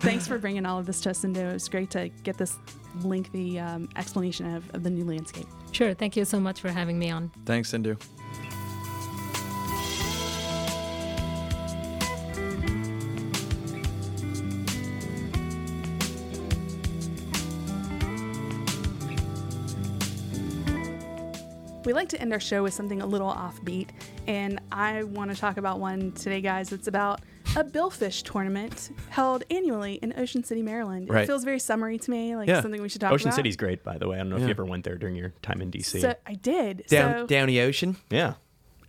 Thanks 0.00 0.26
for 0.28 0.38
bringing 0.38 0.66
all 0.66 0.78
of 0.78 0.86
this 0.86 1.00
to 1.02 1.10
us, 1.10 1.18
Sindhu. 1.18 1.40
It 1.40 1.52
was 1.54 1.68
great 1.68 1.90
to 1.90 2.08
get 2.24 2.36
this 2.38 2.56
lengthy 3.02 3.58
um, 3.58 3.88
explanation 3.96 4.54
of, 4.54 4.74
of 4.74 4.82
the 4.82 4.90
new 4.90 5.04
landscape. 5.04 5.46
Sure. 5.72 5.94
Thank 5.94 6.16
you 6.16 6.24
so 6.24 6.38
much 6.40 6.60
for 6.60 6.68
having 6.70 6.98
me 6.98 7.10
on. 7.10 7.30
Thanks, 7.46 7.70
Sindhu. 7.70 7.96
We 21.88 21.94
like 21.94 22.10
to 22.10 22.20
end 22.20 22.34
our 22.34 22.38
show 22.40 22.62
with 22.62 22.74
something 22.74 23.00
a 23.00 23.06
little 23.06 23.32
offbeat, 23.32 23.88
and 24.26 24.60
I 24.70 25.04
want 25.04 25.30
to 25.30 25.36
talk 25.38 25.56
about 25.56 25.80
one 25.80 26.12
today, 26.12 26.42
guys. 26.42 26.70
It's 26.70 26.86
about 26.86 27.22
a 27.56 27.64
billfish 27.64 28.24
tournament 28.30 28.90
held 29.08 29.42
annually 29.50 29.94
in 29.94 30.12
Ocean 30.18 30.44
City, 30.44 30.60
Maryland. 30.60 31.08
It 31.08 31.12
Right. 31.14 31.26
feels 31.26 31.44
very 31.44 31.58
summery 31.58 31.96
to 31.96 32.10
me, 32.10 32.36
like 32.36 32.46
Yeah. 32.46 32.60
something 32.60 32.82
we 32.82 32.90
should 32.90 33.00
talk 33.00 33.10
Ocean 33.10 33.28
about. 33.28 33.32
Ocean 33.32 33.38
City's 33.38 33.56
great, 33.56 33.84
by 33.84 33.96
the 33.96 34.06
way. 34.06 34.16
I 34.16 34.18
don't 34.18 34.28
know 34.28 34.36
if 34.36 34.42
you 34.42 34.50
ever 34.50 34.66
went 34.66 34.84
there 34.84 34.96
during 34.96 35.16
your 35.16 35.30
time 35.40 35.62
in 35.62 35.70
DC. 35.70 35.98
So 36.02 36.14
I 36.26 36.34
did. 36.34 36.84
Down 36.88 37.20
so, 37.22 37.26
down 37.26 37.46
the 37.46 37.62
ocean. 37.62 37.96
yeah. 38.10 38.34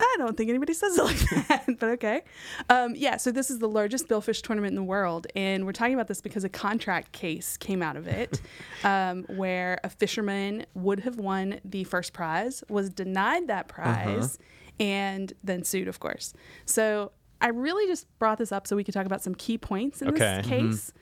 I 0.01 0.15
don't 0.17 0.37
think 0.37 0.49
anybody 0.49 0.73
says 0.73 0.97
it 0.97 1.03
like 1.03 1.47
that, 1.47 1.65
but 1.79 1.89
okay. 1.91 2.21
Um, 2.69 2.93
yeah, 2.95 3.17
so 3.17 3.31
this 3.31 3.49
is 3.49 3.59
the 3.59 3.67
largest 3.67 4.07
billfish 4.07 4.41
tournament 4.41 4.71
in 4.71 4.75
the 4.75 4.83
world, 4.83 5.27
and 5.35 5.65
we're 5.65 5.71
talking 5.73 5.93
about 5.93 6.07
this 6.07 6.21
because 6.21 6.43
a 6.43 6.49
contract 6.49 7.11
case 7.11 7.57
came 7.57 7.81
out 7.81 7.95
of 7.97 8.07
it, 8.07 8.41
um, 8.83 9.23
where 9.27 9.79
a 9.83 9.89
fisherman 9.89 10.65
would 10.73 11.01
have 11.01 11.17
won 11.17 11.59
the 11.65 11.83
first 11.83 12.13
prize, 12.13 12.63
was 12.69 12.89
denied 12.89 13.47
that 13.47 13.67
prize, 13.67 14.39
and 14.79 15.33
then 15.43 15.63
sued, 15.63 15.87
of 15.87 15.99
course. 15.99 16.33
So 16.65 17.11
I 17.41 17.49
really 17.49 17.85
just 17.87 18.07
brought 18.19 18.37
this 18.37 18.51
up 18.51 18.67
so 18.67 18.75
we 18.75 18.83
could 18.83 18.93
talk 18.93 19.05
about 19.05 19.21
some 19.21 19.35
key 19.35 19.57
points 19.57 20.01
in 20.01 20.09
Okay. 20.09 20.37
this 20.37 20.45
case. 20.47 20.93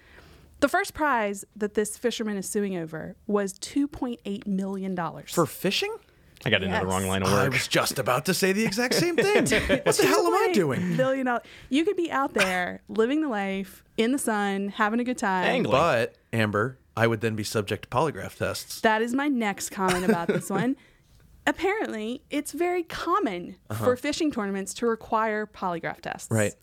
The 0.59 0.67
first 0.67 0.95
prize 0.95 1.45
that 1.55 1.75
this 1.75 1.97
fisherman 1.99 2.35
is 2.35 2.49
suing 2.49 2.75
over 2.75 3.15
was 3.27 3.53
$2.8 3.59 4.47
million. 4.47 4.97
For 5.27 5.45
fishing? 5.45 5.95
I 6.45 6.49
got 6.49 6.63
into 6.63 6.79
the 6.79 6.85
wrong 6.85 7.07
line 7.07 7.23
of 7.23 7.31
work. 7.31 7.39
I 7.39 7.49
was 7.49 7.67
just 7.67 7.99
about 7.99 8.25
to 8.25 8.33
say 8.33 8.51
the 8.51 8.63
exact 8.63 8.93
same 8.93 9.15
thing. 9.15 9.45
what 9.45 9.95
the 9.95 10.05
hell 10.07 10.25
am 10.27 10.33
I 10.33 10.51
doing? 10.53 10.95
Billion 10.95 11.25
dollars. 11.25 11.43
You 11.69 11.83
could 11.83 11.97
be 11.97 12.11
out 12.11 12.33
there 12.33 12.81
living 12.87 13.21
the 13.21 13.29
life 13.29 13.83
in 13.97 14.11
the 14.11 14.19
sun, 14.19 14.69
having 14.69 14.99
a 14.99 15.03
good 15.03 15.17
time. 15.17 15.45
Angling. 15.45 15.71
But 15.71 16.15
Amber, 16.31 16.77
I 16.95 17.07
would 17.07 17.21
then 17.21 17.35
be 17.35 17.43
subject 17.43 17.83
to 17.83 17.89
polygraph 17.89 18.37
tests. 18.37 18.81
That 18.81 19.01
is 19.01 19.13
my 19.13 19.27
next 19.27 19.69
comment 19.69 20.05
about 20.05 20.27
this 20.27 20.49
one. 20.49 20.75
Apparently, 21.47 22.21
it's 22.29 22.51
very 22.51 22.83
common 22.83 23.55
uh-huh. 23.69 23.85
for 23.85 23.95
fishing 23.95 24.31
tournaments 24.31 24.73
to 24.75 24.85
require 24.85 25.47
polygraph 25.47 26.01
tests. 26.01 26.29
Right. 26.29 26.53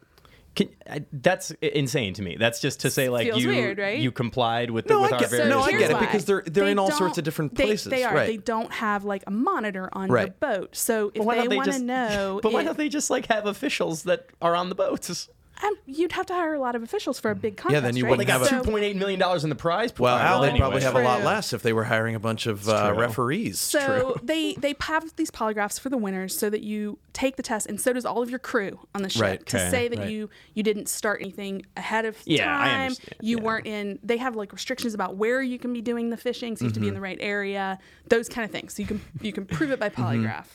Can, 0.54 0.68
I, 0.88 1.04
that's 1.12 1.50
insane 1.60 2.14
to 2.14 2.22
me. 2.22 2.36
That's 2.38 2.60
just 2.60 2.80
to 2.80 2.90
say 2.90 3.08
like 3.08 3.26
Feels 3.26 3.42
you 3.42 3.48
weird, 3.48 3.78
right? 3.78 3.98
you 3.98 4.12
complied 4.12 4.70
with 4.70 4.88
No, 4.88 4.96
the, 4.96 5.02
with 5.02 5.12
I 5.12 5.14
our 5.16 5.20
get- 5.22 5.30
various 5.30 5.48
no, 5.48 5.60
I 5.60 5.72
get 5.72 5.90
it 5.90 5.98
because 5.98 6.24
they're- 6.26 6.44
they're 6.46 6.64
They 6.66 6.70
in 6.70 6.78
all 6.78 6.92
sorts 6.92 7.18
of 7.18 7.24
different 7.24 7.56
they- 7.56 7.64
places, 7.64 7.90
They 7.90 8.04
are. 8.04 8.14
right. 8.14 8.26
They 8.26 8.36
don't 8.36 8.70
have 8.72 9.04
like 9.04 9.24
a 9.26 9.32
monitor 9.32 9.88
on 9.92 10.06
their 10.08 10.14
Right. 10.14 10.40
boat. 10.40 10.76
So 10.76 11.10
if 11.12 11.26
they 11.26 11.48
they 11.48 11.56
want 11.56 11.72
to 11.72 11.78
know, 11.80 12.38
But 12.42 12.52
why 12.52 12.62
don't 12.62 12.78
they 12.78 12.88
just 12.88 13.10
like 13.10 13.26
have 13.26 13.46
officials 13.46 14.04
that 14.04 14.26
are 14.40 14.54
on 14.54 14.68
the 14.68 14.74
boats? 14.76 15.28
Um, 15.64 15.74
you'd 15.86 16.12
have 16.12 16.26
to 16.26 16.34
hire 16.34 16.54
a 16.54 16.58
lot 16.60 16.74
of 16.76 16.82
officials 16.82 17.18
for 17.18 17.30
a 17.30 17.34
big 17.34 17.56
contest. 17.56 17.82
then 17.82 17.96
you 17.96 18.04
right? 18.04 18.10
wouldn't 18.10 18.26
They 18.26 18.32
got 18.32 18.40
have 18.48 18.60
a- 18.60 18.64
two 18.64 18.70
point 18.70 18.84
eight 18.84 18.96
million 18.96 19.18
dollars 19.18 19.44
in 19.44 19.50
the 19.50 19.56
prize 19.56 19.90
pool. 19.92 20.04
Well, 20.04 20.16
Well, 20.18 20.40
they'd 20.42 20.48
anyway. 20.48 20.60
probably 20.60 20.82
have 20.82 20.94
a 20.94 21.00
lot 21.02 21.16
True. 21.18 21.26
less 21.26 21.52
if 21.52 21.62
they 21.62 21.72
were 21.72 21.84
hiring 21.84 22.14
a 22.14 22.20
bunch 22.20 22.46
of 22.46 22.68
uh, 22.68 22.90
true. 22.90 22.98
referees. 23.00 23.58
So 23.58 24.18
they 24.22 24.54
they 24.54 24.74
have 24.80 25.16
these 25.16 25.30
polygraphs 25.30 25.80
for 25.80 25.88
the 25.88 25.96
winners, 25.96 26.36
so 26.36 26.50
that 26.50 26.62
you 26.62 26.98
take 27.12 27.36
the 27.36 27.42
test, 27.42 27.66
and 27.66 27.80
so 27.80 27.92
does 27.92 28.04
all 28.04 28.22
of 28.22 28.30
your 28.30 28.38
crew 28.38 28.78
on 28.94 29.02
the 29.02 29.08
ship 29.08 29.22
Right, 29.22 29.46
to 29.46 29.56
okay, 29.56 29.70
say 29.70 29.88
that 29.88 29.98
right. 30.00 30.10
you 30.10 30.28
you 30.54 30.62
didn't 30.62 30.88
start 30.88 31.20
anything 31.22 31.64
ahead 31.76 32.04
of 32.04 32.16
Yeah, 32.24 32.44
I 32.60 32.64
time. 32.68 32.80
understand, 32.82 33.14
You 33.22 33.38
yeah. 33.38 33.42
weren't 33.44 33.66
in. 33.66 33.98
They 34.02 34.16
have 34.18 34.36
like 34.36 34.52
restrictions 34.52 34.92
about 34.94 35.16
where 35.16 35.42
you 35.42 35.58
can 35.58 35.72
be 35.72 35.80
doing 35.80 36.10
the 36.10 36.16
fishing, 36.16 36.56
so 36.56 36.64
you 36.64 36.68
have 36.68 36.74
to 36.74 36.80
be 36.80 36.88
in 36.88 36.94
the 36.94 36.98
Mm-hmm. 36.98 37.04
right 37.04 37.18
area, 37.20 37.78
those 38.08 38.28
kind 38.28 38.44
of 38.44 38.50
things. 38.50 38.74
So 38.74 38.82
you 38.82 38.88
can 38.88 39.00
you 39.22 39.32
can 39.32 39.46
prove 39.46 39.70
it 39.70 39.80
by 39.80 39.88
polygraph. 39.88 40.46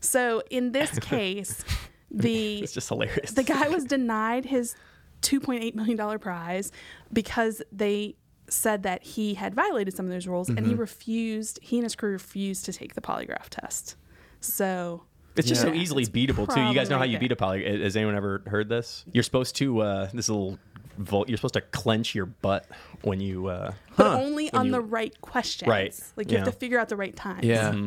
So 0.00 0.42
in 0.50 0.72
this 0.72 0.98
case, 0.98 1.62
the 2.24 2.58
It's 2.60 2.72
just 2.72 2.88
hilarious. 2.88 3.32
the 3.32 3.42
guy 3.42 3.68
was 3.68 3.84
denied 3.84 4.44
his 4.46 4.74
$2.8 5.22 5.74
million 5.74 6.18
prize 6.18 6.72
because 7.12 7.62
they 7.70 8.16
said 8.48 8.82
that 8.82 9.02
he 9.02 9.34
had 9.34 9.54
violated 9.54 9.94
some 9.94 10.06
of 10.06 10.12
those 10.12 10.26
rules 10.26 10.48
and 10.48 10.58
Mm-hmm. 10.58 10.68
he 10.70 10.74
refused, 10.74 11.58
he 11.62 11.76
and 11.76 11.84
his 11.84 11.94
crew 11.94 12.10
refused 12.12 12.64
to 12.64 12.72
take 12.72 12.94
the 12.94 13.00
polygraph 13.00 13.48
test. 13.48 13.96
So 14.40 15.02
It's 15.36 15.46
just 15.48 15.60
so 15.60 15.72
easily 15.72 16.02
it's 16.02 16.10
beatable 16.10 16.52
too. 16.52 16.60
You 16.60 16.74
guys 16.74 16.90
know 16.90 16.98
how 16.98 17.04
you 17.04 17.18
beat 17.18 17.30
a 17.32 17.36
poly? 17.36 17.64
Has 17.82 17.96
anyone 17.96 18.16
ever 18.16 18.42
heard 18.46 18.68
this? 18.68 19.04
You're 19.12 19.22
supposed 19.22 19.56
to 19.56 19.80
uh, 19.82 20.08
this 20.12 20.28
little. 20.28 20.58
Vol- 20.98 21.24
you're 21.28 21.36
supposed 21.38 21.54
to 21.54 21.60
clench 21.62 22.14
your 22.14 22.26
butt 22.26 22.66
when 23.02 23.20
you. 23.20 23.46
Uh, 23.46 23.72
but 23.96 24.18
only 24.20 24.52
on 24.52 24.66
you- 24.66 24.72
the 24.72 24.80
right 24.80 25.18
questions. 25.22 25.68
Right, 25.68 25.98
Like 26.16 26.30
you 26.30 26.36
have 26.38 26.46
to 26.46 26.52
figure 26.52 26.78
out 26.78 26.88
the 26.90 26.96
right 26.96 27.14
times. 27.14 27.44
yeah. 27.44 27.70
Mm-hmm. 27.72 27.86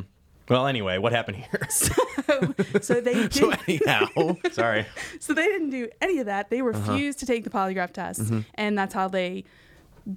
Well, 0.50 0.68
anyway, 0.68 0.98
what 0.98 1.12
happened 1.12 1.38
here? 1.38 1.68
So 2.82 3.00
they 3.02 3.14
did, 3.28 3.34
So 3.34 3.52
anyhow, 3.68 4.08
Sorry. 4.52 4.86
so 5.20 5.34
they 5.34 5.46
didn't 5.46 5.70
do 5.70 5.90
any 6.02 6.20
of 6.20 6.26
that. 6.26 6.50
They 6.50 6.62
Uh-huh. 6.62 6.92
refused 6.92 7.20
to 7.20 7.26
take 7.26 7.44
the 7.44 7.50
polygraph 7.50 7.92
test, 7.94 8.22
Mm-hmm. 8.22 8.40
and 8.56 8.78
that's 8.78 8.94
how 8.94 9.08
they 9.08 9.44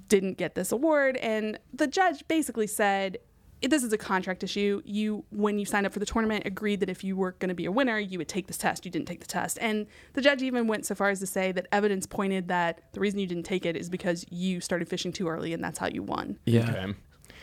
didn't 0.09 0.37
get 0.37 0.55
this 0.55 0.71
award. 0.71 1.17
And 1.17 1.57
the 1.73 1.87
judge 1.87 2.27
basically 2.27 2.67
said, 2.67 3.17
"This 3.61 3.83
is 3.83 3.93
a 3.93 3.97
contract 3.97 4.43
issue. 4.43 4.81
You, 4.85 5.23
when 5.29 5.59
you 5.59 5.65
signed 5.65 5.85
up 5.85 5.93
for 5.93 5.99
the 5.99 6.05
tournament, 6.05 6.45
agreed 6.45 6.79
that 6.81 6.89
if 6.89 7.03
you 7.03 7.15
were 7.15 7.31
going 7.33 7.49
to 7.49 7.55
be 7.55 7.65
a 7.65 7.71
winner, 7.71 7.97
you 7.99 8.17
would 8.17 8.27
take 8.27 8.47
this 8.47 8.57
test. 8.57 8.85
You 8.85 8.91
didn't 8.91 9.07
take 9.07 9.19
the 9.21 9.27
test." 9.27 9.57
And 9.61 9.87
the 10.13 10.21
judge 10.21 10.41
even 10.41 10.67
went 10.67 10.85
so 10.85 10.93
far 10.95 11.09
as 11.09 11.19
to 11.21 11.27
say 11.27 11.51
that 11.53 11.67
evidence 11.71 12.05
pointed 12.05 12.47
that 12.49 12.81
the 12.93 12.99
reason 12.99 13.19
you 13.19 13.27
didn't 13.27 13.43
take 13.45 13.65
it 13.65 13.75
is 13.77 13.89
because 13.89 14.25
you 14.29 14.59
started 14.61 14.87
fishing 14.89 15.11
too 15.13 15.27
early, 15.27 15.53
and 15.53 15.63
that's 15.63 15.79
how 15.79 15.87
you 15.87 16.03
won. 16.03 16.37
yeah. 16.45 16.69
Okay. 16.69 16.93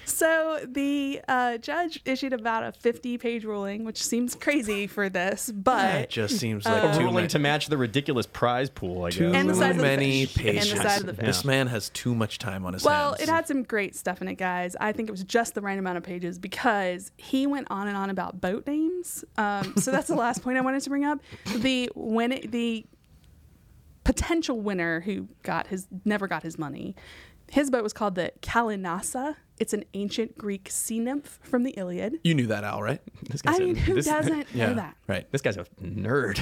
So 0.05 0.61
the 0.67 1.21
uh, 1.29 1.59
judge 1.59 2.01
issued 2.05 2.33
about 2.33 2.63
a 2.63 2.73
50-page 2.79 3.45
ruling, 3.45 3.85
which 3.85 4.03
seems 4.03 4.35
crazy 4.35 4.87
for 4.87 5.09
this, 5.09 5.51
but 5.51 5.95
It 5.97 6.11
just 6.11 6.39
seems 6.39 6.67
Uh, 6.67 6.71
like 6.73 6.83
A 6.95 6.99
too 6.99 7.05
ruling 7.05 7.29
to 7.29 7.39
match 7.39 7.69
the 7.69 7.77
ridiculous 7.77 8.27
prize 8.27 8.71
pool. 8.71 9.05
I 9.05 9.11
too 9.11 9.31
guess. 9.33 9.41
And 9.41 9.49
the 9.51 9.55
size 9.55 9.71
of 9.71 9.77
the 9.79 9.83
many 9.83 10.27
fish. 10.27 10.45
And 10.45 10.47
the 10.47 10.61
pages. 10.61 10.83
size 10.83 11.01
of 11.01 11.07
the 11.07 11.13
This 11.15 11.45
man 11.45 11.67
has 11.69 11.89
too 11.91 12.15
much 12.15 12.39
time 12.39 12.65
on 12.67 12.75
his 12.75 12.85
Well, 12.85 13.11
hands. 13.11 13.19
Well, 13.21 13.29
it 13.29 13.33
had 13.33 13.47
some 13.49 13.63
great 13.63 13.97
stuff 13.97 14.21
in 14.23 14.29
it, 14.29 14.35
guys. 14.37 14.77
I 14.81 14.93
think 14.93 15.09
it 15.09 15.13
was 15.13 15.25
just 15.25 15.55
the 15.55 15.61
right 15.61 15.79
amount 15.79 15.99
of 15.99 16.05
pages 16.05 16.39
because 16.39 17.11
he 17.17 17.47
went 17.47 17.69
on 17.71 17.89
and 17.89 17.97
on 17.97 18.11
about 18.11 18.41
boat 18.41 18.67
names. 18.67 19.25
Um, 19.39 19.75
so 19.79 19.91
that's 19.91 20.09
the 20.09 20.15
last 20.17 20.43
point 20.43 20.59
I 20.59 20.61
wanted 20.61 20.83
to 20.83 20.91
bring 20.91 21.05
up. 21.05 21.21
The 21.57 21.91
when 21.95 22.33
it, 22.33 22.51
the 22.53 22.85
potential 24.05 24.61
winner 24.61 25.01
who 25.01 25.29
got 25.43 25.69
his 25.69 25.87
never 26.05 26.27
got 26.29 26.43
his 26.43 26.59
money, 26.59 26.95
his 27.51 27.71
boat 27.71 27.83
was 27.83 27.93
called 27.93 28.15
the 28.17 28.33
Kallianassa. 28.43 29.37
It's 29.59 29.73
an 29.73 29.85
ancient 29.95 30.37
Greek 30.37 30.69
sea 30.71 30.99
nymph 30.99 31.39
from 31.45 31.63
the 31.63 31.71
Iliad. 31.73 32.19
you 32.25 32.35
knew 32.35 32.47
that, 32.49 32.65
Al, 32.65 32.83
right? 32.83 33.01
This 33.31 33.41
guy's 33.41 33.61
I 33.61 33.63
a- 33.63 33.67
mean, 33.67 33.77
who 33.77 33.95
this- 33.95 34.07
doesn't 34.17 34.47
Yeah. 34.55 34.67
know 34.71 34.75
that? 34.75 34.97
Right. 35.07 35.31
This 35.31 35.43
guy's 35.43 35.57
a 35.57 35.65
nerd. 35.83 36.39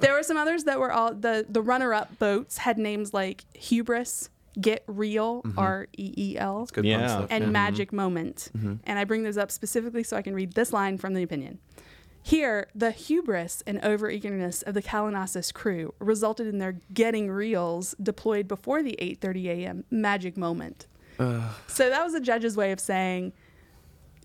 There 0.00 0.12
were 0.14 0.22
some 0.22 0.36
others 0.36 0.64
that 0.64 0.78
were 0.78 0.92
all 0.92 1.14
the 1.14 1.44
the 1.48 1.62
runner 1.62 1.92
up 1.94 2.18
boats 2.18 2.58
had 2.58 2.78
names 2.78 3.12
like 3.14 3.44
Hubris, 3.54 4.30
Get 4.60 4.82
Real, 4.86 5.42
mm-hmm. 5.42 5.58
R 5.58 5.86
E 5.98 6.12
E 6.16 6.38
L. 6.38 6.66
Good 6.72 6.84
Yeah. 6.86 6.98
pun 6.98 7.08
stuff. 7.08 7.26
and 7.30 7.44
yeah. 7.44 7.50
magic 7.50 7.88
mm-hmm. 7.88 7.96
moment. 7.96 8.50
Mm-hmm. 8.56 8.74
And 8.84 8.98
I 8.98 9.04
bring 9.04 9.22
those 9.22 9.36
up 9.38 9.50
specifically 9.50 10.02
so 10.02 10.16
I 10.16 10.22
can 10.22 10.34
read 10.34 10.52
this 10.52 10.72
line 10.72 10.96
from 10.98 11.12
the 11.14 11.22
opinion. 11.22 11.58
Here, 12.22 12.66
the 12.74 12.90
hubris 12.90 13.62
and 13.68 13.80
overeagerness 13.82 14.64
of 14.64 14.74
the 14.74 14.82
Kallianassa's 14.82 15.52
crew 15.52 15.94
resulted 16.00 16.48
in 16.48 16.58
their 16.58 16.80
getting 16.92 17.30
reels 17.30 17.94
deployed 18.02 18.48
before 18.48 18.82
the 18.82 18.96
8:30 19.00 19.44
a.m. 19.46 19.84
magic 19.90 20.36
moment. 20.36 20.86
So 21.18 21.88
that 21.90 22.02
was 22.02 22.12
the 22.12 22.20
judge's 22.20 22.56
way 22.56 22.72
of 22.72 22.80
saying 22.80 23.32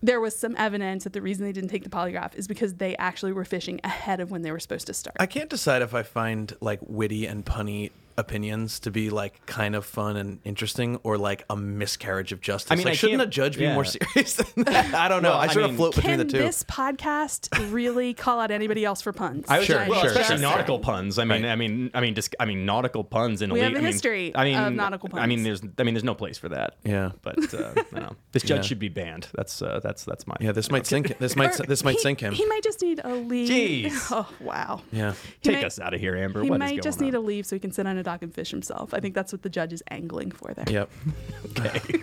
there 0.02 0.20
was 0.20 0.36
some 0.36 0.56
evidence 0.58 1.04
that 1.04 1.12
the 1.12 1.22
reason 1.22 1.44
they 1.44 1.52
didn't 1.52 1.70
take 1.70 1.84
the 1.84 1.90
polygraph 1.90 2.34
is 2.34 2.48
because 2.48 2.74
they 2.74 2.96
actually 2.96 3.32
were 3.32 3.44
fishing 3.44 3.80
ahead 3.84 4.18
of 4.18 4.30
when 4.30 4.42
they 4.42 4.50
were 4.50 4.58
supposed 4.58 4.86
to 4.88 4.94
start. 4.94 5.16
I 5.20 5.26
can't 5.26 5.48
decide 5.48 5.80
if 5.80 5.94
I 5.94 6.02
find 6.02 6.52
like 6.60 6.80
witty 6.82 7.26
and 7.26 7.46
punny 7.46 7.92
opinions 8.16 8.80
to 8.80 8.90
be 8.90 9.10
like 9.10 9.44
kind 9.46 9.74
of 9.74 9.84
fun 9.84 10.16
and 10.16 10.38
interesting 10.44 10.98
or 11.02 11.18
like 11.18 11.44
a 11.50 11.56
miscarriage 11.56 12.32
of 12.32 12.40
justice. 12.40 12.70
I 12.70 12.76
mean, 12.76 12.84
like, 12.84 12.92
I 12.92 12.96
shouldn't 12.96 13.22
a 13.22 13.26
judge 13.26 13.56
be 13.58 13.64
yeah. 13.64 13.74
more 13.74 13.84
serious 13.86 14.34
than 14.34 14.64
that? 14.64 14.94
I 14.94 15.08
don't 15.08 15.22
know. 15.22 15.30
Well, 15.30 15.38
I 15.38 15.44
I 15.44 15.48
sort 15.48 15.64
of 15.64 15.70
mean, 15.72 15.76
float 15.78 15.94
between 15.94 16.16
Can 16.16 16.26
the 16.26 16.32
two. 16.32 16.38
Can 16.38 16.46
this 16.46 16.64
podcast 16.64 17.72
really 17.72 18.14
call 18.14 18.40
out 18.40 18.50
anybody 18.50 18.84
else 18.84 19.02
for 19.02 19.12
puns? 19.12 19.46
I 19.48 19.58
was 19.58 19.66
Sure, 19.66 19.86
well, 19.88 20.00
sure, 20.00 20.10
especially 20.10 20.36
sure. 20.38 20.42
nautical 20.42 20.78
puns. 20.78 21.18
I 21.18 21.24
mean, 21.24 21.42
Right. 21.42 21.50
I 21.52 21.56
mean, 21.56 21.90
I 21.94 22.00
mean, 22.00 22.14
just 22.14 22.34
I 22.40 22.44
mean, 22.44 22.64
nautical 22.66 23.04
puns 23.04 23.42
in 23.42 23.50
a 23.50 23.54
We 23.54 23.60
have 23.60 23.68
league- 23.70 23.76
a 23.76 23.78
I 23.78 23.82
mean, 23.82 23.92
history 23.92 24.32
I 24.34 24.44
mean, 24.44 24.56
of 24.58 24.72
nautical 24.74 25.10
I 25.14 25.26
mean, 25.26 25.38
puns. 25.44 25.60
there's, 25.60 25.72
I 25.78 25.82
mean, 25.84 25.94
there's 25.94 26.04
no 26.04 26.14
place 26.14 26.38
for 26.38 26.48
that. 26.50 26.76
Yeah. 26.84 27.12
but 27.22 27.52
uh, 27.54 27.72
I. 27.94 28.08
This 28.32 28.42
judge 28.42 28.58
Yeah. 28.58 28.62
should 28.62 28.78
be 28.78 28.88
banned. 28.88 29.28
That's 29.34 29.60
uh, 29.62 29.80
that's 29.82 30.04
that's 30.04 30.26
my. 30.26 30.36
yeah, 30.40 30.52
this 30.52 30.70
might 30.70 30.86
sink. 30.86 31.18
This 31.18 31.36
might 31.36 31.58
Or 31.60 31.64
this 31.64 31.84
might 31.84 31.92
he, 31.96 32.00
sink 32.00 32.20
him. 32.20 32.32
He 32.34 32.44
might 32.46 32.62
just 32.62 32.80
need 32.82 33.00
a 33.04 33.14
leave. 33.14 33.48
Jeez. 33.92 33.92
Oh 34.12 34.28
wow. 34.40 34.82
yeah. 34.92 35.12
He 35.40 35.50
Take 35.50 35.56
might- 35.56 35.64
us 35.66 35.78
out 35.78 35.94
of 35.94 36.00
here, 36.00 36.16
Amber. 36.16 36.42
He 36.42 36.50
What 36.50 36.56
is 36.56 36.58
might 36.60 36.82
just 36.82 37.00
need 37.00 37.14
a 37.14 37.20
leave 37.20 37.46
so 37.46 37.56
he 37.56 37.60
can 37.60 37.72
sit 37.72 37.86
on 37.86 37.96
a 37.96 38.01
dock 38.02 38.22
and 38.22 38.34
fish 38.34 38.50
himself. 38.50 38.94
I 38.94 39.00
think 39.00 39.14
that's 39.14 39.32
what 39.32 39.42
the 39.42 39.48
judge 39.48 39.72
is 39.72 39.82
angling 39.90 40.30
for 40.32 40.52
there. 40.54 40.64
Yep. 40.68 40.90
Okay. 41.58 42.02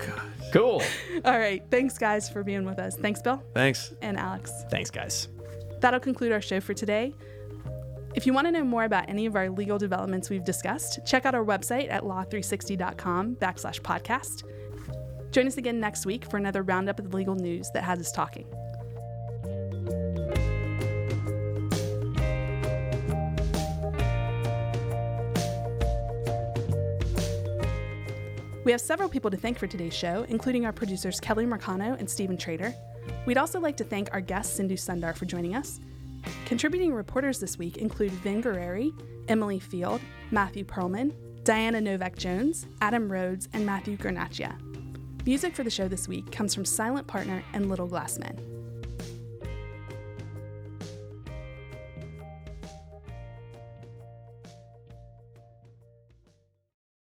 cool. 0.52 0.82
All 1.24 1.38
right. 1.38 1.62
Thanks, 1.70 1.98
guys, 1.98 2.28
for 2.30 2.42
being 2.42 2.64
with 2.64 2.78
us. 2.78 2.96
Thanks, 2.96 3.20
Bill 3.22 3.42
Thanks. 3.54 3.92
and 4.02 4.18
Alex. 4.18 4.50
Thanks, 4.70 4.90
guys. 4.90 5.28
That'll 5.80 6.00
conclude 6.00 6.32
our 6.32 6.40
show 6.40 6.60
for 6.60 6.74
today. 6.74 7.14
If 8.14 8.26
you 8.26 8.32
want 8.32 8.46
to 8.46 8.50
know 8.50 8.64
more 8.64 8.84
about 8.84 9.08
any 9.08 9.26
of 9.26 9.36
our 9.36 9.48
legal 9.50 9.78
developments 9.78 10.30
we've 10.30 10.44
discussed, 10.44 11.00
check 11.06 11.26
out 11.26 11.34
our 11.34 11.44
website 11.44 11.90
at 11.90 12.02
law360.com 12.02 13.36
backslash 13.36 13.80
podcast. 13.80 14.42
Join 15.30 15.46
us 15.46 15.56
again 15.58 15.78
next 15.78 16.06
week 16.06 16.28
for 16.28 16.36
another 16.36 16.62
roundup 16.62 16.98
of 16.98 17.10
the 17.10 17.16
legal 17.16 17.36
news 17.36 17.70
that 17.72 17.84
has 17.84 18.00
us 18.00 18.10
talking. 18.10 18.46
We 28.64 28.72
have 28.72 28.80
several 28.80 29.08
people 29.08 29.30
to 29.30 29.38
thank 29.38 29.58
for 29.58 29.66
today's 29.66 29.94
show, 29.94 30.26
including 30.28 30.66
our 30.66 30.72
producers 30.72 31.18
Kelly 31.18 31.46
Mercano 31.46 31.98
and 31.98 32.08
Stephen 32.08 32.36
Trader. 32.36 32.74
We'd 33.24 33.38
also 33.38 33.58
like 33.58 33.76
to 33.78 33.84
thank 33.84 34.10
our 34.12 34.20
guest 34.20 34.56
Sindhu 34.56 34.76
Sundar 34.76 35.16
for 35.16 35.24
joining 35.24 35.54
us. 35.54 35.80
Contributing 36.44 36.92
reporters 36.92 37.38
this 37.38 37.56
week 37.56 37.78
include 37.78 38.10
Vin 38.12 38.42
Gurrieri, 38.42 38.92
Emily 39.28 39.58
Field, 39.58 40.02
Matthew 40.30 40.64
Perlman, 40.64 41.14
Diana 41.42 41.80
Novak 41.80 42.16
Jones, 42.16 42.66
Adam 42.82 43.10
Rhodes, 43.10 43.48
and 43.54 43.64
Matthew 43.64 43.96
Guarnaccia. 43.96 44.54
Music 45.24 45.56
for 45.56 45.64
the 45.64 45.70
show 45.70 45.88
this 45.88 46.06
week 46.06 46.30
comes 46.30 46.54
from 46.54 46.66
Silent 46.66 47.06
Partner 47.06 47.42
and 47.54 47.70
Little 47.70 47.86
Glass 47.86 48.18
Men. 48.18 48.59